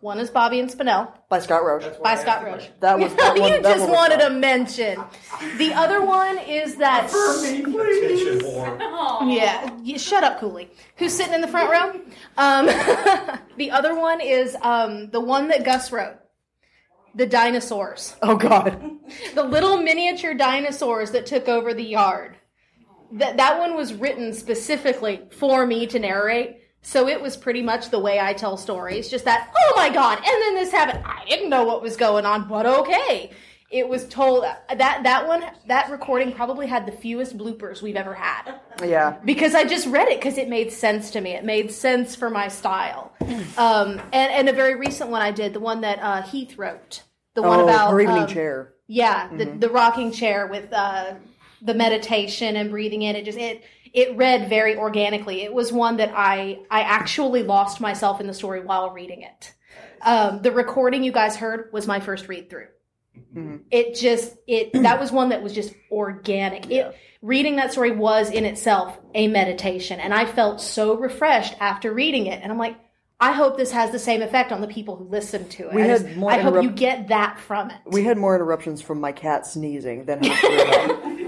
One 0.00 0.18
is 0.18 0.30
Bobby 0.30 0.60
and 0.60 0.70
Spinell 0.70 1.12
By 1.28 1.40
Scott 1.40 1.62
Roche. 1.62 1.84
By 2.02 2.12
I 2.12 2.14
Scott 2.16 2.40
the 2.40 2.46
Roche. 2.50 2.68
That 2.80 2.98
was 2.98 3.14
that 3.16 3.38
one. 3.38 3.52
you 3.52 3.62
that 3.62 3.62
just 3.62 3.80
one 3.80 3.90
was 3.90 3.96
wanted 3.98 4.20
fun. 4.20 4.32
a 4.32 4.34
mention. 4.34 5.04
The 5.58 5.72
other 5.74 6.02
one 6.04 6.38
is 6.38 6.76
that. 6.76 7.06
Attention 7.10 7.72
whore. 7.72 9.30
Yeah, 9.30 9.76
you, 9.82 9.98
shut 9.98 10.24
up, 10.24 10.40
Cooley. 10.40 10.70
Who's 10.96 11.12
sitting 11.14 11.34
in 11.34 11.40
the 11.42 11.48
front 11.48 11.70
row? 11.70 12.00
Um, 12.38 12.66
the 13.58 13.70
other 13.70 13.94
one 13.94 14.20
is 14.22 14.56
um, 14.62 15.10
the 15.10 15.20
one 15.20 15.48
that 15.48 15.64
Gus 15.64 15.92
wrote. 15.92 16.16
The 17.14 17.26
dinosaurs. 17.26 18.16
Oh 18.22 18.36
God. 18.36 18.80
The 19.34 19.42
little 19.42 19.76
miniature 19.78 20.32
dinosaurs 20.32 21.10
that 21.10 21.26
took 21.26 21.48
over 21.48 21.74
the 21.74 21.84
yard. 21.84 22.36
That 23.12 23.36
that 23.36 23.58
one 23.58 23.74
was 23.76 23.92
written 23.92 24.32
specifically 24.32 25.22
for 25.32 25.66
me 25.66 25.86
to 25.88 25.98
narrate. 25.98 26.56
So 26.82 27.08
it 27.08 27.20
was 27.20 27.36
pretty 27.36 27.62
much 27.62 27.90
the 27.90 27.98
way 27.98 28.18
I 28.18 28.32
tell 28.32 28.56
stories. 28.56 29.08
Just 29.08 29.24
that, 29.26 29.52
oh 29.54 29.72
my 29.76 29.90
god, 29.90 30.18
and 30.18 30.26
then 30.26 30.54
this 30.54 30.70
happened. 30.72 31.04
I 31.04 31.24
didn't 31.28 31.50
know 31.50 31.64
what 31.64 31.82
was 31.82 31.96
going 31.96 32.24
on, 32.24 32.48
but 32.48 32.66
okay. 32.66 33.30
It 33.70 33.88
was 33.88 34.08
told 34.08 34.42
that 34.42 35.02
that 35.04 35.28
one 35.28 35.44
that 35.68 35.90
recording 35.92 36.32
probably 36.32 36.66
had 36.66 36.86
the 36.86 36.92
fewest 36.92 37.38
bloopers 37.38 37.80
we've 37.80 37.94
ever 37.94 38.14
had 38.14 38.54
Yeah. 38.84 39.14
because 39.24 39.54
I 39.54 39.62
just 39.62 39.86
read 39.86 40.08
it 40.08 40.18
because 40.18 40.38
it 40.38 40.48
made 40.48 40.72
sense 40.72 41.12
to 41.12 41.20
me. 41.20 41.34
It 41.34 41.44
made 41.44 41.70
sense 41.70 42.16
for 42.16 42.30
my 42.30 42.48
style. 42.48 43.12
Um, 43.56 44.00
and, 44.12 44.32
and 44.32 44.48
a 44.48 44.52
very 44.52 44.74
recent 44.74 45.10
one 45.10 45.22
I 45.22 45.30
did, 45.30 45.52
the 45.52 45.60
one 45.60 45.82
that 45.82 46.00
uh, 46.02 46.22
Heath 46.22 46.58
wrote, 46.58 47.04
the 47.34 47.42
one 47.42 47.60
oh, 47.60 47.64
about 47.64 47.92
her 47.92 48.00
evening 48.00 48.22
um, 48.24 48.26
chair. 48.28 48.72
yeah, 48.88 49.28
the, 49.36 49.44
the 49.44 49.70
rocking 49.70 50.10
chair 50.10 50.48
with 50.48 50.72
uh, 50.72 51.14
the 51.62 51.74
meditation 51.74 52.56
and 52.56 52.70
breathing 52.70 53.02
in. 53.02 53.14
It 53.14 53.24
just 53.24 53.38
it 53.38 53.62
it 53.92 54.16
read 54.16 54.48
very 54.48 54.76
organically. 54.76 55.42
It 55.42 55.52
was 55.52 55.72
one 55.72 55.96
that 55.98 56.12
I 56.14 56.60
I 56.70 56.82
actually 56.82 57.42
lost 57.42 57.80
myself 57.80 58.20
in 58.20 58.26
the 58.26 58.34
story 58.34 58.60
while 58.60 58.90
reading 58.90 59.22
it. 59.22 59.54
Um, 60.02 60.40
the 60.42 60.52
recording 60.52 61.02
you 61.02 61.12
guys 61.12 61.36
heard 61.36 61.70
was 61.72 61.86
my 61.86 62.00
first 62.00 62.28
read 62.28 62.48
through. 62.50 62.68
It 63.70 63.94
just 63.94 64.36
it 64.46 64.72
that 64.82 65.00
was 65.00 65.12
one 65.12 65.30
that 65.30 65.42
was 65.42 65.52
just 65.52 65.74
organic. 65.90 66.70
It 66.70 66.96
reading 67.22 67.56
that 67.56 67.72
story 67.72 67.90
was 67.90 68.30
in 68.30 68.44
itself 68.44 68.98
a 69.14 69.28
meditation, 69.28 70.00
and 70.00 70.14
I 70.14 70.24
felt 70.26 70.60
so 70.60 70.94
refreshed 70.94 71.54
after 71.60 71.92
reading 71.92 72.26
it. 72.26 72.40
And 72.42 72.50
I'm 72.50 72.58
like, 72.58 72.76
I 73.20 73.32
hope 73.32 73.56
this 73.58 73.72
has 73.72 73.90
the 73.90 73.98
same 73.98 74.22
effect 74.22 74.50
on 74.50 74.62
the 74.62 74.66
people 74.66 74.96
who 74.96 75.04
listen 75.04 75.46
to 75.50 75.68
it. 75.68 75.74
We 75.74 75.82
I, 75.82 75.86
had 75.86 76.02
just- 76.02 76.16
more 76.16 76.30
I 76.30 76.38
hope 76.38 76.62
you 76.62 76.70
get 76.70 77.08
that 77.08 77.38
from 77.38 77.70
it. 77.70 77.76
We 77.86 78.04
had 78.04 78.16
more 78.16 78.34
interruptions 78.34 78.80
from 78.80 79.00
my 79.00 79.12
cat 79.12 79.46
sneezing 79.46 80.06
than 80.06 80.24
her. 80.24 81.16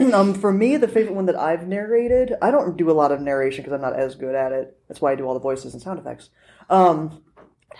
um, 0.14 0.34
for 0.34 0.52
me, 0.52 0.76
the 0.76 0.88
favorite 0.88 1.14
one 1.14 1.26
that 1.26 1.36
I've 1.36 1.66
narrated, 1.66 2.34
I 2.40 2.50
don't 2.50 2.76
do 2.76 2.90
a 2.90 2.92
lot 2.92 3.12
of 3.12 3.20
narration 3.20 3.62
because 3.62 3.74
I'm 3.74 3.80
not 3.80 3.98
as 3.98 4.14
good 4.14 4.34
at 4.34 4.52
it. 4.52 4.78
That's 4.88 5.00
why 5.00 5.12
I 5.12 5.14
do 5.14 5.24
all 5.26 5.34
the 5.34 5.40
voices 5.40 5.72
and 5.72 5.82
sound 5.82 5.98
effects. 5.98 6.30
Um, 6.68 7.22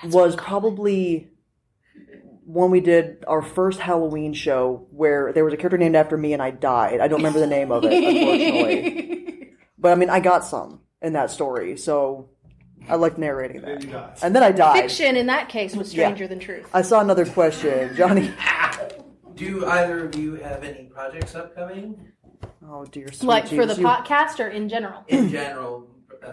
was 0.04 0.36
probably 0.36 1.28
when 2.44 2.70
we 2.70 2.80
did 2.80 3.24
our 3.28 3.42
first 3.42 3.78
Halloween 3.80 4.32
show 4.32 4.86
where 4.90 5.32
there 5.32 5.44
was 5.44 5.54
a 5.54 5.56
character 5.56 5.78
named 5.78 5.94
after 5.94 6.16
me 6.16 6.32
and 6.32 6.42
I 6.42 6.50
died. 6.50 7.00
I 7.00 7.08
don't 7.08 7.18
remember 7.18 7.38
the 7.38 7.46
name 7.46 7.70
of 7.70 7.84
it, 7.84 7.92
unfortunately. 7.92 9.06
But 9.80 9.92
I 9.92 9.94
mean, 9.94 10.10
I 10.10 10.20
got 10.20 10.44
some 10.44 10.80
in 11.00 11.14
that 11.14 11.30
story, 11.30 11.78
so 11.78 12.28
I 12.86 12.96
like 12.96 13.16
narrating 13.16 13.62
that. 13.62 13.80
Then. 13.80 14.12
And 14.22 14.36
then 14.36 14.42
I 14.42 14.52
died. 14.52 14.78
Fiction 14.78 15.16
in 15.16 15.26
that 15.28 15.48
case 15.48 15.74
was 15.74 15.88
stranger 15.88 16.28
than 16.28 16.38
truth. 16.38 16.68
I 16.74 16.82
saw 16.82 17.00
another 17.00 17.24
question, 17.24 17.96
Johnny. 17.96 18.30
Do 19.34 19.64
either 19.64 20.04
of 20.04 20.14
you 20.16 20.34
have 20.34 20.62
any 20.62 20.84
projects 20.84 21.34
upcoming? 21.34 22.09
Oh 22.66 22.84
dear, 22.84 23.10
sweet 23.12 23.26
Like 23.28 23.48
for 23.48 23.66
the 23.66 23.74
Jesus, 23.74 23.78
you- 23.78 23.86
podcast 23.86 24.40
or 24.40 24.48
in 24.48 24.68
general? 24.68 25.02
In 25.08 25.28
general, 25.30 25.86
uh, 26.24 26.32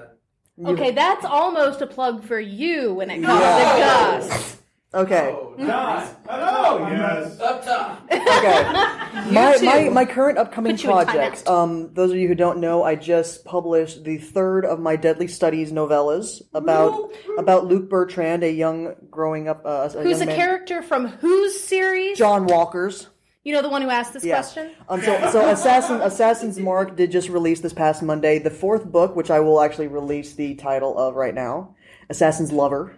Okay, 0.65 0.91
that's 0.91 1.23
almost 1.25 1.81
a 1.81 1.87
plug 1.87 2.23
for 2.23 2.39
you 2.39 2.93
when 2.93 3.09
it 3.09 3.21
comes 3.21 3.39
Yeah. 3.41 4.19
to 4.21 4.27
Gus. 4.29 4.53
Okay, 4.93 5.35
oh, 5.37 5.53
John. 5.59 6.07
Hello. 6.27 6.87
Yes. 6.87 7.39
Up 7.41 7.63
top. 7.63 8.01
okay. 8.09 8.63
my, 9.31 9.57
my 9.61 9.89
my 9.89 10.05
current 10.05 10.37
upcoming 10.37 10.77
Put 10.77 10.85
projects. 10.85 11.45
Um, 11.45 11.93
those 11.93 12.09
of 12.11 12.17
you 12.17 12.27
who 12.29 12.35
don't 12.35 12.59
know, 12.59 12.83
I 12.83 12.95
just 12.95 13.43
published 13.43 14.05
the 14.05 14.17
third 14.17 14.65
of 14.65 14.79
my 14.79 14.95
Deadly 14.95 15.27
Studies 15.27 15.71
novellas 15.73 16.41
about 16.53 17.11
about 17.37 17.65
Luke 17.65 17.89
Bertrand, 17.89 18.43
a 18.43 18.51
young 18.51 18.95
growing 19.11 19.49
up. 19.49 19.63
Uh, 19.65 19.89
a 19.93 20.01
Who's 20.03 20.19
young 20.19 20.21
a 20.23 20.25
man- 20.27 20.35
character 20.37 20.81
from 20.81 21.07
whose 21.07 21.59
series? 21.59 22.17
John 22.17 22.47
Walker's. 22.47 23.07
You 23.47 23.53
know 23.53 23.61
the 23.61 23.69
one 23.69 23.81
who 23.81 23.89
asked 23.89 24.11
this 24.11 24.25
Yeah. 24.25 24.35
question? 24.35 24.71
Um, 24.89 25.01
so, 25.01 25.29
so 25.31 25.47
Assassin, 25.47 26.01
Assassin's 26.01 26.59
Mark 26.59 26.97
did 26.97 27.11
just 27.11 27.29
release 27.29 27.61
this 27.61 27.71
past 27.71 28.03
Monday 28.03 28.39
the 28.39 28.49
fourth 28.49 28.83
book, 28.83 29.15
which 29.15 29.31
I 29.31 29.39
will 29.39 29.61
actually 29.61 29.87
release 29.87 30.33
the 30.33 30.55
title 30.55 30.97
of 30.97 31.15
right 31.15 31.33
now, 31.33 31.73
Assassin's 32.09 32.51
Lover. 32.51 32.97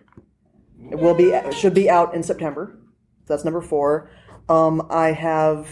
It 0.90 0.98
will 0.98 1.14
be 1.14 1.40
should 1.52 1.76
be 1.76 1.88
out 1.88 2.16
in 2.16 2.24
September. 2.24 2.80
So 3.28 3.36
that's 3.36 3.46
number 3.46 3.62
four. 3.62 4.10
Um, 4.50 4.88
I 4.90 5.12
have 5.12 5.68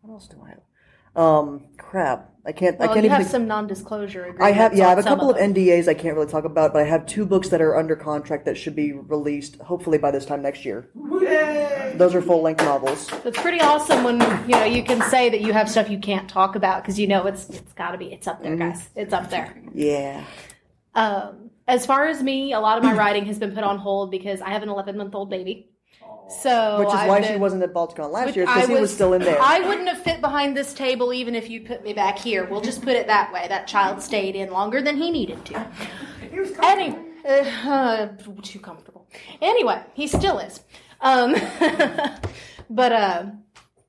what 0.00 0.14
else 0.14 0.28
do 0.28 0.38
I 0.42 0.48
have? 0.48 1.22
Um, 1.22 1.66
crap, 1.76 2.32
I 2.46 2.52
can't. 2.52 2.78
I 2.80 2.86
can't 2.88 2.98
you 2.98 3.04
even. 3.04 3.10
have 3.22 3.26
some 3.26 3.46
non-disclosure 3.46 4.20
agreements. 4.26 4.42
I 4.44 4.52
have 4.52 4.74
yeah, 4.74 4.86
I 4.86 4.90
have 4.90 4.98
a 4.98 5.02
couple 5.02 5.30
of 5.30 5.36
them. 5.36 5.54
NDAs 5.54 5.88
I 5.88 5.94
can't 5.94 6.14
really 6.14 6.30
talk 6.30 6.44
about, 6.44 6.72
but 6.74 6.82
I 6.82 6.84
have 6.86 7.06
two 7.06 7.24
books 7.24 7.48
that 7.48 7.62
are 7.62 7.74
under 7.76 7.96
contract 7.96 8.44
that 8.44 8.56
should 8.56 8.76
be 8.76 8.92
released 8.92 9.56
hopefully 9.62 9.96
by 9.98 10.10
this 10.10 10.26
time 10.26 10.42
next 10.42 10.64
year. 10.64 10.88
Those 11.94 12.14
are 12.14 12.20
full 12.20 12.42
length 12.42 12.62
novels. 12.62 13.08
It's 13.24 13.40
pretty 13.40 13.60
awesome 13.60 14.04
when 14.04 14.20
you 14.48 14.56
know 14.56 14.64
you 14.64 14.82
can 14.82 15.00
say 15.10 15.30
that 15.30 15.40
you 15.40 15.52
have 15.52 15.70
stuff 15.70 15.88
you 15.88 15.98
can't 15.98 16.28
talk 16.28 16.54
about 16.56 16.82
because 16.82 16.98
you 16.98 17.06
know 17.06 17.26
it's 17.26 17.48
it's 17.50 17.72
got 17.72 17.92
to 17.92 17.98
be 17.98 18.12
it's 18.12 18.26
up 18.26 18.42
Mm-hmm. 18.42 18.58
there, 18.58 18.70
guys. 18.70 18.88
It's 18.94 19.12
up 19.14 19.30
there. 19.30 19.54
Yeah. 19.72 20.24
Um, 20.94 21.50
as 21.66 21.86
far 21.86 22.06
as 22.08 22.22
me, 22.22 22.52
a 22.52 22.60
lot 22.60 22.76
of 22.78 22.84
my 22.84 22.92
writing 22.92 23.24
has 23.26 23.38
been 23.38 23.52
put 23.54 23.64
on 23.64 23.78
hold 23.78 24.10
because 24.10 24.40
I 24.42 24.50
have 24.50 24.62
an 24.62 24.68
11 24.68 24.96
month 24.98 25.14
old 25.14 25.30
baby. 25.30 25.70
So 26.28 26.78
Which 26.80 26.88
is 26.88 26.94
I've 26.94 27.08
why 27.08 27.20
been- 27.20 27.32
she 27.32 27.36
wasn't 27.36 27.62
at 27.62 27.72
Balticon 27.72 28.10
last 28.10 28.34
year, 28.34 28.46
because 28.46 28.68
he 28.68 28.74
was 28.74 28.92
still 28.92 29.12
in 29.12 29.22
there. 29.22 29.40
I 29.40 29.60
wouldn't 29.60 29.88
have 29.88 30.02
fit 30.02 30.20
behind 30.20 30.56
this 30.56 30.72
table 30.74 31.12
even 31.12 31.34
if 31.34 31.50
you 31.50 31.60
put 31.60 31.82
me 31.84 31.92
back 31.92 32.18
here. 32.18 32.44
We'll 32.44 32.62
just 32.62 32.82
put 32.82 32.94
it 32.94 33.06
that 33.08 33.32
way. 33.32 33.46
That 33.48 33.66
child 33.66 34.02
stayed 34.02 34.34
in 34.34 34.50
longer 34.50 34.80
than 34.82 34.96
he 34.96 35.10
needed 35.10 35.44
to. 35.46 35.66
He 36.30 36.40
was 36.40 36.50
comfortable. 36.50 36.98
Any, 37.26 37.44
uh, 37.68 38.06
too 38.42 38.58
comfortable. 38.58 39.06
Anyway, 39.40 39.82
he 39.94 40.06
still 40.06 40.38
is. 40.38 40.60
Um, 41.00 41.32
but 42.70 42.92
uh, 42.92 43.26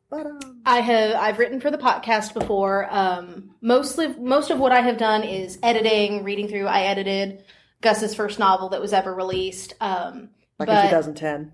But, 0.10 0.26
um, 0.28 0.62
I 0.66 0.82
have 0.82 1.16
I've 1.16 1.40
written 1.40 1.60
for 1.60 1.72
the 1.72 1.78
podcast 1.78 2.34
before. 2.34 2.88
Um, 2.92 3.52
mostly, 3.62 4.10
most 4.20 4.52
of 4.52 4.60
what 4.60 4.72
I 4.72 4.82
have 4.82 4.98
done 4.98 5.24
is 5.24 5.58
editing, 5.64 6.24
reading 6.24 6.48
through. 6.48 6.68
I 6.68 6.82
edited 6.84 7.44
Gus's 7.82 8.14
first 8.14 8.40
novel 8.40 8.70
that 8.70 8.82
was 8.82 8.94
ever 8.94 9.14
released. 9.14 9.74
Um, 9.82 10.30
like 10.60 10.68
but 10.68 10.86
in 10.86 10.90
2010. 10.92 11.54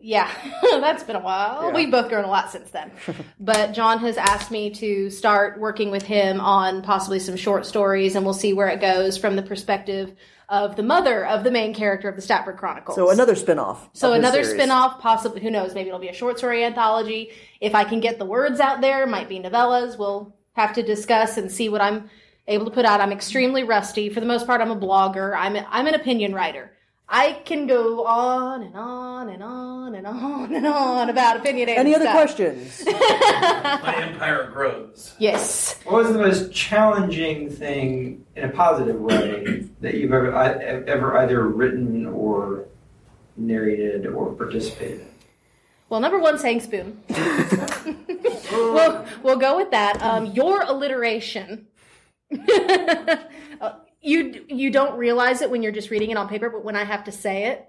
Yeah, 0.00 0.30
that's 0.62 1.02
been 1.02 1.16
a 1.16 1.20
while. 1.20 1.68
Yeah. 1.68 1.74
We've 1.74 1.90
both 1.90 2.08
grown 2.08 2.24
a 2.24 2.28
lot 2.28 2.50
since 2.50 2.70
then. 2.70 2.90
but 3.40 3.72
John 3.72 3.98
has 3.98 4.16
asked 4.16 4.50
me 4.50 4.70
to 4.70 5.10
start 5.10 5.60
working 5.60 5.90
with 5.90 6.02
him 6.02 6.40
on 6.40 6.82
possibly 6.82 7.18
some 7.18 7.36
short 7.36 7.66
stories, 7.66 8.16
and 8.16 8.24
we'll 8.24 8.34
see 8.34 8.52
where 8.52 8.68
it 8.68 8.80
goes 8.80 9.18
from 9.18 9.36
the 9.36 9.42
perspective 9.42 10.14
of 10.48 10.74
the 10.74 10.82
mother 10.82 11.24
of 11.26 11.44
the 11.44 11.50
main 11.50 11.72
character 11.72 12.08
of 12.08 12.16
the 12.16 12.22
Stratford 12.22 12.56
Chronicles. 12.56 12.96
So 12.96 13.10
another 13.10 13.36
spin-off. 13.36 13.88
So 13.92 14.14
another 14.14 14.42
series. 14.42 14.58
spin-off, 14.58 15.00
possibly 15.00 15.40
who 15.40 15.50
knows, 15.50 15.74
maybe 15.74 15.88
it'll 15.88 16.00
be 16.00 16.08
a 16.08 16.14
short 16.14 16.38
story 16.38 16.64
anthology. 16.64 17.30
If 17.60 17.74
I 17.76 17.84
can 17.84 18.00
get 18.00 18.18
the 18.18 18.24
words 18.24 18.58
out 18.58 18.80
there, 18.80 19.06
might 19.06 19.28
be 19.28 19.38
novellas. 19.38 19.96
We'll 19.96 20.34
have 20.54 20.74
to 20.74 20.82
discuss 20.82 21.36
and 21.36 21.50
see 21.52 21.68
what 21.68 21.80
I'm 21.80 22.10
able 22.48 22.64
to 22.64 22.70
put 22.72 22.84
out. 22.84 23.00
I'm 23.00 23.12
extremely 23.12 23.62
rusty. 23.62 24.08
For 24.08 24.18
the 24.18 24.26
most 24.26 24.44
part, 24.44 24.60
I'm 24.60 24.72
a 24.72 24.76
blogger. 24.76 25.36
I'm 25.38 25.54
a, 25.54 25.64
I'm 25.70 25.86
an 25.86 25.94
opinion 25.94 26.34
writer. 26.34 26.72
I 27.12 27.32
can 27.44 27.66
go 27.66 28.06
on 28.06 28.62
and 28.62 28.76
on 28.76 29.28
and 29.30 29.42
on 29.42 29.94
and 29.96 30.06
on 30.06 30.54
and 30.54 30.64
on 30.64 31.10
about 31.10 31.38
opinionated 31.38 31.78
Any 31.80 31.92
other 31.94 32.04
stuff. 32.04 32.14
questions? 32.14 32.84
My 32.86 33.94
empire 33.96 34.48
grows. 34.52 35.14
Yes. 35.18 35.80
What 35.84 36.04
was 36.04 36.12
the 36.12 36.18
most 36.20 36.52
challenging 36.52 37.50
thing 37.50 38.24
in 38.36 38.44
a 38.44 38.48
positive 38.50 39.00
way 39.00 39.64
that 39.80 39.94
you've 39.94 40.12
ever 40.12 40.32
I- 40.32 40.52
ever 40.86 41.16
either 41.18 41.48
written 41.48 42.06
or 42.06 42.66
narrated 43.36 44.06
or 44.06 44.32
participated? 44.34 45.04
Well, 45.88 45.98
number 45.98 46.20
one, 46.20 46.38
saying 46.38 46.60
spoon. 46.60 47.02
we'll, 48.52 49.04
we'll 49.24 49.36
go 49.38 49.56
with 49.56 49.72
that. 49.72 50.00
Um, 50.00 50.26
your 50.26 50.62
alliteration. 50.62 51.66
Uh, 53.60 53.74
you 54.00 54.44
you 54.48 54.70
don't 54.70 54.96
realize 54.98 55.42
it 55.42 55.50
when 55.50 55.62
you're 55.62 55.72
just 55.72 55.90
reading 55.90 56.10
it 56.10 56.16
on 56.16 56.28
paper, 56.28 56.50
but 56.50 56.64
when 56.64 56.76
I 56.76 56.84
have 56.84 57.04
to 57.04 57.12
say 57.12 57.46
it, 57.46 57.66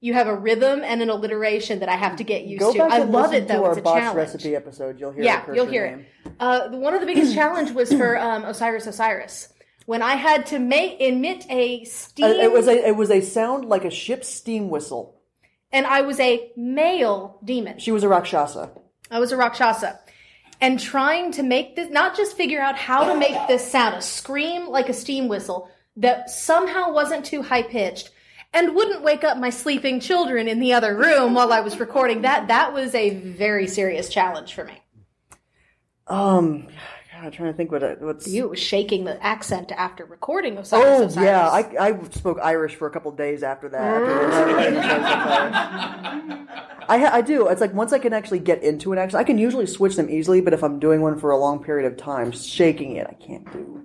you 0.00 0.12
have 0.14 0.26
a 0.26 0.34
rhythm 0.36 0.82
and 0.84 1.00
an 1.02 1.08
alliteration 1.10 1.80
that 1.80 1.88
I 1.88 1.96
have 1.96 2.16
to 2.16 2.24
get 2.24 2.44
used 2.44 2.60
Go 2.60 2.72
to. 2.72 2.78
back 2.78 2.92
I 2.92 2.98
love 2.98 3.32
it 3.32 3.48
though. 3.48 3.60
to 3.60 3.64
our 3.64 3.70
it's 3.72 3.80
a 3.80 3.82
challenge. 3.82 4.16
recipe 4.16 4.54
episode. 4.54 5.00
You'll 5.00 5.12
hear 5.12 5.24
Yeah, 5.24 5.52
you'll 5.52 5.66
hear 5.66 5.86
it. 5.86 6.32
Uh, 6.38 6.68
one 6.70 6.94
of 6.94 7.00
the 7.00 7.06
biggest 7.06 7.34
challenge 7.34 7.70
was 7.72 7.92
for 7.92 8.18
um, 8.20 8.44
Osiris 8.44 8.86
Osiris 8.86 9.48
when 9.86 10.02
I 10.02 10.14
had 10.16 10.46
to 10.46 10.58
make 10.58 11.00
emit 11.00 11.46
a 11.48 11.84
steam. 11.84 12.24
Uh, 12.26 12.28
it 12.28 12.52
was 12.52 12.68
a 12.68 12.88
it 12.88 12.96
was 12.96 13.10
a 13.10 13.20
sound 13.22 13.64
like 13.64 13.84
a 13.84 13.90
ship's 13.90 14.28
steam 14.28 14.68
whistle. 14.68 15.14
and 15.72 15.86
I 15.86 16.02
was 16.02 16.20
a 16.20 16.52
male 16.56 17.38
demon. 17.44 17.78
She 17.78 17.92
was 17.92 18.04
a 18.04 18.08
rakshasa. 18.08 18.70
I 19.10 19.20
was 19.20 19.30
a 19.32 19.36
Rakshasa. 19.36 20.00
And 20.60 20.80
trying 20.80 21.32
to 21.32 21.42
make 21.42 21.76
this, 21.76 21.90
not 21.90 22.16
just 22.16 22.36
figure 22.36 22.60
out 22.60 22.76
how 22.76 23.12
to 23.12 23.18
make 23.18 23.36
this 23.46 23.70
sound, 23.70 23.94
a 23.96 24.00
scream 24.00 24.68
like 24.68 24.88
a 24.88 24.94
steam 24.94 25.28
whistle 25.28 25.68
that 25.96 26.30
somehow 26.30 26.92
wasn't 26.92 27.24
too 27.24 27.42
high 27.42 27.62
pitched 27.62 28.10
and 28.54 28.74
wouldn't 28.74 29.02
wake 29.02 29.22
up 29.24 29.36
my 29.36 29.50
sleeping 29.50 30.00
children 30.00 30.48
in 30.48 30.60
the 30.60 30.72
other 30.72 30.96
room 30.96 31.34
while 31.34 31.52
I 31.52 31.60
was 31.60 31.78
recording 31.78 32.22
that. 32.22 32.48
That 32.48 32.72
was 32.72 32.94
a 32.94 33.10
very 33.10 33.66
serious 33.66 34.08
challenge 34.08 34.54
for 34.54 34.64
me. 34.64 34.80
Um, 36.06 36.62
God, 37.12 37.24
I'm 37.24 37.30
trying 37.30 37.50
to 37.52 37.56
think 37.56 37.72
what 37.72 37.82
it- 37.82 38.00
what's. 38.00 38.28
You 38.28 38.48
was 38.48 38.58
shaking 38.58 39.04
the 39.04 39.22
accent 39.24 39.72
after 39.72 40.04
recording 40.04 40.56
Osiris 40.58 41.16
Oh 41.16 41.22
yeah, 41.22 41.48
I 41.48 41.66
I 41.78 41.98
spoke 42.10 42.38
Irish 42.42 42.76
for 42.76 42.86
a 42.86 42.90
couple 42.90 43.10
of 43.10 43.16
days 43.16 43.42
after 43.42 43.68
that. 43.70 44.02
I 46.88 46.98
ha- 46.98 47.10
I 47.12 47.20
do. 47.20 47.48
It's 47.48 47.60
like 47.60 47.74
once 47.74 47.92
I 47.92 47.98
can 47.98 48.12
actually 48.12 48.38
get 48.38 48.62
into 48.62 48.92
an 48.92 48.98
action, 48.98 49.18
I 49.18 49.24
can 49.24 49.38
usually 49.38 49.66
switch 49.66 49.96
them 49.96 50.10
easily. 50.10 50.40
But 50.40 50.52
if 50.52 50.62
I'm 50.62 50.78
doing 50.78 51.00
one 51.00 51.18
for 51.18 51.30
a 51.30 51.38
long 51.38 51.62
period 51.62 51.90
of 51.90 51.96
time, 51.96 52.32
shaking 52.32 52.96
it, 52.96 53.06
I 53.08 53.14
can't 53.14 53.50
do. 53.52 53.82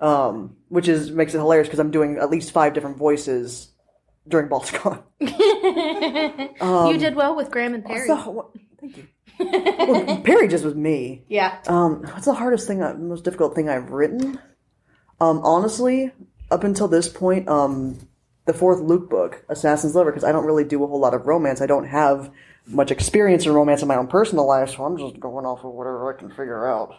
Um, 0.00 0.56
which 0.68 0.88
is 0.88 1.10
makes 1.10 1.34
it 1.34 1.38
hilarious 1.38 1.68
because 1.68 1.78
I'm 1.80 1.90
doing 1.90 2.16
at 2.18 2.30
least 2.30 2.52
five 2.52 2.72
different 2.72 2.96
voices 2.96 3.70
during 4.26 4.48
Balticon. 4.48 5.02
you 5.20 6.98
did 6.98 7.14
well 7.14 7.36
with 7.36 7.50
Graham 7.50 7.74
and 7.74 7.84
Perry. 7.84 8.08
What, 8.08 8.50
thank 8.80 8.96
you. 8.96 9.06
well, 9.38 10.20
Perry 10.22 10.48
just 10.48 10.64
was 10.64 10.74
me. 10.74 11.24
yeah. 11.28 11.58
Um, 11.66 12.02
what's 12.02 12.26
the 12.26 12.34
hardest 12.34 12.66
thing, 12.66 12.82
I, 12.82 12.92
most 12.94 13.24
difficult 13.24 13.54
thing 13.54 13.68
I've 13.68 13.90
written? 13.90 14.38
Um, 15.20 15.40
honestly, 15.42 16.12
up 16.50 16.64
until 16.64 16.88
this 16.88 17.08
point, 17.08 17.48
um, 17.48 17.98
the 18.46 18.52
fourth 18.54 18.80
Luke 18.80 19.08
book, 19.10 19.44
Assassin's 19.48 19.94
Lover, 19.94 20.10
because 20.10 20.24
I 20.24 20.32
don't 20.32 20.44
really 20.46 20.64
do 20.64 20.82
a 20.82 20.86
whole 20.86 20.98
lot 21.00 21.14
of 21.14 21.26
romance. 21.26 21.60
I 21.60 21.66
don't 21.66 21.84
have 21.86 22.30
much 22.66 22.90
experience 22.90 23.46
in 23.46 23.52
romance 23.52 23.82
in 23.82 23.88
my 23.88 23.96
own 23.96 24.06
personal 24.06 24.46
life, 24.46 24.70
so 24.70 24.84
I'm 24.84 24.96
just 24.96 25.18
going 25.20 25.44
off 25.46 25.64
of 25.64 25.72
whatever 25.72 26.12
I 26.14 26.18
can 26.18 26.28
figure 26.30 26.66
out. 26.68 26.94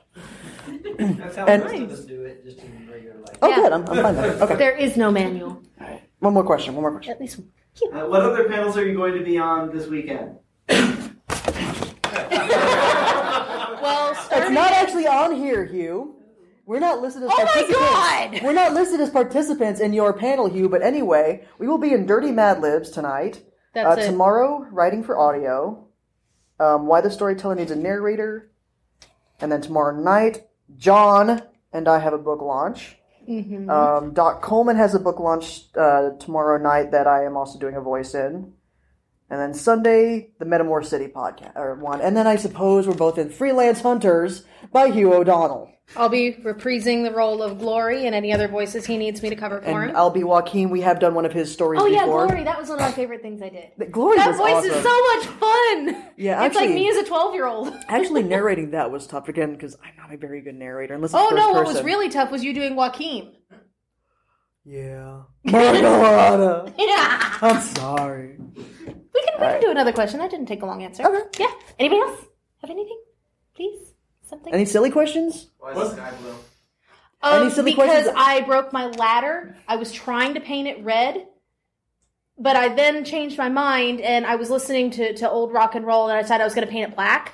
That's 0.97 1.35
how 1.35 1.45
And- 1.45 1.63
most 1.63 1.75
of 1.75 1.91
us 1.91 1.99
do 2.05 2.23
it, 2.23 2.43
just 2.43 2.59
in 2.59 2.89
regular 2.91 3.17
life. 3.19 3.37
Oh, 3.41 3.49
Yeah. 3.49 3.55
good. 3.57 3.71
I'm, 3.73 3.81
I'm 3.87 4.03
fine 4.03 4.15
then. 4.15 4.41
Okay. 4.41 4.55
There 4.55 4.75
is 4.77 4.97
no 4.97 5.11
manual. 5.11 5.61
One 6.19 6.33
more 6.33 6.43
question. 6.43 6.73
One 6.75 6.83
more 6.83 6.91
question. 6.91 7.13
At 7.13 7.21
least 7.21 7.39
Uh, 7.93 8.05
what 8.07 8.21
other 8.21 8.47
panels 8.49 8.77
are 8.77 8.85
you 8.85 8.95
going 8.95 9.13
to 9.17 9.23
be 9.23 9.37
on 9.37 9.71
this 9.75 9.87
weekend? 9.87 10.37
well, 13.81 14.11
It's 14.31 14.51
not 14.51 14.71
actually 14.71 15.07
on 15.07 15.35
here, 15.35 15.65
Hugh. 15.65 16.15
We're 16.71 16.79
not 16.79 17.01
listed 17.01 17.23
as 17.23 17.31
Oh 17.33 17.35
participants. 17.35 18.43
We're 18.43 18.53
not 18.53 18.73
listed 18.73 19.01
as 19.01 19.09
participants 19.09 19.81
in 19.81 19.91
your 19.91 20.13
panel, 20.13 20.47
Hugh. 20.47 20.69
But 20.69 20.81
anyway, 20.81 21.45
we 21.59 21.67
will 21.67 21.77
be 21.77 21.91
in 21.91 22.05
Dirty 22.05 22.31
Mad 22.31 22.61
Libs 22.61 22.91
tonight. 22.91 23.43
That's 23.73 23.97
uh, 23.97 24.01
it. 24.01 24.05
Tomorrow, 24.05 24.67
writing 24.71 25.03
for 25.03 25.19
audio. 25.19 25.85
Um, 26.61 26.87
Why 26.87 27.01
the 27.01 27.11
storyteller 27.11 27.55
needs 27.55 27.71
a 27.71 27.75
narrator. 27.75 28.51
And 29.41 29.51
then 29.51 29.59
tomorrow 29.59 29.99
night, 30.01 30.47
John 30.77 31.41
and 31.73 31.89
I 31.89 31.99
have 31.99 32.13
a 32.13 32.17
book 32.17 32.41
launch. 32.41 32.95
Mm-hmm. 33.27 33.69
Um, 33.69 34.13
Doc 34.13 34.41
Coleman 34.41 34.77
has 34.77 34.95
a 34.95 34.99
book 34.99 35.19
launch 35.19 35.63
uh, 35.75 36.11
tomorrow 36.21 36.57
night 36.57 36.91
that 36.91 37.05
I 37.05 37.25
am 37.25 37.35
also 37.35 37.59
doing 37.59 37.75
a 37.75 37.81
voice 37.81 38.15
in. 38.15 38.53
And 39.31 39.39
then 39.39 39.53
Sunday, 39.53 40.31
the 40.39 40.45
Metamor 40.45 40.85
City 40.85 41.07
podcast 41.07 41.55
or 41.55 41.73
one. 41.75 42.01
And 42.01 42.17
then 42.17 42.27
I 42.27 42.35
suppose 42.35 42.85
we're 42.85 42.95
both 42.95 43.17
in 43.17 43.29
Freelance 43.29 43.79
Hunters 43.79 44.43
by 44.73 44.87
Hugh 44.89 45.13
O'Donnell. 45.13 45.71
I'll 45.95 46.09
be 46.09 46.33
reprising 46.33 47.03
the 47.03 47.11
role 47.11 47.41
of 47.41 47.57
Glory 47.59 48.05
and 48.05 48.13
any 48.13 48.33
other 48.33 48.49
voices 48.49 48.85
he 48.85 48.97
needs 48.97 49.21
me 49.23 49.29
to 49.29 49.37
cover 49.37 49.61
for 49.61 49.67
And 49.67 49.91
him. 49.91 49.95
I'll 49.95 50.09
be 50.09 50.25
Joaquin. 50.25 50.69
We 50.69 50.81
have 50.81 50.99
done 50.99 51.15
one 51.15 51.25
of 51.25 51.31
his 51.31 51.49
stories 51.49 51.81
oh 51.81 51.85
yeah, 51.85 52.01
before. 52.01 52.27
Glory. 52.27 52.43
That 52.43 52.59
was 52.59 52.67
one 52.67 52.79
of 52.79 52.85
my 52.85 52.91
favorite 52.91 53.21
things 53.21 53.41
I 53.41 53.47
did. 53.47 53.71
The- 53.77 53.85
Glory 53.85 54.17
that 54.17 54.27
was 54.27 54.37
voice 54.37 54.53
awesome. 54.53 54.71
is 54.71 54.83
so 54.83 55.15
much 55.15 55.25
fun. 55.39 56.11
Yeah, 56.17 56.45
it's 56.45 56.55
like 56.55 56.69
me 56.69 56.89
as 56.89 56.97
a 56.97 57.05
twelve-year-old. 57.05 57.73
Actually, 57.87 58.23
narrating 58.35 58.71
that 58.71 58.91
was 58.91 59.07
tough 59.07 59.29
again 59.29 59.53
because 59.53 59.77
I'm 59.81 59.95
not 59.97 60.13
a 60.13 60.17
very 60.17 60.41
good 60.41 60.55
narrator 60.55 60.93
unless 60.93 61.13
Oh 61.13 61.29
first 61.29 61.35
no, 61.35 61.51
what 61.53 61.65
was 61.65 61.81
really 61.83 62.09
tough 62.09 62.31
was 62.31 62.43
you 62.43 62.53
doing 62.53 62.75
Joaquin. 62.75 63.33
Yeah. 64.65 65.21
Marijuana. 65.47 66.73
Yeah. 66.77 67.37
I'm 67.41 67.61
sorry. 67.61 68.37
We 69.41 69.45
can, 69.47 69.53
we 69.55 69.59
can 69.59 69.61
do 69.61 69.71
another 69.71 69.91
question. 69.91 70.19
That 70.19 70.31
didn't 70.31 70.47
take 70.47 70.61
a 70.61 70.65
long 70.65 70.83
answer. 70.83 71.03
Okay. 71.05 71.19
Yeah. 71.39 71.51
Anybody 71.79 72.01
else 72.01 72.25
have 72.61 72.69
anything? 72.69 72.99
Please, 73.55 73.93
something? 74.27 74.53
Any 74.53 74.65
silly 74.65 74.89
questions? 74.91 75.47
Why 75.59 75.71
is 75.71 75.77
the 75.77 75.89
sky 75.95 76.11
blue? 76.21 76.35
Um, 77.23 77.41
Any 77.43 77.51
silly 77.51 77.71
because 77.71 77.87
questions? 77.89 78.15
I 78.17 78.41
broke 78.41 78.73
my 78.73 78.87
ladder. 78.87 79.55
I 79.67 79.75
was 79.75 79.91
trying 79.91 80.33
to 80.33 80.39
paint 80.39 80.67
it 80.67 80.83
red, 80.83 81.27
but 82.37 82.55
I 82.55 82.69
then 82.73 83.03
changed 83.05 83.37
my 83.37 83.49
mind 83.49 84.01
and 84.01 84.25
I 84.25 84.35
was 84.35 84.49
listening 84.49 84.89
to, 84.91 85.13
to 85.15 85.29
old 85.29 85.53
rock 85.53 85.75
and 85.75 85.85
roll 85.85 86.07
and 86.09 86.17
I 86.17 86.21
decided 86.23 86.41
I 86.41 86.45
was 86.45 86.55
going 86.55 86.65
to 86.67 86.71
paint 86.71 86.89
it 86.89 86.95
black. 86.95 87.33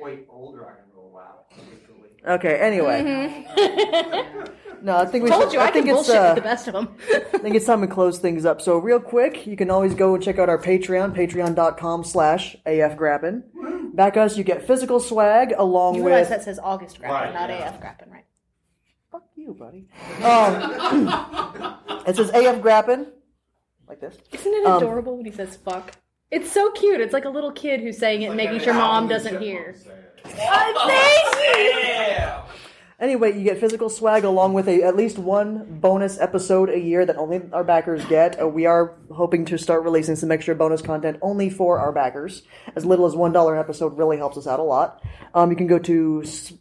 Wait, 0.00 0.26
old 0.28 0.58
rock 0.58 0.80
and 0.82 0.92
roll. 0.94 1.12
Wow. 1.12 2.34
Okay. 2.34 2.56
Anyway, 2.58 3.44
Mm-hmm. 3.56 4.44
no, 4.82 4.96
I 4.96 5.06
think 5.06 5.24
we 5.24 5.30
Told 5.30 5.44
should, 5.44 5.52
you 5.54 5.58
I, 5.60 5.66
I 5.66 5.70
think 5.70 5.86
can 5.86 5.96
it's 5.96 6.06
bullshit 6.08 6.22
uh, 6.22 6.28
with 6.34 6.36
the 6.36 6.48
best 6.48 6.68
of 6.68 6.74
them. 6.74 6.96
I 7.34 7.38
think 7.38 7.54
it's 7.56 7.66
time 7.66 7.80
to 7.80 7.86
close 7.86 8.18
things 8.18 8.44
up. 8.44 8.60
So 8.62 8.78
real 8.78 9.00
quick, 9.00 9.46
you 9.46 9.56
can 9.56 9.70
always 9.70 9.94
go 9.94 10.14
and 10.14 10.22
check 10.22 10.38
out 10.38 10.48
our 10.48 10.58
Patreon, 10.58 11.14
patreon.com 11.16 12.04
slash 12.04 12.56
afgrappin. 12.66 13.44
Back 13.94 14.16
us, 14.16 14.36
you 14.36 14.44
get 14.44 14.66
physical 14.66 15.00
swag 15.00 15.54
along 15.56 15.94
you 15.96 16.02
with 16.02 16.12
realize 16.12 16.28
that 16.28 16.42
says 16.44 16.58
August 16.58 16.98
Grappin, 17.00 17.10
Right, 17.10 17.34
not 17.34 17.48
yeah. 17.48 17.68
AF 17.68 17.80
Grappin, 17.80 18.10
right? 18.10 18.24
Fuck 19.10 19.24
you, 19.36 19.54
buddy. 19.54 19.88
Um, 20.22 21.08
it 22.06 22.16
says 22.16 22.28
AF 22.34 22.60
Grappin, 22.60 23.06
like 23.88 24.00
this. 24.00 24.16
Isn't 24.32 24.52
it 24.52 24.66
Um, 24.66 24.76
adorable 24.82 25.16
when 25.16 25.24
he 25.24 25.32
says 25.32 25.56
fuck? 25.56 25.92
It's 26.30 26.50
so 26.52 26.70
cute. 26.72 27.00
It's 27.00 27.12
like 27.12 27.24
a 27.24 27.30
little 27.30 27.52
kid 27.52 27.80
who's 27.80 27.96
saying 27.98 28.22
it 28.22 28.26
and 28.26 28.36
making 28.36 28.60
sure 28.60 28.74
mom 28.74 29.08
doesn't 29.08 29.40
hear. 29.40 29.76
Uh, 30.24 30.86
thank 30.86 31.36
you! 31.56 32.65
Anyway, 32.98 33.36
you 33.36 33.44
get 33.44 33.58
physical 33.60 33.90
swag 33.90 34.24
along 34.24 34.54
with 34.54 34.66
a 34.68 34.82
at 34.82 34.96
least 34.96 35.18
one 35.18 35.78
bonus 35.80 36.18
episode 36.18 36.70
a 36.70 36.78
year 36.80 37.04
that 37.04 37.16
only 37.16 37.42
our 37.52 37.62
backers 37.62 38.02
get. 38.06 38.40
Uh, 38.40 38.48
we 38.48 38.64
are 38.64 38.94
hoping 39.12 39.44
to 39.44 39.58
start 39.58 39.82
releasing 39.84 40.16
some 40.16 40.32
extra 40.32 40.54
bonus 40.54 40.80
content 40.80 41.18
only 41.20 41.50
for 41.50 41.78
our 41.78 41.92
backers. 41.92 42.42
As 42.74 42.86
little 42.86 43.04
as 43.04 43.14
one 43.14 43.32
dollar 43.32 43.54
an 43.54 43.60
episode 43.60 43.98
really 43.98 44.16
helps 44.16 44.38
us 44.38 44.46
out 44.46 44.60
a 44.60 44.62
lot. 44.62 45.02
Um, 45.34 45.50
you 45.50 45.56
can 45.56 45.66
go 45.66 45.78
to 45.80 46.22
s- 46.24 46.54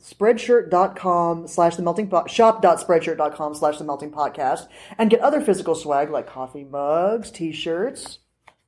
spreadshirt.com 0.00 1.46
slash 1.46 1.76
the 1.76 1.82
melting 1.82 2.08
pot 2.08 2.28
shop.spreadshirt.com 2.28 3.54
slash 3.54 3.78
the 3.78 3.84
melting 3.84 4.10
potcast 4.10 4.66
and 4.98 5.10
get 5.10 5.20
other 5.20 5.40
physical 5.40 5.76
swag 5.76 6.10
like 6.10 6.26
coffee 6.26 6.64
mugs, 6.64 7.30
t-shirts 7.30 8.18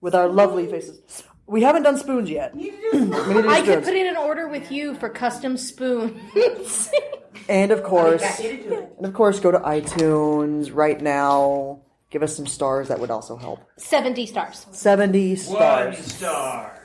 with 0.00 0.14
our 0.14 0.28
lovely 0.28 0.66
faces. 0.68 1.24
We 1.50 1.62
haven't 1.62 1.82
done 1.82 1.98
spoons 1.98 2.30
yet. 2.30 2.54
we 2.54 2.62
need 2.62 2.72
to 2.92 3.42
do 3.42 3.48
I 3.48 3.60
could 3.60 3.66
spoons. 3.82 3.86
put 3.86 3.96
in 3.96 4.06
an 4.06 4.16
order 4.16 4.48
with 4.48 4.70
you 4.70 4.94
for 4.94 5.08
custom 5.08 5.56
spoons. 5.56 6.90
And 7.48 7.72
of 7.72 7.82
course, 7.82 8.20
Back 8.22 8.40
into 8.40 8.74
it. 8.74 8.92
and 8.98 9.06
of 9.06 9.12
course, 9.14 9.40
go 9.40 9.50
to 9.50 9.58
iTunes 9.58 10.70
right 10.72 11.00
now. 11.00 11.80
Give 12.10 12.22
us 12.22 12.36
some 12.36 12.46
stars. 12.46 12.88
That 12.88 13.00
would 13.00 13.10
also 13.10 13.36
help. 13.36 13.60
70 13.76 14.26
stars. 14.26 14.66
Seventy 14.70 15.30
One 15.30 15.36
stars. 15.36 15.96
One 15.96 16.04
star. 16.04 16.80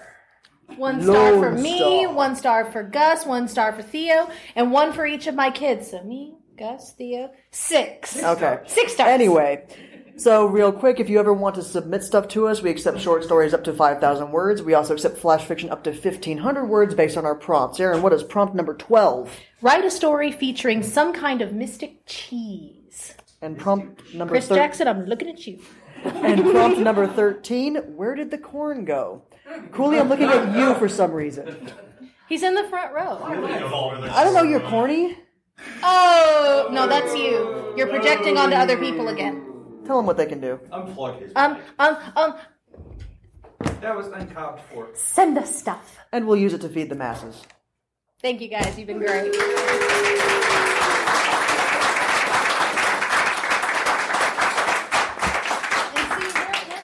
One 0.78 1.02
star 1.04 1.34
for 1.40 1.52
me, 1.52 1.78
star. 2.04 2.14
one 2.14 2.36
star 2.36 2.72
for 2.72 2.82
Gus, 2.84 3.26
one 3.26 3.48
star 3.48 3.74
for 3.74 3.84
Theo, 3.84 4.30
and 4.56 4.72
one 4.72 4.92
for 4.94 5.06
each 5.06 5.28
of 5.28 5.36
my 5.36 5.52
kids. 5.52 5.92
So 5.92 6.02
me, 6.04 6.36
Gus, 6.58 6.94
Theo, 6.94 7.32
six. 7.52 8.22
Okay. 8.24 8.60
Six 8.66 8.94
stars. 8.94 9.10
Anyway, 9.10 9.66
so 10.18 10.46
real 10.46 10.72
quick, 10.72 11.00
if 11.00 11.10
you 11.10 11.20
ever 11.20 11.34
want 11.34 11.56
to 11.56 11.62
submit 11.62 12.04
stuff 12.04 12.28
to 12.30 12.48
us, 12.48 12.62
we 12.62 12.70
accept 12.70 13.00
short 13.00 13.24
stories 13.24 13.54
up 13.54 13.64
to 13.66 13.74
five 13.74 14.00
thousand 14.00 14.32
words. 14.32 14.62
We 14.62 14.74
also 14.74 14.94
accept 14.94 15.18
flash 15.18 15.44
fiction 15.46 15.70
up 15.70 15.84
to 15.84 15.94
fifteen 15.94 16.38
hundred 16.38 16.66
words 16.66 16.96
based 16.96 17.18
on 17.18 17.26
our 17.26 17.36
prompts. 17.36 17.80
Erin, 17.80 18.02
what 18.02 18.14
is 18.14 18.24
prompt 18.24 18.56
number 18.56 18.74
twelve? 18.76 19.32
Write 19.62 19.84
a 19.84 19.92
story 19.92 20.32
featuring 20.32 20.84
some 20.84 21.14
kind 21.14 21.42
of 21.42 21.54
mystic 21.54 22.06
cheese. 22.06 23.14
And 23.42 23.58
prompt 23.58 24.14
number 24.14 24.34
Chris 24.34 24.48
thir- 24.48 24.56
Jackson, 24.56 24.88
I'm 24.88 25.06
looking 25.06 25.30
at 25.30 25.46
you. 25.46 25.60
and 26.04 26.42
prompt 26.44 26.80
number 26.80 27.08
thirteen. 27.08 27.76
Where 27.76 28.16
did 28.16 28.32
the 28.32 28.38
corn 28.38 28.86
go? 28.86 29.24
Cooley, 29.72 30.00
I'm 30.00 30.10
looking 30.10 30.28
at 30.28 30.56
you 30.58 30.74
for 30.76 30.90
some 30.90 31.12
reason. 31.12 31.72
He's 32.28 32.42
in 32.42 32.56
the 32.56 32.64
front 32.70 32.94
row. 32.94 33.20
I 33.22 34.24
don't 34.24 34.34
know. 34.34 34.44
You're 34.44 34.60
corny. 34.62 35.18
Oh, 35.84 36.68
no, 36.72 36.88
that's 36.88 37.14
you. 37.16 37.74
You're 37.78 37.88
projecting 37.88 38.38
onto 38.38 38.56
other 38.56 38.78
people 38.78 39.10
again. 39.10 39.45
Tell 39.86 39.98
them 39.98 40.06
what 40.06 40.18
they 40.18 40.26
can 40.26 40.42
do. 40.42 40.60
Unplug 40.72 41.22
his 41.22 41.32
Um, 41.36 41.58
um, 41.80 41.98
um, 42.16 42.36
That 43.82 43.96
was 43.96 44.08
uncopped 44.08 44.62
for. 44.74 44.88
send 44.94 45.38
us 45.38 45.56
stuff. 45.56 45.98
And 46.12 46.28
we'll 46.28 46.38
use 46.38 46.54
it 46.54 46.62
to 46.62 46.70
feed 46.70 46.90
the 46.90 46.96
masses. 46.96 47.44
Thank 48.22 48.42
you 48.42 48.48
guys. 48.48 48.78
You've 48.78 48.88
been 48.88 49.00
great. 49.00 50.72